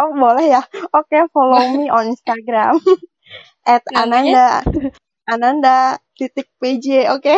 Oh 0.00 0.10
boleh 0.16 0.46
ya. 0.58 0.62
Oke, 0.94 1.18
follow 1.34 1.68
me 1.74 1.88
on 1.90 2.10
Instagram 2.12 2.78
at? 3.66 3.82
Ananda 3.94 4.62
Ananda 5.28 5.98
titik 6.18 6.48
PJ. 6.60 7.08
Oke. 7.14 7.34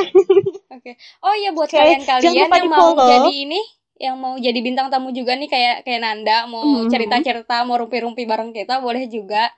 Oke. 0.72 0.96
Oh 1.22 1.34
iya 1.36 1.50
buat 1.54 1.70
kalian-kalian 1.70 2.50
yang 2.58 2.68
mau 2.68 2.98
jadi 2.98 3.30
ini, 3.46 3.60
yang 4.00 4.16
mau 4.18 4.34
jadi 4.40 4.58
bintang 4.66 4.88
tamu 4.92 5.14
juga 5.14 5.36
nih 5.38 5.48
kayak 5.48 5.76
kayak 5.86 6.00
Nanda, 6.02 6.48
mau 6.50 6.64
Mhm. 6.64 6.88
cerita-cerita, 6.90 7.62
mau 7.68 7.76
rumpi-rumpi 7.78 8.24
bareng 8.26 8.50
kita, 8.56 8.80
boleh 8.82 9.06
juga 9.08 9.52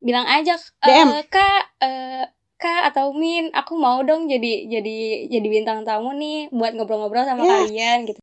bilang 0.00 0.26
aja 0.28 0.54
eh, 0.56 0.64
DM. 0.86 1.08
Kak, 1.28 1.62
eh, 1.82 2.24
Kak 2.56 2.80
atau 2.92 3.12
Min, 3.12 3.52
aku 3.52 3.74
mau 3.76 4.00
dong 4.08 4.28
jadi 4.32 4.66
jadi 4.70 4.96
jadi 5.28 5.46
bintang 5.50 5.84
tamu 5.88 6.10
nih 6.16 6.48
buat 6.54 6.72
ngobrol-ngobrol 6.76 7.24
sama 7.28 7.44
Yes. 7.44 7.68
kalian 7.68 7.98
gitu. 8.08 8.20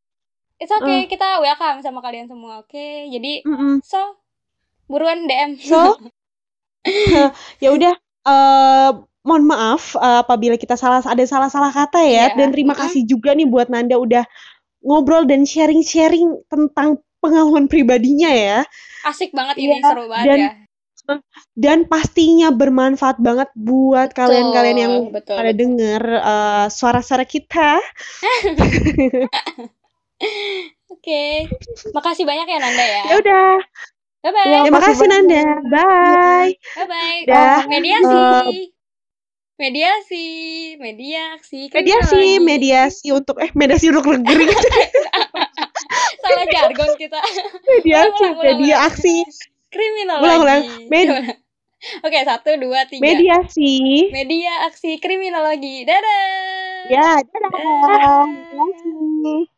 It's 0.63 0.71
okay, 0.71 1.11
kita 1.11 1.43
welcome 1.43 1.83
sama 1.83 1.99
kalian 1.99 2.31
semua. 2.31 2.63
Oke. 2.63 3.11
Jadi 3.11 3.43
Mm-mm. 3.43 3.83
so 3.83 3.99
buruan 4.87 5.27
DM. 5.27 5.59
So, 5.59 5.99
ya 7.63 7.75
udah 7.75 7.93
eh 7.99 8.89
mohon 9.27 9.43
maaf 9.43 9.99
uh, 9.99 10.23
apabila 10.23 10.55
kita 10.55 10.79
salah 10.79 11.03
ada 11.03 11.23
salah-salah 11.27 11.71
kata 11.71 11.99
ya 12.03 12.31
Iya, 12.31 12.35
dan 12.39 12.55
terima 12.55 12.75
kasih 12.75 13.03
juga 13.03 13.35
nih 13.35 13.47
buat 13.47 13.67
Nanda 13.67 13.99
udah 13.99 14.23
ngobrol 14.83 15.27
dan 15.27 15.47
sharing-sharing 15.47 16.43
tentang 16.47 16.99
pengalaman 17.23 17.71
pribadinya 17.71 18.31
ya 18.31 18.59
Asik 19.07 19.31
banget 19.31 19.63
ini 19.63 19.79
Iya, 19.79 19.83
seru 19.83 20.03
banget 20.11 20.27
dan 20.27 20.39
ya. 20.39 20.51
dan 21.55 21.79
pastinya 21.87 22.51
bermanfaat 22.51 23.19
banget 23.19 23.47
buat 23.55 24.11
kalian-kalian 24.11 24.79
yang 24.79 24.93
betul, 25.11 25.39
pada 25.39 25.51
betul. 25.51 25.59
denger 25.59 26.03
uh, 26.23 26.67
suara-suara 26.71 27.27
kita. 27.27 27.79
Oke. 30.93 31.51
Makasih 31.91 32.23
banyak 32.23 32.47
ya 32.47 32.57
Nanda 32.61 32.85
ya. 32.85 33.03
Ya 33.11 33.15
udah, 33.19 33.49
Bye 34.23 34.31
bye. 34.31 34.47
Ya, 34.47 34.57
terima 34.63 34.79
makasih 34.79 35.03
kasih 35.03 35.07
Nanda. 35.11 35.43
Bye. 35.67 36.51
Bye 36.55 36.87
bye. 36.87 37.19
Dah. 37.27 37.59
mediasi. 37.67 38.71
mediasi, 39.53 40.27
mediasi. 40.79 41.61
Mediasi, 41.69 42.07
Kriminologi. 42.15 42.39
mediasi 42.39 43.07
untuk 43.11 43.35
eh 43.43 43.51
mediasi 43.51 43.91
untuk 43.91 44.15
negeri. 44.15 44.47
Salah 46.23 46.47
jargon 46.47 46.89
kita. 46.95 47.19
mediasi, 47.67 48.23
Ulang, 48.23 48.39
ulang, 48.39 48.47
media 48.47 48.75
ulang. 48.79 48.87
aksi. 48.87 49.15
Kriminologi. 49.67 50.23
Ulang, 50.23 50.39
ulang. 50.39 50.61
Med-. 50.87 51.35
Oke, 52.07 52.19
satu, 52.23 52.55
dua, 52.55 52.87
tiga. 52.87 53.03
Mediasi. 53.03 54.07
Media 54.07 54.71
aksi 54.71 55.03
kriminologi. 55.03 55.83
Dadah. 55.83 56.87
Ya, 56.87 57.19
dadah. 57.19 57.51
Dadah. 57.51 58.23
Terima 58.23 58.65
kasih. 58.71 59.52